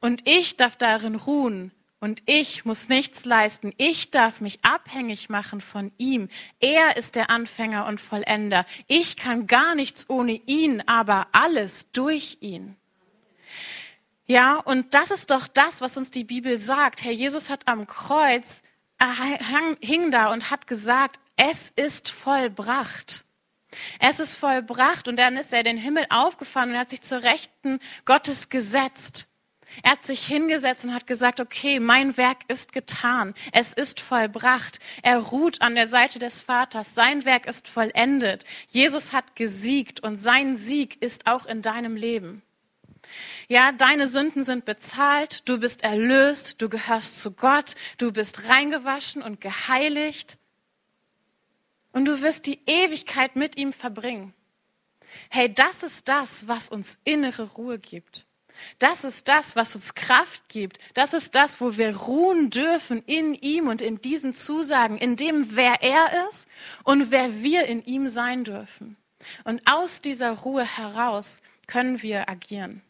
Und 0.00 0.28
ich 0.28 0.56
darf 0.56 0.76
darin 0.76 1.14
ruhen 1.14 1.72
und 2.00 2.22
ich 2.24 2.64
muss 2.64 2.88
nichts 2.88 3.26
leisten. 3.26 3.74
Ich 3.76 4.10
darf 4.10 4.40
mich 4.40 4.64
abhängig 4.64 5.28
machen 5.28 5.60
von 5.60 5.92
ihm. 5.98 6.28
Er 6.58 6.96
ist 6.96 7.14
der 7.14 7.30
Anfänger 7.30 7.86
und 7.86 8.00
Vollender. 8.00 8.64
Ich 8.86 9.16
kann 9.16 9.46
gar 9.46 9.74
nichts 9.74 10.08
ohne 10.08 10.32
ihn, 10.32 10.82
aber 10.86 11.28
alles 11.32 11.92
durch 11.92 12.38
ihn. 12.40 12.76
Ja, 14.30 14.58
und 14.58 14.94
das 14.94 15.10
ist 15.10 15.32
doch 15.32 15.48
das, 15.48 15.80
was 15.80 15.96
uns 15.96 16.12
die 16.12 16.22
Bibel 16.22 16.56
sagt. 16.56 17.02
Herr 17.02 17.10
Jesus 17.10 17.50
hat 17.50 17.66
am 17.66 17.88
Kreuz 17.88 18.62
er 18.96 19.12
hing 19.80 20.12
da 20.12 20.32
und 20.32 20.52
hat 20.52 20.68
gesagt, 20.68 21.18
es 21.36 21.70
ist 21.74 22.10
vollbracht. 22.10 23.24
Es 23.98 24.20
ist 24.20 24.36
vollbracht 24.36 25.08
und 25.08 25.18
dann 25.18 25.36
ist 25.36 25.52
er 25.52 25.64
den 25.64 25.78
Himmel 25.78 26.06
aufgefahren 26.10 26.70
und 26.70 26.78
hat 26.78 26.90
sich 26.90 27.02
zur 27.02 27.24
Rechten 27.24 27.80
Gottes 28.04 28.50
gesetzt. 28.50 29.26
Er 29.82 29.92
hat 29.92 30.06
sich 30.06 30.24
hingesetzt 30.24 30.84
und 30.84 30.94
hat 30.94 31.08
gesagt, 31.08 31.40
okay, 31.40 31.80
mein 31.80 32.16
Werk 32.16 32.38
ist 32.46 32.72
getan. 32.72 33.34
Es 33.50 33.72
ist 33.72 33.98
vollbracht. 33.98 34.78
Er 35.02 35.18
ruht 35.18 35.60
an 35.60 35.74
der 35.74 35.88
Seite 35.88 36.20
des 36.20 36.40
Vaters. 36.40 36.94
Sein 36.94 37.24
Werk 37.24 37.46
ist 37.46 37.66
vollendet. 37.66 38.44
Jesus 38.68 39.12
hat 39.12 39.34
gesiegt 39.34 39.98
und 40.04 40.18
sein 40.18 40.54
Sieg 40.54 41.02
ist 41.02 41.26
auch 41.26 41.46
in 41.46 41.62
deinem 41.62 41.96
Leben. 41.96 42.44
Ja, 43.48 43.72
deine 43.72 44.06
Sünden 44.06 44.44
sind 44.44 44.64
bezahlt. 44.64 45.48
Du 45.48 45.58
bist 45.58 45.82
erlöst. 45.82 46.60
Du 46.62 46.68
gehörst 46.68 47.20
zu 47.20 47.32
Gott. 47.32 47.74
Du 47.98 48.12
bist 48.12 48.48
reingewaschen 48.48 49.22
und 49.22 49.40
geheiligt. 49.40 50.38
Und 51.92 52.04
du 52.04 52.20
wirst 52.20 52.46
die 52.46 52.60
Ewigkeit 52.66 53.36
mit 53.36 53.56
ihm 53.56 53.72
verbringen. 53.72 54.34
Hey, 55.28 55.52
das 55.52 55.82
ist 55.82 56.08
das, 56.08 56.46
was 56.46 56.68
uns 56.68 56.98
innere 57.04 57.50
Ruhe 57.50 57.78
gibt. 57.78 58.26
Das 58.78 59.04
ist 59.04 59.28
das, 59.28 59.56
was 59.56 59.74
uns 59.74 59.94
Kraft 59.94 60.48
gibt. 60.48 60.78
Das 60.94 61.14
ist 61.14 61.34
das, 61.34 61.60
wo 61.60 61.76
wir 61.76 61.96
ruhen 61.96 62.50
dürfen 62.50 63.02
in 63.06 63.34
ihm 63.34 63.68
und 63.68 63.80
in 63.80 64.00
diesen 64.00 64.34
Zusagen, 64.34 64.98
in 64.98 65.16
dem, 65.16 65.56
wer 65.56 65.82
er 65.82 66.28
ist 66.28 66.46
und 66.84 67.10
wer 67.10 67.42
wir 67.42 67.64
in 67.64 67.84
ihm 67.84 68.08
sein 68.08 68.44
dürfen. 68.44 68.96
Und 69.44 69.62
aus 69.66 70.00
dieser 70.00 70.32
Ruhe 70.32 70.64
heraus 70.64 71.42
können 71.66 72.02
wir 72.02 72.28
agieren. 72.28 72.82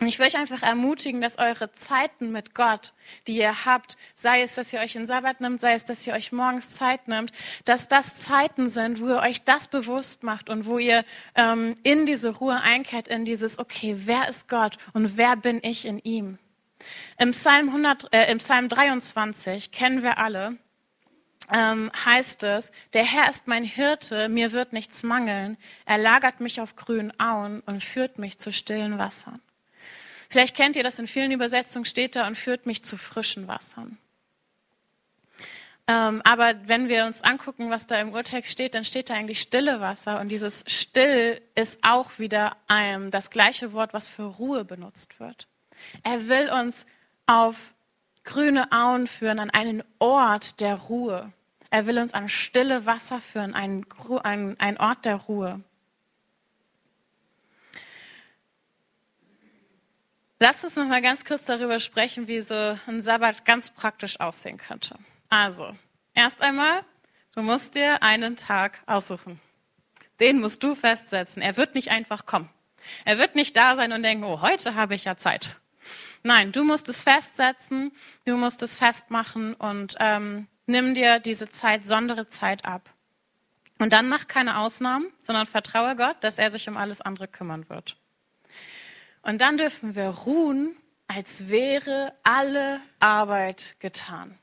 Und 0.00 0.08
ich 0.08 0.18
will 0.18 0.26
euch 0.26 0.36
einfach 0.36 0.62
ermutigen, 0.62 1.20
dass 1.20 1.38
eure 1.38 1.72
Zeiten 1.74 2.32
mit 2.32 2.54
Gott, 2.54 2.92
die 3.26 3.36
ihr 3.36 3.64
habt, 3.64 3.96
sei 4.14 4.42
es, 4.42 4.54
dass 4.54 4.72
ihr 4.72 4.80
euch 4.80 4.96
in 4.96 5.06
Sabbat 5.06 5.40
nimmt, 5.40 5.60
sei 5.60 5.74
es, 5.74 5.84
dass 5.84 6.06
ihr 6.06 6.14
euch 6.14 6.32
morgens 6.32 6.74
Zeit 6.74 7.06
nimmt, 7.06 7.32
dass 7.64 7.88
das 7.88 8.16
Zeiten 8.16 8.68
sind, 8.68 9.00
wo 9.00 9.08
ihr 9.08 9.20
euch 9.20 9.44
das 9.44 9.68
bewusst 9.68 10.24
macht 10.24 10.50
und 10.50 10.66
wo 10.66 10.78
ihr 10.78 11.04
ähm, 11.36 11.74
in 11.84 12.06
diese 12.06 12.30
Ruhe 12.30 12.60
einkehrt, 12.60 13.08
in 13.08 13.24
dieses, 13.24 13.58
okay, 13.58 13.94
wer 13.98 14.28
ist 14.28 14.48
Gott 14.48 14.78
und 14.92 15.16
wer 15.16 15.36
bin 15.36 15.60
ich 15.62 15.86
in 15.86 16.00
ihm? 16.00 16.38
Im 17.18 17.30
Psalm, 17.30 17.68
100, 17.68 18.12
äh, 18.12 18.30
im 18.30 18.38
Psalm 18.38 18.68
23 18.68 19.70
kennen 19.70 20.02
wir 20.02 20.18
alle, 20.18 20.58
ähm, 21.52 21.90
heißt 22.04 22.42
es, 22.44 22.72
der 22.92 23.04
Herr 23.04 23.30
ist 23.30 23.46
mein 23.46 23.64
Hirte, 23.64 24.28
mir 24.28 24.52
wird 24.52 24.72
nichts 24.72 25.02
mangeln. 25.02 25.56
Er 25.86 25.98
lagert 25.98 26.40
mich 26.40 26.60
auf 26.60 26.76
grünen 26.76 27.18
Auen 27.20 27.60
und 27.60 27.82
führt 27.82 28.18
mich 28.18 28.38
zu 28.38 28.52
stillen 28.52 28.98
Wassern. 28.98 29.40
Vielleicht 30.28 30.56
kennt 30.56 30.76
ihr 30.76 30.82
das, 30.82 30.98
in 30.98 31.06
vielen 31.06 31.32
Übersetzungen 31.32 31.84
steht 31.84 32.16
da 32.16 32.26
und 32.26 32.36
führt 32.36 32.66
mich 32.66 32.82
zu 32.82 32.96
frischen 32.96 33.48
Wassern. 33.48 33.98
Ähm, 35.86 36.22
aber 36.24 36.54
wenn 36.66 36.88
wir 36.88 37.04
uns 37.04 37.22
angucken, 37.22 37.68
was 37.68 37.86
da 37.86 38.00
im 38.00 38.12
Urtext 38.12 38.50
steht, 38.50 38.74
dann 38.74 38.84
steht 38.84 39.10
da 39.10 39.14
eigentlich 39.14 39.40
stille 39.40 39.80
Wasser. 39.80 40.18
Und 40.18 40.30
dieses 40.30 40.64
still 40.66 41.42
ist 41.54 41.80
auch 41.82 42.18
wieder 42.18 42.56
ähm, 42.70 43.10
das 43.10 43.30
gleiche 43.30 43.72
Wort, 43.74 43.92
was 43.92 44.08
für 44.08 44.22
Ruhe 44.22 44.64
benutzt 44.64 45.20
wird. 45.20 45.46
Er 46.02 46.28
will 46.28 46.50
uns 46.50 46.86
auf 47.26 47.74
grüne 48.24 48.72
Auen 48.72 49.06
führen, 49.06 49.38
an 49.38 49.50
einen 49.50 49.82
Ort 49.98 50.60
der 50.60 50.76
Ruhe. 50.76 51.32
Er 51.68 51.86
will 51.86 51.98
uns 51.98 52.14
an 52.14 52.30
stille 52.30 52.86
Wasser 52.86 53.20
führen, 53.20 53.52
einen, 53.52 53.84
einen 54.58 54.76
Ort 54.78 55.04
der 55.04 55.16
Ruhe. 55.16 55.60
Lass 60.46 60.62
uns 60.62 60.76
noch 60.76 60.84
mal 60.84 61.00
ganz 61.00 61.24
kurz 61.24 61.46
darüber 61.46 61.80
sprechen, 61.80 62.28
wie 62.28 62.42
so 62.42 62.78
ein 62.86 63.00
Sabbat 63.00 63.46
ganz 63.46 63.70
praktisch 63.70 64.20
aussehen 64.20 64.58
könnte. 64.58 64.94
Also, 65.30 65.72
erst 66.12 66.42
einmal, 66.42 66.82
du 67.34 67.40
musst 67.40 67.76
dir 67.76 68.02
einen 68.02 68.36
Tag 68.36 68.82
aussuchen. 68.84 69.40
Den 70.20 70.42
musst 70.42 70.62
du 70.62 70.74
festsetzen. 70.74 71.40
Er 71.40 71.56
wird 71.56 71.74
nicht 71.74 71.90
einfach 71.90 72.26
kommen. 72.26 72.50
Er 73.06 73.16
wird 73.16 73.36
nicht 73.36 73.56
da 73.56 73.74
sein 73.74 73.90
und 73.92 74.02
denken, 74.02 74.24
oh, 74.24 74.42
heute 74.42 74.74
habe 74.74 74.94
ich 74.94 75.04
ja 75.04 75.16
Zeit. 75.16 75.56
Nein, 76.22 76.52
du 76.52 76.62
musst 76.62 76.90
es 76.90 77.02
festsetzen, 77.02 77.90
du 78.26 78.36
musst 78.36 78.62
es 78.62 78.76
festmachen 78.76 79.54
und 79.54 79.94
ähm, 79.98 80.46
nimm 80.66 80.92
dir 80.92 81.20
diese 81.20 81.48
Zeit, 81.48 81.86
sondere 81.86 82.28
Zeit 82.28 82.66
ab. 82.66 82.90
Und 83.78 83.94
dann 83.94 84.10
mach 84.10 84.26
keine 84.26 84.58
Ausnahmen, 84.58 85.10
sondern 85.20 85.46
vertraue 85.46 85.96
Gott, 85.96 86.18
dass 86.20 86.36
er 86.36 86.50
sich 86.50 86.68
um 86.68 86.76
alles 86.76 87.00
andere 87.00 87.28
kümmern 87.28 87.66
wird. 87.70 87.96
Und 89.24 89.40
dann 89.40 89.56
dürfen 89.56 89.94
wir 89.94 90.08
ruhen, 90.08 90.76
als 91.06 91.48
wäre 91.48 92.12
alle 92.22 92.80
Arbeit 93.00 93.76
getan. 93.80 94.38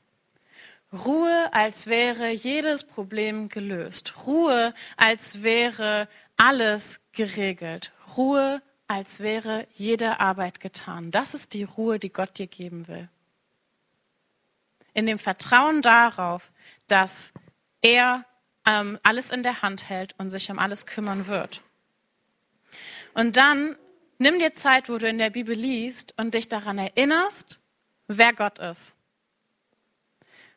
Ruhe, 0.92 1.48
als 1.52 1.86
wäre 1.86 2.30
jedes 2.30 2.82
Problem 2.84 3.48
gelöst. 3.48 4.26
Ruhe, 4.26 4.74
als 4.96 5.42
wäre 5.44 6.08
alles 6.36 7.00
geregelt. 7.12 7.92
Ruhe, 8.16 8.60
als 8.88 9.20
wäre 9.20 9.68
jede 9.72 10.18
Arbeit 10.18 10.58
getan. 10.58 11.12
Das 11.12 11.32
ist 11.32 11.54
die 11.54 11.64
Ruhe, 11.64 12.00
die 12.00 12.12
Gott 12.12 12.36
dir 12.38 12.48
geben 12.48 12.88
will. 12.88 13.08
In 14.94 15.06
dem 15.06 15.20
Vertrauen 15.20 15.80
darauf, 15.80 16.50
dass 16.88 17.32
er 17.82 18.24
ähm, 18.66 18.98
alles 19.04 19.30
in 19.30 19.44
der 19.44 19.62
Hand 19.62 19.88
hält 19.88 20.16
und 20.18 20.28
sich 20.28 20.50
um 20.50 20.58
alles 20.58 20.86
kümmern 20.86 21.28
wird. 21.28 21.62
Und 23.14 23.36
dann 23.36 23.76
Nimm 24.22 24.38
dir 24.38 24.54
Zeit, 24.54 24.88
wo 24.88 24.98
du 24.98 25.08
in 25.08 25.18
der 25.18 25.30
Bibel 25.30 25.52
liest 25.52 26.14
und 26.16 26.34
dich 26.34 26.48
daran 26.48 26.78
erinnerst, 26.78 27.58
wer 28.06 28.32
Gott 28.32 28.60
ist. 28.60 28.94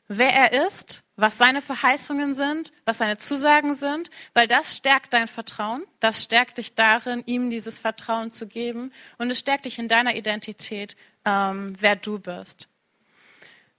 Wer 0.07 0.31
er 0.31 0.67
ist, 0.67 1.03
was 1.15 1.39
seine 1.39 1.63
Verheißungen 1.63 2.35
sind, 2.35 2.71
was 2.85 2.99
seine 2.99 3.17
Zusagen 3.17 3.73
sind, 3.73 4.11
weil 4.35 4.47
das 4.47 4.77
stärkt 4.77 5.13
dein 5.15 5.27
Vertrauen, 5.27 5.83
das 5.99 6.21
stärkt 6.21 6.59
dich 6.59 6.75
darin, 6.75 7.23
ihm 7.25 7.49
dieses 7.49 7.79
Vertrauen 7.79 8.29
zu 8.29 8.45
geben 8.45 8.91
und 9.17 9.31
es 9.31 9.39
stärkt 9.39 9.65
dich 9.65 9.79
in 9.79 9.87
deiner 9.87 10.15
Identität, 10.15 10.95
ähm, 11.25 11.73
wer 11.79 11.95
du 11.95 12.19
bist. 12.19 12.69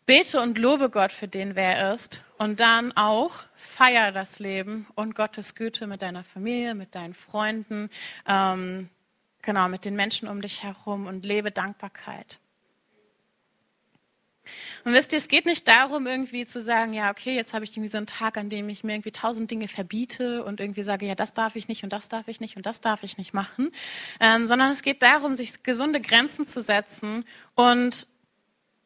Bete 0.04 0.40
und 0.40 0.58
lobe 0.58 0.90
Gott 0.90 1.12
für 1.12 1.28
den, 1.28 1.54
wer 1.54 1.76
er 1.76 1.94
ist 1.94 2.22
und 2.38 2.58
dann 2.58 2.90
auch 2.96 3.44
feier 3.54 4.10
das 4.10 4.40
Leben 4.40 4.88
und 4.96 5.14
Gottes 5.14 5.54
Güte 5.54 5.86
mit 5.86 6.02
deiner 6.02 6.24
Familie, 6.24 6.74
mit 6.74 6.96
deinen 6.96 7.14
Freunden, 7.14 7.88
ähm, 8.26 8.90
Genau, 9.46 9.68
mit 9.68 9.84
den 9.84 9.94
Menschen 9.94 10.26
um 10.26 10.40
dich 10.40 10.64
herum 10.64 11.06
und 11.06 11.24
lebe 11.24 11.52
Dankbarkeit. 11.52 12.40
Und 14.84 14.92
wisst 14.92 15.12
ihr, 15.12 15.18
es 15.18 15.28
geht 15.28 15.46
nicht 15.46 15.68
darum, 15.68 16.08
irgendwie 16.08 16.44
zu 16.44 16.60
sagen, 16.60 16.92
ja, 16.92 17.12
okay, 17.12 17.36
jetzt 17.36 17.54
habe 17.54 17.64
ich 17.64 17.70
irgendwie 17.70 17.88
so 17.88 17.96
einen 17.96 18.08
Tag, 18.08 18.38
an 18.38 18.48
dem 18.48 18.68
ich 18.68 18.82
mir 18.82 18.94
irgendwie 18.94 19.12
tausend 19.12 19.48
Dinge 19.48 19.68
verbiete 19.68 20.42
und 20.42 20.58
irgendwie 20.58 20.82
sage, 20.82 21.06
ja, 21.06 21.14
das 21.14 21.32
darf 21.32 21.54
ich 21.54 21.68
nicht 21.68 21.84
und 21.84 21.92
das 21.92 22.08
darf 22.08 22.26
ich 22.26 22.40
nicht 22.40 22.56
und 22.56 22.66
das 22.66 22.80
darf 22.80 23.04
ich 23.04 23.18
nicht 23.18 23.34
machen, 23.34 23.70
ähm, 24.18 24.48
sondern 24.48 24.72
es 24.72 24.82
geht 24.82 25.00
darum, 25.00 25.36
sich 25.36 25.62
gesunde 25.62 26.00
Grenzen 26.00 26.44
zu 26.44 26.60
setzen. 26.60 27.24
Und 27.54 28.08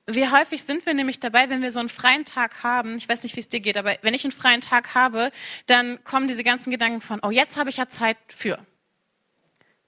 wie 0.06 0.28
häufig 0.28 0.62
sind 0.62 0.84
wir 0.84 0.92
nämlich 0.92 1.20
dabei, 1.20 1.48
wenn 1.48 1.62
wir 1.62 1.70
so 1.70 1.80
einen 1.80 1.88
freien 1.88 2.26
Tag 2.26 2.62
haben, 2.62 2.98
ich 2.98 3.08
weiß 3.08 3.22
nicht, 3.22 3.34
wie 3.34 3.40
es 3.40 3.48
dir 3.48 3.60
geht, 3.60 3.78
aber 3.78 3.96
wenn 4.02 4.12
ich 4.12 4.24
einen 4.24 4.32
freien 4.32 4.60
Tag 4.60 4.94
habe, 4.94 5.32
dann 5.66 6.04
kommen 6.04 6.28
diese 6.28 6.44
ganzen 6.44 6.70
Gedanken 6.70 7.00
von, 7.00 7.20
oh, 7.22 7.30
jetzt 7.30 7.56
habe 7.56 7.70
ich 7.70 7.78
ja 7.78 7.88
Zeit 7.88 8.18
für 8.28 8.58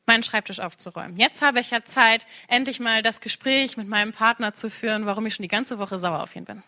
meinen 0.06 0.22
Schreibtisch 0.22 0.60
aufzuräumen. 0.60 1.16
Jetzt 1.16 1.42
habe 1.42 1.60
ich 1.60 1.70
ja 1.70 1.84
Zeit, 1.84 2.26
endlich 2.48 2.80
mal 2.80 3.02
das 3.02 3.20
Gespräch 3.20 3.76
mit 3.76 3.88
meinem 3.88 4.12
Partner 4.12 4.54
zu 4.54 4.70
führen, 4.70 5.06
warum 5.06 5.26
ich 5.26 5.34
schon 5.34 5.42
die 5.44 5.48
ganze 5.48 5.78
Woche 5.78 5.98
sauer 5.98 6.22
auf 6.22 6.34
ihn 6.36 6.44
bin. 6.44 6.62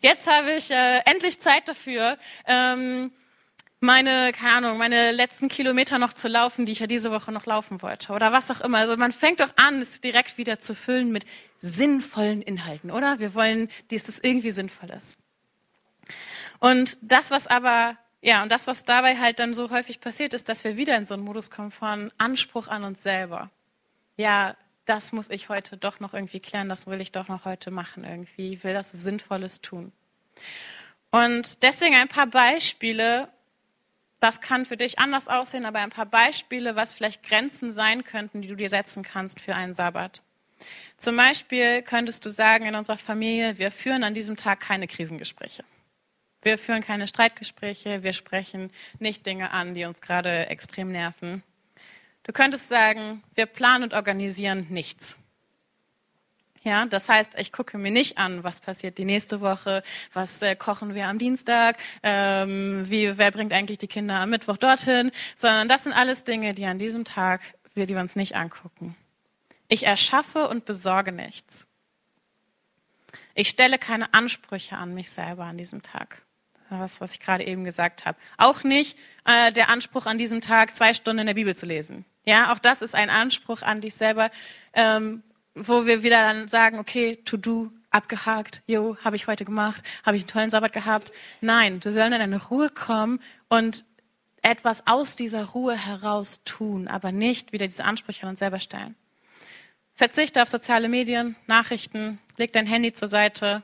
Jetzt 0.00 0.26
habe 0.28 0.52
ich 0.52 0.70
äh, 0.70 1.00
endlich 1.04 1.38
Zeit 1.40 1.68
dafür, 1.68 2.16
ähm, 2.46 3.12
meine, 3.80 4.32
keine 4.32 4.56
Ahnung, 4.56 4.78
meine 4.78 5.10
letzten 5.10 5.48
Kilometer 5.48 5.98
noch 5.98 6.12
zu 6.12 6.28
laufen, 6.28 6.66
die 6.66 6.72
ich 6.72 6.80
ja 6.80 6.86
diese 6.86 7.10
Woche 7.10 7.32
noch 7.32 7.46
laufen 7.46 7.80
wollte 7.80 8.12
oder 8.12 8.30
was 8.30 8.50
auch 8.50 8.60
immer. 8.60 8.78
Also 8.78 8.96
man 8.96 9.12
fängt 9.12 9.40
doch 9.40 9.50
an, 9.56 9.80
es 9.80 10.00
direkt 10.00 10.36
wieder 10.36 10.60
zu 10.60 10.74
füllen 10.74 11.10
mit 11.12 11.24
sinnvollen 11.60 12.42
Inhalten, 12.42 12.90
oder? 12.90 13.18
Wir 13.18 13.34
wollen, 13.34 13.70
dass 13.90 14.04
das 14.04 14.18
irgendwie 14.18 14.50
sinnvoll 14.50 14.90
ist. 14.90 15.16
Und 16.58 16.98
das, 17.00 17.30
was 17.30 17.46
aber 17.46 17.96
ja, 18.22 18.42
und 18.42 18.52
das, 18.52 18.66
was 18.66 18.84
dabei 18.84 19.16
halt 19.18 19.38
dann 19.38 19.54
so 19.54 19.70
häufig 19.70 20.00
passiert, 20.00 20.34
ist, 20.34 20.48
dass 20.48 20.64
wir 20.64 20.76
wieder 20.76 20.96
in 20.96 21.06
so 21.06 21.14
einen 21.14 21.24
Modus 21.24 21.50
kommen 21.50 21.70
von 21.70 22.12
Anspruch 22.18 22.68
an 22.68 22.84
uns 22.84 23.02
selber. 23.02 23.50
Ja, 24.16 24.56
das 24.84 25.12
muss 25.12 25.30
ich 25.30 25.48
heute 25.48 25.76
doch 25.76 26.00
noch 26.00 26.12
irgendwie 26.12 26.40
klären, 26.40 26.68
das 26.68 26.86
will 26.86 27.00
ich 27.00 27.12
doch 27.12 27.28
noch 27.28 27.44
heute 27.44 27.70
machen 27.70 28.04
irgendwie. 28.04 28.54
Ich 28.54 28.64
will 28.64 28.74
das 28.74 28.92
Sinnvolles 28.92 29.60
tun. 29.62 29.92
Und 31.10 31.62
deswegen 31.62 31.94
ein 31.94 32.08
paar 32.08 32.26
Beispiele, 32.26 33.28
das 34.20 34.40
kann 34.40 34.66
für 34.66 34.76
dich 34.76 34.98
anders 34.98 35.28
aussehen, 35.28 35.64
aber 35.64 35.78
ein 35.78 35.90
paar 35.90 36.06
Beispiele, 36.06 36.76
was 36.76 36.92
vielleicht 36.92 37.22
Grenzen 37.22 37.72
sein 37.72 38.04
könnten, 38.04 38.42
die 38.42 38.48
du 38.48 38.56
dir 38.56 38.68
setzen 38.68 39.02
kannst 39.02 39.40
für 39.40 39.54
einen 39.54 39.74
Sabbat. 39.74 40.20
Zum 40.98 41.16
Beispiel 41.16 41.80
könntest 41.82 42.26
du 42.26 42.28
sagen 42.28 42.66
in 42.66 42.74
unserer 42.74 42.98
Familie, 42.98 43.56
wir 43.58 43.70
führen 43.70 44.04
an 44.04 44.12
diesem 44.12 44.36
Tag 44.36 44.60
keine 44.60 44.86
Krisengespräche. 44.86 45.64
Wir 46.42 46.58
führen 46.58 46.82
keine 46.82 47.06
Streitgespräche, 47.06 48.02
wir 48.02 48.12
sprechen 48.12 48.70
nicht 48.98 49.26
Dinge 49.26 49.50
an, 49.50 49.74
die 49.74 49.84
uns 49.84 50.00
gerade 50.00 50.46
extrem 50.46 50.90
nerven. 50.90 51.42
Du 52.22 52.32
könntest 52.32 52.68
sagen, 52.68 53.22
wir 53.34 53.46
planen 53.46 53.84
und 53.84 53.94
organisieren 53.94 54.66
nichts. 54.70 55.18
Ja, 56.62 56.84
das 56.84 57.08
heißt, 57.08 57.38
ich 57.40 57.52
gucke 57.52 57.78
mir 57.78 57.90
nicht 57.90 58.18
an, 58.18 58.44
was 58.44 58.60
passiert 58.60 58.98
die 58.98 59.06
nächste 59.06 59.40
Woche, 59.40 59.82
was 60.12 60.42
äh, 60.42 60.54
kochen 60.54 60.94
wir 60.94 61.06
am 61.06 61.18
Dienstag, 61.18 61.78
ähm, 62.02 62.84
wie, 62.86 63.16
wer 63.16 63.30
bringt 63.30 63.52
eigentlich 63.52 63.78
die 63.78 63.88
Kinder 63.88 64.16
am 64.16 64.28
Mittwoch 64.28 64.58
dorthin, 64.58 65.10
sondern 65.36 65.68
das 65.68 65.84
sind 65.84 65.94
alles 65.94 66.24
Dinge, 66.24 66.52
die 66.52 66.66
an 66.66 66.78
diesem 66.78 67.04
Tag, 67.04 67.40
wir, 67.74 67.86
die 67.86 67.94
wir 67.94 68.02
uns 68.02 68.14
nicht 68.14 68.36
angucken. 68.36 68.94
Ich 69.68 69.86
erschaffe 69.86 70.48
und 70.48 70.66
besorge 70.66 71.12
nichts. 71.12 71.66
Ich 73.34 73.48
stelle 73.48 73.78
keine 73.78 74.12
Ansprüche 74.12 74.76
an 74.76 74.94
mich 74.94 75.10
selber 75.10 75.44
an 75.44 75.56
diesem 75.56 75.82
Tag. 75.82 76.22
Was, 76.70 77.00
was 77.00 77.12
ich 77.12 77.20
gerade 77.20 77.44
eben 77.44 77.64
gesagt 77.64 78.06
habe. 78.06 78.16
Auch 78.36 78.62
nicht 78.62 78.96
äh, 79.24 79.52
der 79.52 79.68
Anspruch 79.68 80.06
an 80.06 80.18
diesem 80.18 80.40
Tag, 80.40 80.76
zwei 80.76 80.94
Stunden 80.94 81.20
in 81.20 81.26
der 81.26 81.34
Bibel 81.34 81.56
zu 81.56 81.66
lesen. 81.66 82.04
Ja, 82.24 82.52
auch 82.52 82.58
das 82.58 82.80
ist 82.80 82.94
ein 82.94 83.10
Anspruch 83.10 83.62
an 83.62 83.80
dich 83.80 83.94
selber, 83.94 84.30
ähm, 84.72 85.22
wo 85.54 85.84
wir 85.86 86.02
wieder 86.02 86.22
dann 86.22 86.48
sagen, 86.48 86.78
okay, 86.78 87.16
to 87.24 87.36
do, 87.36 87.72
abgehakt, 87.90 88.62
jo, 88.66 88.96
habe 89.04 89.16
ich 89.16 89.26
heute 89.26 89.44
gemacht, 89.44 89.82
habe 90.04 90.16
ich 90.16 90.22
einen 90.22 90.28
tollen 90.28 90.50
Sabbat 90.50 90.72
gehabt. 90.72 91.12
Nein, 91.40 91.80
du 91.80 91.90
sollst 91.90 92.06
in 92.06 92.14
eine 92.14 92.42
Ruhe 92.46 92.70
kommen 92.70 93.20
und 93.48 93.84
etwas 94.42 94.86
aus 94.86 95.16
dieser 95.16 95.44
Ruhe 95.46 95.76
heraus 95.76 96.44
tun, 96.44 96.88
aber 96.88 97.12
nicht 97.12 97.52
wieder 97.52 97.66
diese 97.66 97.84
Ansprüche 97.84 98.22
an 98.22 98.30
uns 98.30 98.38
selber 98.38 98.60
stellen. 98.60 98.94
Verzichte 99.94 100.40
auf 100.42 100.48
soziale 100.48 100.88
Medien, 100.88 101.36
Nachrichten, 101.46 102.20
leg 102.36 102.52
dein 102.52 102.66
Handy 102.66 102.92
zur 102.92 103.08
Seite, 103.08 103.62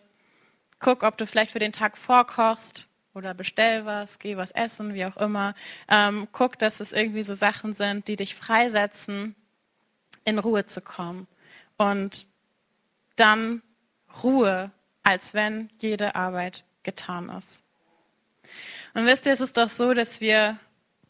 guck, 0.80 1.02
ob 1.02 1.16
du 1.16 1.26
vielleicht 1.26 1.52
für 1.52 1.58
den 1.58 1.72
Tag 1.72 1.96
vorkochst 1.96 2.88
oder 3.16 3.32
bestell 3.32 3.86
was, 3.86 4.18
geh 4.18 4.36
was 4.36 4.50
essen, 4.50 4.92
wie 4.92 5.06
auch 5.06 5.16
immer. 5.16 5.54
Ähm, 5.88 6.28
guck, 6.32 6.58
dass 6.58 6.80
es 6.80 6.92
irgendwie 6.92 7.22
so 7.22 7.32
Sachen 7.32 7.72
sind, 7.72 8.08
die 8.08 8.16
dich 8.16 8.34
freisetzen, 8.34 9.34
in 10.24 10.38
Ruhe 10.38 10.66
zu 10.66 10.82
kommen. 10.82 11.26
Und 11.78 12.26
dann 13.16 13.62
Ruhe, 14.22 14.70
als 15.02 15.32
wenn 15.32 15.70
jede 15.78 16.14
Arbeit 16.14 16.64
getan 16.82 17.30
ist. 17.30 17.62
Und 18.92 19.06
wisst 19.06 19.24
ihr, 19.24 19.32
es 19.32 19.40
ist 19.40 19.56
doch 19.56 19.70
so, 19.70 19.94
dass 19.94 20.20
wir 20.20 20.58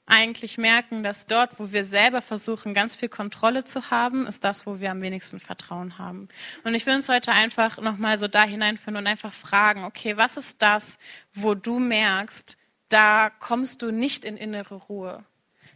eigentlich 0.07 0.57
merken, 0.57 1.03
dass 1.03 1.27
dort, 1.27 1.59
wo 1.59 1.73
wir 1.73 1.85
selber 1.85 2.23
versuchen, 2.23 2.75
ganz 2.75 2.95
viel 2.95 3.09
Kontrolle 3.09 3.65
zu 3.65 3.91
haben, 3.91 4.27
ist 4.27 4.45
das, 4.45 4.67
wo 4.67 4.79
wir 4.79 4.93
am 4.93 5.01
wenigsten 5.01 5.41
Vertrauen 5.41 5.99
haben. 5.99 6.29
Und 6.63 6.75
ich 6.75 6.87
will 6.87 6.95
uns 6.95 7.09
heute 7.09 7.33
einfach 7.33 7.79
nochmal 7.79 8.17
so 8.17 8.29
da 8.29 8.45
hineinführen 8.45 8.97
und 8.97 9.07
einfach 9.07 9.33
fragen, 9.33 9.85
okay, 9.85 10.17
was 10.17 10.37
ist 10.37 10.63
das, 10.63 10.99
wo 11.35 11.55
du 11.55 11.81
merkst, 11.81 12.57
da 12.89 13.31
kommst 13.31 13.83
du 13.83 13.91
nicht 13.91 14.25
in 14.25 14.37
innere 14.37 14.77
Ruhe? 14.77 15.25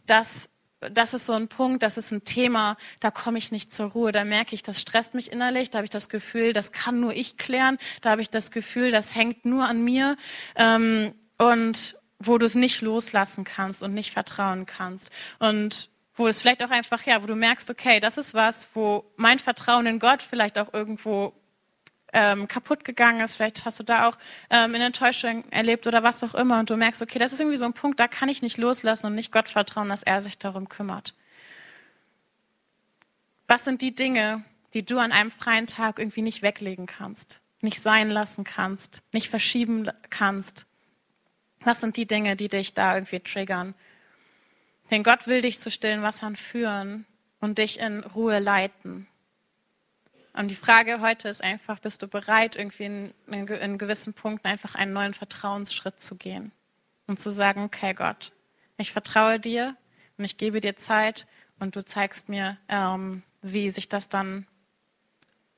Das, 0.07 0.49
das 0.79 1.13
ist 1.13 1.27
so 1.27 1.33
ein 1.33 1.49
Punkt, 1.49 1.83
das 1.83 1.97
ist 1.97 2.13
ein 2.13 2.23
Thema, 2.23 2.77
da 3.01 3.11
komme 3.11 3.39
ich 3.39 3.51
nicht 3.51 3.73
zur 3.73 3.87
Ruhe. 3.91 4.13
Da 4.13 4.23
merke 4.25 4.55
ich, 4.55 4.63
das 4.63 4.81
stresst 4.81 5.13
mich 5.13 5.33
innerlich, 5.33 5.71
da 5.71 5.79
habe 5.79 5.87
ich 5.87 5.91
das 5.91 6.09
Gefühl, 6.09 6.53
das 6.53 6.71
kann 6.71 7.01
nur 7.01 7.15
ich 7.15 7.37
klären, 7.37 7.79
da 8.01 8.11
habe 8.11 8.23
ich 8.23 8.31
das 8.31 8.53
Gefühl, 8.53 8.93
das 8.93 9.13
hängt 9.15 9.45
nur 9.45 9.65
an 9.65 9.83
mir. 9.83 10.17
Ähm, 10.55 11.15
und, 11.37 11.97
wo 12.21 12.39
du 12.39 12.47
es 12.47 12.55
nicht 12.55 12.83
loslassen 12.83 13.45
kannst 13.45 13.83
und 13.83 13.95
nicht 13.95 14.13
vertrauen 14.13 14.67
kannst. 14.67 15.11
Und 15.39 15.89
wo 16.15 16.29
es 16.29 16.41
vielleicht 16.41 16.63
auch 16.63 16.71
einfach, 16.71 17.03
ja, 17.05 17.23
wo 17.23 17.27
du 17.27 17.35
merkst, 17.35 17.71
okay, 17.71 17.99
das 17.99 18.19
ist 18.19 18.35
was, 18.35 18.69
wo 18.75 19.11
mein 19.17 19.39
Vertrauen 19.39 19.87
in 19.87 19.99
Gott 19.99 20.23
vielleicht 20.23 20.59
auch 20.59 20.73
irgendwo 20.73 21.33
ähm, 22.13 22.47
kaputt 22.47 22.85
gegangen 22.85 23.21
ist. 23.21 23.37
Vielleicht 23.37 23.65
hast 23.65 23.81
du 23.81 23.85
da 23.85 24.07
auch 24.07 24.17
ähm, 24.51 24.75
eine 24.75 24.85
Enttäuschung 24.85 25.45
erlebt 25.51 25.87
oder 25.87 26.03
was 26.03 26.23
auch 26.23 26.35
immer. 26.35 26.61
Und 26.61 26.69
du 26.69 26.77
merkst, 26.77 27.01
okay, 27.01 27.19
das 27.19 27.33
ist 27.33 27.41
irgendwie 27.41 27.57
so 27.57 27.65
ein 27.65 27.73
Punkt, 27.73 27.99
da 27.99 28.07
kann 28.07 28.29
ich 28.29 28.43
nicht 28.43 28.59
loslassen 28.59 29.07
und 29.07 29.15
nicht 29.15 29.33
Gott 29.33 29.49
vertrauen, 29.49 29.89
dass 29.89 30.03
er 30.03 30.21
sich 30.21 30.39
darum 30.39 30.69
kümmert. 30.69 31.15
Was 33.47 33.65
sind 33.65 33.81
die 33.81 33.95
Dinge, 33.95 34.45
die 34.75 34.85
du 34.85 34.99
an 34.99 35.13
einem 35.13 35.31
freien 35.31 35.67
Tag 35.67 35.99
irgendwie 35.99 36.23
nicht 36.23 36.43
weglegen 36.43 36.87
kannst, 36.87 37.41
nicht 37.63 37.81
sein 37.81 38.11
lassen 38.11 38.45
kannst, 38.45 39.03
nicht 39.13 39.31
verschieben 39.31 39.91
kannst? 40.11 40.67
Was 41.63 41.81
sind 41.81 41.97
die 41.97 42.07
Dinge, 42.07 42.37
die 42.37 42.49
dich 42.49 42.75
da 42.75 42.95
irgendwie 42.95 43.21
triggern? 43.21 43.75
Denn 44.91 45.03
Gott 45.03 45.27
will 45.27 45.43
dich 45.43 45.59
zu 45.59 45.71
stillen 45.71 46.03
Wassern 46.03 46.37
führen 46.37 47.07
und 47.41 47.59
dich 47.59 47.79
in 47.79 48.01
Ruhe 48.01 48.39
leiten. 48.39 49.07
Und 50.33 50.49
die 50.49 50.57
Frage 50.57 51.01
heute 51.01 51.29
ist 51.29 51.43
einfach, 51.43 51.81
bist 51.81 52.03
du 52.03 52.09
bereit, 52.09 52.57
irgendwie 52.57 52.85
in, 52.85 53.15
in, 53.27 53.47
in 53.47 53.79
gewissen 53.79 54.15
Punkten 54.15 54.47
einfach 54.47 54.75
einen 54.75 54.93
neuen 54.93 55.15
Vertrauensschritt 55.15 56.01
zu 56.01 56.17
gehen 56.17 56.53
und 57.07 57.19
zu 57.19 57.31
sagen, 57.31 57.65
okay 57.65 57.95
Gott, 57.95 58.33
ich 58.79 58.93
vertraue 58.93 59.41
dir 59.41 59.77
und 60.17 60.25
ich 60.25 60.37
gebe 60.37 60.61
dir 60.61 60.77
Zeit 60.77 61.27
und 61.59 61.77
du 61.77 61.85
zeigst 61.85 62.29
mir, 62.29 62.57
ähm, 62.69 63.23
wie 63.43 63.71
sich 63.71 63.89
das 63.89 64.09
dann 64.09 64.47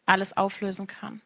alles 0.07 0.37
auflösen 0.37 0.87
kann. 0.87 1.21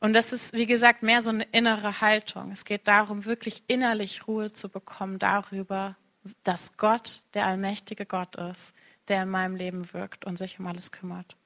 Und 0.00 0.14
das 0.14 0.32
ist, 0.32 0.54
wie 0.54 0.66
gesagt, 0.66 1.02
mehr 1.02 1.20
so 1.20 1.30
eine 1.30 1.44
innere 1.52 2.00
Haltung. 2.00 2.50
Es 2.50 2.64
geht 2.64 2.88
darum, 2.88 3.26
wirklich 3.26 3.62
innerlich 3.66 4.26
Ruhe 4.26 4.50
zu 4.50 4.70
bekommen 4.70 5.18
darüber, 5.18 5.96
dass 6.42 6.76
Gott 6.78 7.20
der 7.34 7.46
allmächtige 7.46 8.06
Gott 8.06 8.36
ist, 8.36 8.74
der 9.08 9.22
in 9.22 9.28
meinem 9.28 9.56
Leben 9.56 9.92
wirkt 9.92 10.24
und 10.24 10.38
sich 10.38 10.58
um 10.58 10.66
alles 10.66 10.90
kümmert. 10.90 11.36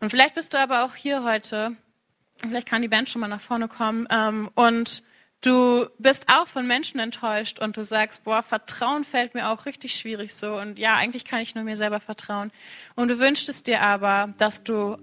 Und 0.00 0.10
vielleicht 0.10 0.34
bist 0.34 0.54
du 0.54 0.58
aber 0.58 0.84
auch 0.84 0.94
hier 0.96 1.22
heute, 1.22 1.76
vielleicht 2.40 2.68
kann 2.68 2.82
die 2.82 2.88
Band 2.88 3.08
schon 3.08 3.20
mal 3.20 3.28
nach 3.28 3.40
vorne 3.40 3.68
kommen, 3.68 4.08
ähm, 4.10 4.50
und 4.54 5.04
du 5.40 5.86
bist 5.98 6.26
auch 6.28 6.48
von 6.48 6.66
Menschen 6.66 6.98
enttäuscht 6.98 7.60
und 7.60 7.76
du 7.76 7.84
sagst, 7.84 8.24
boah, 8.24 8.42
Vertrauen 8.42 9.04
fällt 9.04 9.34
mir 9.34 9.50
auch 9.50 9.66
richtig 9.66 9.94
schwierig 9.94 10.34
so 10.34 10.56
und 10.56 10.80
ja, 10.80 10.94
eigentlich 10.96 11.24
kann 11.24 11.40
ich 11.40 11.54
nur 11.54 11.62
mir 11.62 11.76
selber 11.76 12.00
vertrauen. 12.00 12.50
Und 12.96 13.08
du 13.08 13.18
wünschst 13.20 13.66
dir 13.68 13.82
aber, 13.82 14.34
dass 14.38 14.64
du 14.64 14.98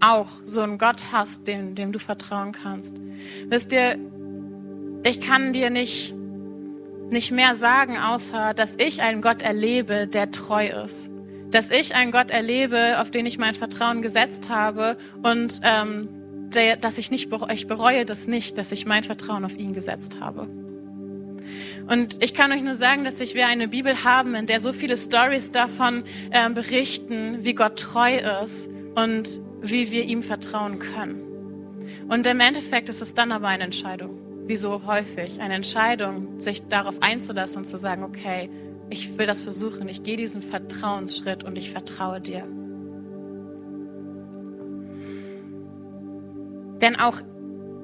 auch 0.00 0.28
so 0.44 0.62
einen 0.62 0.78
Gott 0.78 1.12
hast, 1.12 1.46
dem, 1.46 1.74
dem 1.74 1.92
du 1.92 1.98
vertrauen 1.98 2.52
kannst. 2.52 2.96
Wisst 3.48 3.72
ihr, 3.72 3.96
ich 5.04 5.20
kann 5.20 5.52
dir 5.52 5.70
nicht, 5.70 6.14
nicht 7.10 7.30
mehr 7.30 7.54
sagen, 7.54 7.96
außer 7.98 8.54
dass 8.54 8.76
ich 8.76 9.02
einen 9.02 9.22
Gott 9.22 9.42
erlebe, 9.42 10.06
der 10.06 10.30
treu 10.30 10.66
ist. 10.84 11.10
Dass 11.50 11.70
ich 11.70 11.94
einen 11.94 12.12
Gott 12.12 12.30
erlebe, 12.30 13.00
auf 13.00 13.10
den 13.10 13.26
ich 13.26 13.38
mein 13.38 13.54
Vertrauen 13.54 14.02
gesetzt 14.02 14.48
habe 14.48 14.96
und 15.22 15.60
ähm, 15.64 16.08
der, 16.54 16.76
dass 16.76 16.98
ich 16.98 17.10
nicht, 17.10 17.30
ich 17.52 17.66
bereue 17.66 18.04
das 18.04 18.26
nicht, 18.26 18.58
dass 18.58 18.72
ich 18.72 18.86
mein 18.86 19.04
Vertrauen 19.04 19.44
auf 19.44 19.56
ihn 19.56 19.72
gesetzt 19.72 20.18
habe. 20.20 20.48
Und 21.88 22.22
ich 22.22 22.34
kann 22.34 22.52
euch 22.52 22.62
nur 22.62 22.74
sagen, 22.74 23.04
dass 23.04 23.20
ich 23.20 23.34
wir 23.34 23.48
eine 23.48 23.66
Bibel 23.66 24.04
haben, 24.04 24.34
in 24.34 24.46
der 24.46 24.60
so 24.60 24.72
viele 24.72 24.96
Stories 24.96 25.50
davon 25.50 26.04
äh, 26.30 26.48
berichten, 26.50 27.38
wie 27.40 27.54
Gott 27.54 27.78
treu 27.78 28.16
ist 28.44 28.68
und 28.94 29.40
wie 29.62 29.90
wir 29.90 30.04
ihm 30.04 30.22
vertrauen 30.22 30.78
können. 30.78 31.22
Und 32.08 32.26
im 32.26 32.40
Endeffekt 32.40 32.88
ist 32.88 33.02
es 33.02 33.14
dann 33.14 33.32
aber 33.32 33.48
eine 33.48 33.64
Entscheidung, 33.64 34.18
wie 34.46 34.56
so 34.56 34.82
häufig, 34.86 35.40
eine 35.40 35.54
Entscheidung, 35.54 36.40
sich 36.40 36.66
darauf 36.68 37.02
einzulassen 37.02 37.58
und 37.58 37.64
zu 37.66 37.78
sagen, 37.78 38.02
okay, 38.02 38.50
ich 38.90 39.16
will 39.18 39.26
das 39.26 39.42
versuchen, 39.42 39.88
ich 39.88 40.02
gehe 40.02 40.16
diesen 40.16 40.42
Vertrauensschritt 40.42 41.44
und 41.44 41.56
ich 41.56 41.70
vertraue 41.70 42.20
dir. 42.20 42.44
Denn 46.80 46.96
auch, 46.96 47.20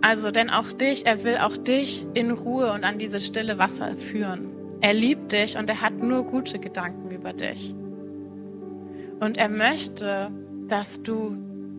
also, 0.01 0.31
denn 0.31 0.51
auch 0.51 0.72
dich, 0.72 1.07
er 1.07 1.22
will 1.22 1.37
auch 1.37 1.57
dich 1.57 2.07
in 2.14 2.31
Ruhe 2.31 2.72
und 2.72 2.85
an 2.85 2.99
dieses 2.99 3.27
stille 3.27 3.59
Wasser 3.59 3.95
führen. 3.97 4.49
Er 4.81 4.95
liebt 4.95 5.33
dich 5.33 5.57
und 5.57 5.70
er 5.70 5.81
hat 5.81 5.95
nur 5.95 6.24
gute 6.24 6.59
Gedanken 6.59 7.11
über 7.11 7.33
dich. 7.33 7.74
Und 9.20 9.37
er 9.37 9.49
möchte, 9.49 10.31
dass 10.68 11.03
du 11.03 11.37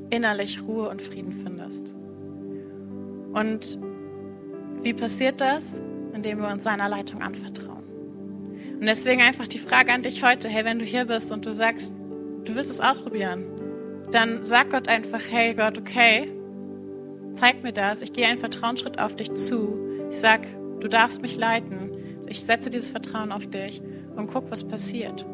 innerlich 0.10 0.64
Ruhe 0.64 0.89
und 0.89 1.01
Frieden 1.01 1.34
findest. 1.34 1.93
Und 3.34 3.80
wie 4.84 4.93
passiert 4.93 5.41
das? 5.41 5.80
Indem 6.14 6.39
wir 6.39 6.47
uns 6.47 6.64
seiner 6.64 6.89
Leitung 6.89 7.22
anvertrauen. 7.22 7.84
Und 8.80 8.86
deswegen 8.86 9.22
einfach 9.22 9.47
die 9.47 9.60
Frage 9.60 9.91
an 9.91 10.03
dich 10.03 10.24
heute, 10.24 10.49
hey, 10.49 10.66
wenn 10.66 10.80
du 10.80 10.86
hier 10.86 11.05
bist 11.05 11.32
und 11.32 11.45
du 11.45 11.53
sagst, 11.53 11.93
du 12.45 12.55
willst 12.55 12.70
es 12.70 12.80
ausprobieren, 12.80 13.45
dann 14.12 14.43
sag 14.43 14.72
Gott 14.72 14.88
einfach, 14.88 15.22
hey 15.30 15.53
Gott, 15.53 15.78
okay, 15.78 16.32
zeig 17.34 17.64
mir 17.64 17.74
das, 17.74 18.01
ich 18.01 18.14
gehe 18.14 18.26
einen 18.26 18.39
Vertrauensschritt 18.39 18.99
auf 18.99 19.16
dich 19.16 19.34
zu. 19.34 19.78
Ich 20.10 20.20
sag, 20.20 20.47
du 20.80 20.88
darfst 20.88 21.22
mich 21.22 21.38
leiten. 21.38 21.91
Ich 22.28 22.43
setze 22.43 22.70
dieses 22.70 22.91
Vertrauen 22.91 23.32
auf 23.32 23.47
dich 23.47 23.82
und 24.16 24.28
guck, 24.28 24.49
was 24.51 24.64
passiert. 24.64 25.26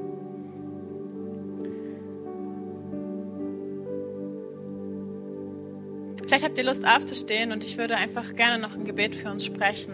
Vielleicht 6.34 6.46
habt 6.46 6.58
ihr 6.58 6.64
Lust 6.64 6.84
aufzustehen 6.84 7.52
und 7.52 7.64
ich 7.64 7.78
würde 7.78 7.96
einfach 7.96 8.36
gerne 8.36 8.58
noch 8.58 8.74
ein 8.74 8.86
Gebet 8.86 9.16
für 9.16 9.30
uns 9.30 9.46
sprechen. 9.46 9.94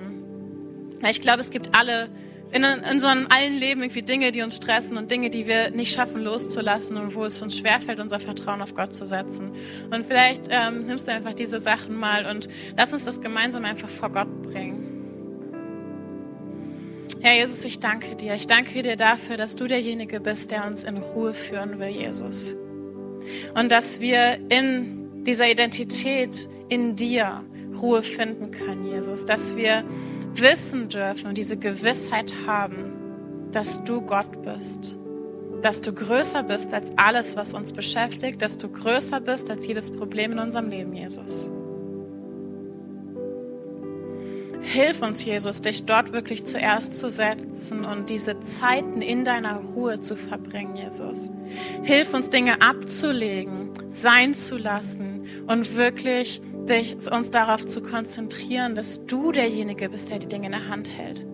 Ich 1.09 1.19
glaube, 1.19 1.41
es 1.41 1.49
gibt 1.49 1.77
alle 1.77 2.07
in 2.53 2.63
unserem 2.89 3.27
allen 3.29 3.57
Leben 3.57 3.81
irgendwie 3.81 4.03
Dinge, 4.03 4.31
die 4.31 4.41
uns 4.41 4.55
stressen 4.55 4.97
und 4.97 5.11
Dinge, 5.11 5.29
die 5.29 5.47
wir 5.47 5.71
nicht 5.71 5.93
schaffen 5.93 6.23
loszulassen 6.23 6.95
und 6.95 7.13
wo 7.13 7.25
es 7.25 7.41
uns 7.41 7.57
schwerfällt, 7.57 7.99
unser 7.99 8.21
Vertrauen 8.21 8.61
auf 8.61 8.73
Gott 8.73 8.95
zu 8.95 9.03
setzen. 9.03 9.51
Und 9.91 10.05
vielleicht 10.05 10.43
ähm, 10.49 10.85
nimmst 10.85 11.09
du 11.09 11.11
einfach 11.11 11.33
diese 11.33 11.59
Sachen 11.59 11.93
mal 11.93 12.25
und 12.25 12.47
lass 12.77 12.93
uns 12.93 13.03
das 13.03 13.19
gemeinsam 13.19 13.65
einfach 13.65 13.89
vor 13.89 14.09
Gott 14.09 14.41
bringen. 14.43 14.85
Herr 17.19 17.35
Jesus, 17.35 17.65
ich 17.65 17.79
danke 17.79 18.15
dir. 18.15 18.35
Ich 18.35 18.47
danke 18.47 18.81
dir 18.81 18.95
dafür, 18.95 19.35
dass 19.35 19.57
du 19.57 19.67
derjenige 19.67 20.21
bist, 20.21 20.51
der 20.51 20.65
uns 20.65 20.85
in 20.85 20.99
Ruhe 20.99 21.33
führen 21.33 21.79
will, 21.79 21.89
Jesus. 21.89 22.55
Und 23.55 23.73
dass 23.73 23.99
wir 23.99 24.39
in 24.47 24.98
dieser 25.29 25.47
Identität 25.47 26.49
in 26.69 26.95
dir 26.95 27.43
Ruhe 27.79 28.01
finden 28.01 28.49
können, 28.49 28.83
Jesus. 28.85 29.25
Dass 29.25 29.55
wir 29.55 29.83
wissen 30.33 30.89
dürfen 30.89 31.27
und 31.27 31.37
diese 31.37 31.55
Gewissheit 31.55 32.33
haben, 32.47 33.49
dass 33.51 33.83
du 33.83 34.01
Gott 34.01 34.41
bist. 34.41 34.97
Dass 35.61 35.81
du 35.81 35.93
größer 35.93 36.41
bist 36.41 36.73
als 36.73 36.91
alles, 36.97 37.35
was 37.35 37.53
uns 37.53 37.71
beschäftigt. 37.73 38.41
Dass 38.41 38.57
du 38.57 38.69
größer 38.69 39.21
bist 39.21 39.51
als 39.51 39.67
jedes 39.67 39.91
Problem 39.91 40.31
in 40.31 40.39
unserem 40.39 40.69
Leben, 40.69 40.93
Jesus. 40.93 41.51
Hilf 44.61 45.03
uns, 45.03 45.23
Jesus, 45.23 45.61
dich 45.61 45.85
dort 45.85 46.11
wirklich 46.11 46.45
zuerst 46.45 46.93
zu 46.93 47.07
setzen 47.07 47.85
und 47.85 48.09
diese 48.09 48.41
Zeiten 48.41 49.03
in 49.03 49.23
deiner 49.23 49.57
Ruhe 49.57 49.99
zu 49.99 50.15
verbringen, 50.15 50.75
Jesus. 50.75 51.31
Hilf 51.83 52.13
uns, 52.15 52.31
Dinge 52.31 52.61
abzulegen, 52.61 53.69
sein 53.89 54.33
zu 54.33 54.57
lassen 54.57 55.18
und 55.49 55.75
wirklich 55.75 56.41
dich, 56.69 56.95
uns 57.11 57.31
darauf 57.31 57.65
zu 57.65 57.81
konzentrieren, 57.81 58.75
dass 58.75 59.05
du 59.07 59.31
derjenige 59.31 59.89
bist, 59.89 60.11
der 60.11 60.19
die 60.19 60.27
Dinge 60.27 60.45
in 60.45 60.51
der 60.51 60.69
Hand 60.69 60.95
hält. 60.95 61.25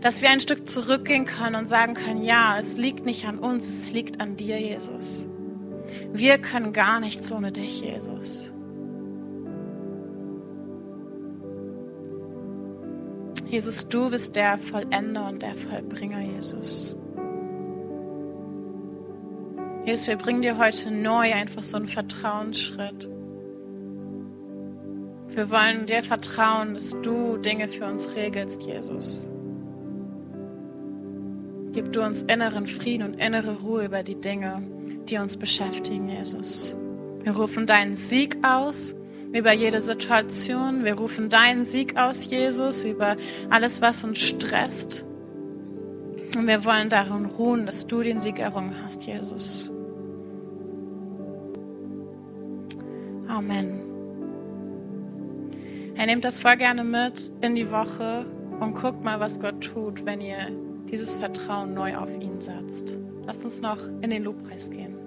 Dass 0.00 0.22
wir 0.22 0.30
ein 0.30 0.40
Stück 0.40 0.68
zurückgehen 0.68 1.24
können 1.24 1.54
und 1.54 1.68
sagen 1.68 1.94
können, 1.94 2.22
ja, 2.22 2.58
es 2.58 2.76
liegt 2.76 3.06
nicht 3.06 3.26
an 3.26 3.38
uns, 3.38 3.68
es 3.68 3.92
liegt 3.92 4.20
an 4.20 4.34
dir, 4.36 4.60
Jesus. 4.60 5.28
Wir 6.12 6.38
können 6.38 6.72
gar 6.72 6.98
nichts 6.98 7.30
ohne 7.30 7.52
dich, 7.52 7.80
Jesus. 7.80 8.52
Jesus, 13.46 13.88
du 13.88 14.10
bist 14.10 14.34
der 14.34 14.58
Vollender 14.58 15.28
und 15.28 15.42
der 15.42 15.54
Vollbringer, 15.54 16.20
Jesus. 16.20 16.96
Jesus, 19.84 20.08
wir 20.08 20.16
bringen 20.16 20.42
dir 20.42 20.58
heute 20.58 20.90
neu 20.90 21.32
einfach 21.32 21.62
so 21.62 21.76
einen 21.76 21.86
Vertrauensschritt. 21.86 23.08
Wir 25.34 25.50
wollen 25.50 25.86
dir 25.86 26.04
vertrauen, 26.04 26.74
dass 26.74 26.90
du 27.02 27.36
Dinge 27.38 27.68
für 27.68 27.86
uns 27.86 28.14
regelst, 28.14 28.62
Jesus. 28.62 29.26
Gib 31.72 31.92
du 31.92 32.02
uns 32.02 32.22
inneren 32.22 32.68
Frieden 32.68 33.02
und 33.08 33.14
innere 33.14 33.58
Ruhe 33.60 33.86
über 33.86 34.04
die 34.04 34.20
Dinge, 34.20 34.62
die 35.08 35.18
uns 35.18 35.36
beschäftigen, 35.36 36.08
Jesus. 36.08 36.76
Wir 37.24 37.32
rufen 37.32 37.66
deinen 37.66 37.96
Sieg 37.96 38.36
aus 38.46 38.94
über 39.32 39.52
jede 39.52 39.80
Situation. 39.80 40.84
Wir 40.84 40.94
rufen 40.94 41.28
deinen 41.28 41.64
Sieg 41.64 41.96
aus, 41.96 42.30
Jesus, 42.30 42.84
über 42.84 43.16
alles, 43.50 43.82
was 43.82 44.04
uns 44.04 44.20
stresst. 44.20 45.04
Und 46.36 46.46
wir 46.46 46.64
wollen 46.64 46.88
darin 46.88 47.24
ruhen, 47.24 47.66
dass 47.66 47.88
du 47.88 48.02
den 48.02 48.20
Sieg 48.20 48.38
errungen 48.38 48.76
hast, 48.84 49.04
Jesus. 49.04 49.72
Amen. 53.26 53.93
Er 55.96 56.06
nehmt 56.06 56.24
das 56.24 56.40
voll 56.40 56.56
gerne 56.56 56.82
mit 56.82 57.30
in 57.40 57.54
die 57.54 57.70
Woche 57.70 58.26
und 58.60 58.74
guckt 58.74 59.04
mal, 59.04 59.20
was 59.20 59.38
Gott 59.38 59.60
tut, 59.62 60.04
wenn 60.04 60.20
ihr 60.20 60.50
dieses 60.90 61.16
Vertrauen 61.16 61.74
neu 61.74 61.96
auf 61.96 62.10
ihn 62.20 62.40
setzt. 62.40 62.98
Lasst 63.26 63.44
uns 63.44 63.62
noch 63.62 63.78
in 64.02 64.10
den 64.10 64.24
Lobpreis 64.24 64.70
gehen. 64.70 65.03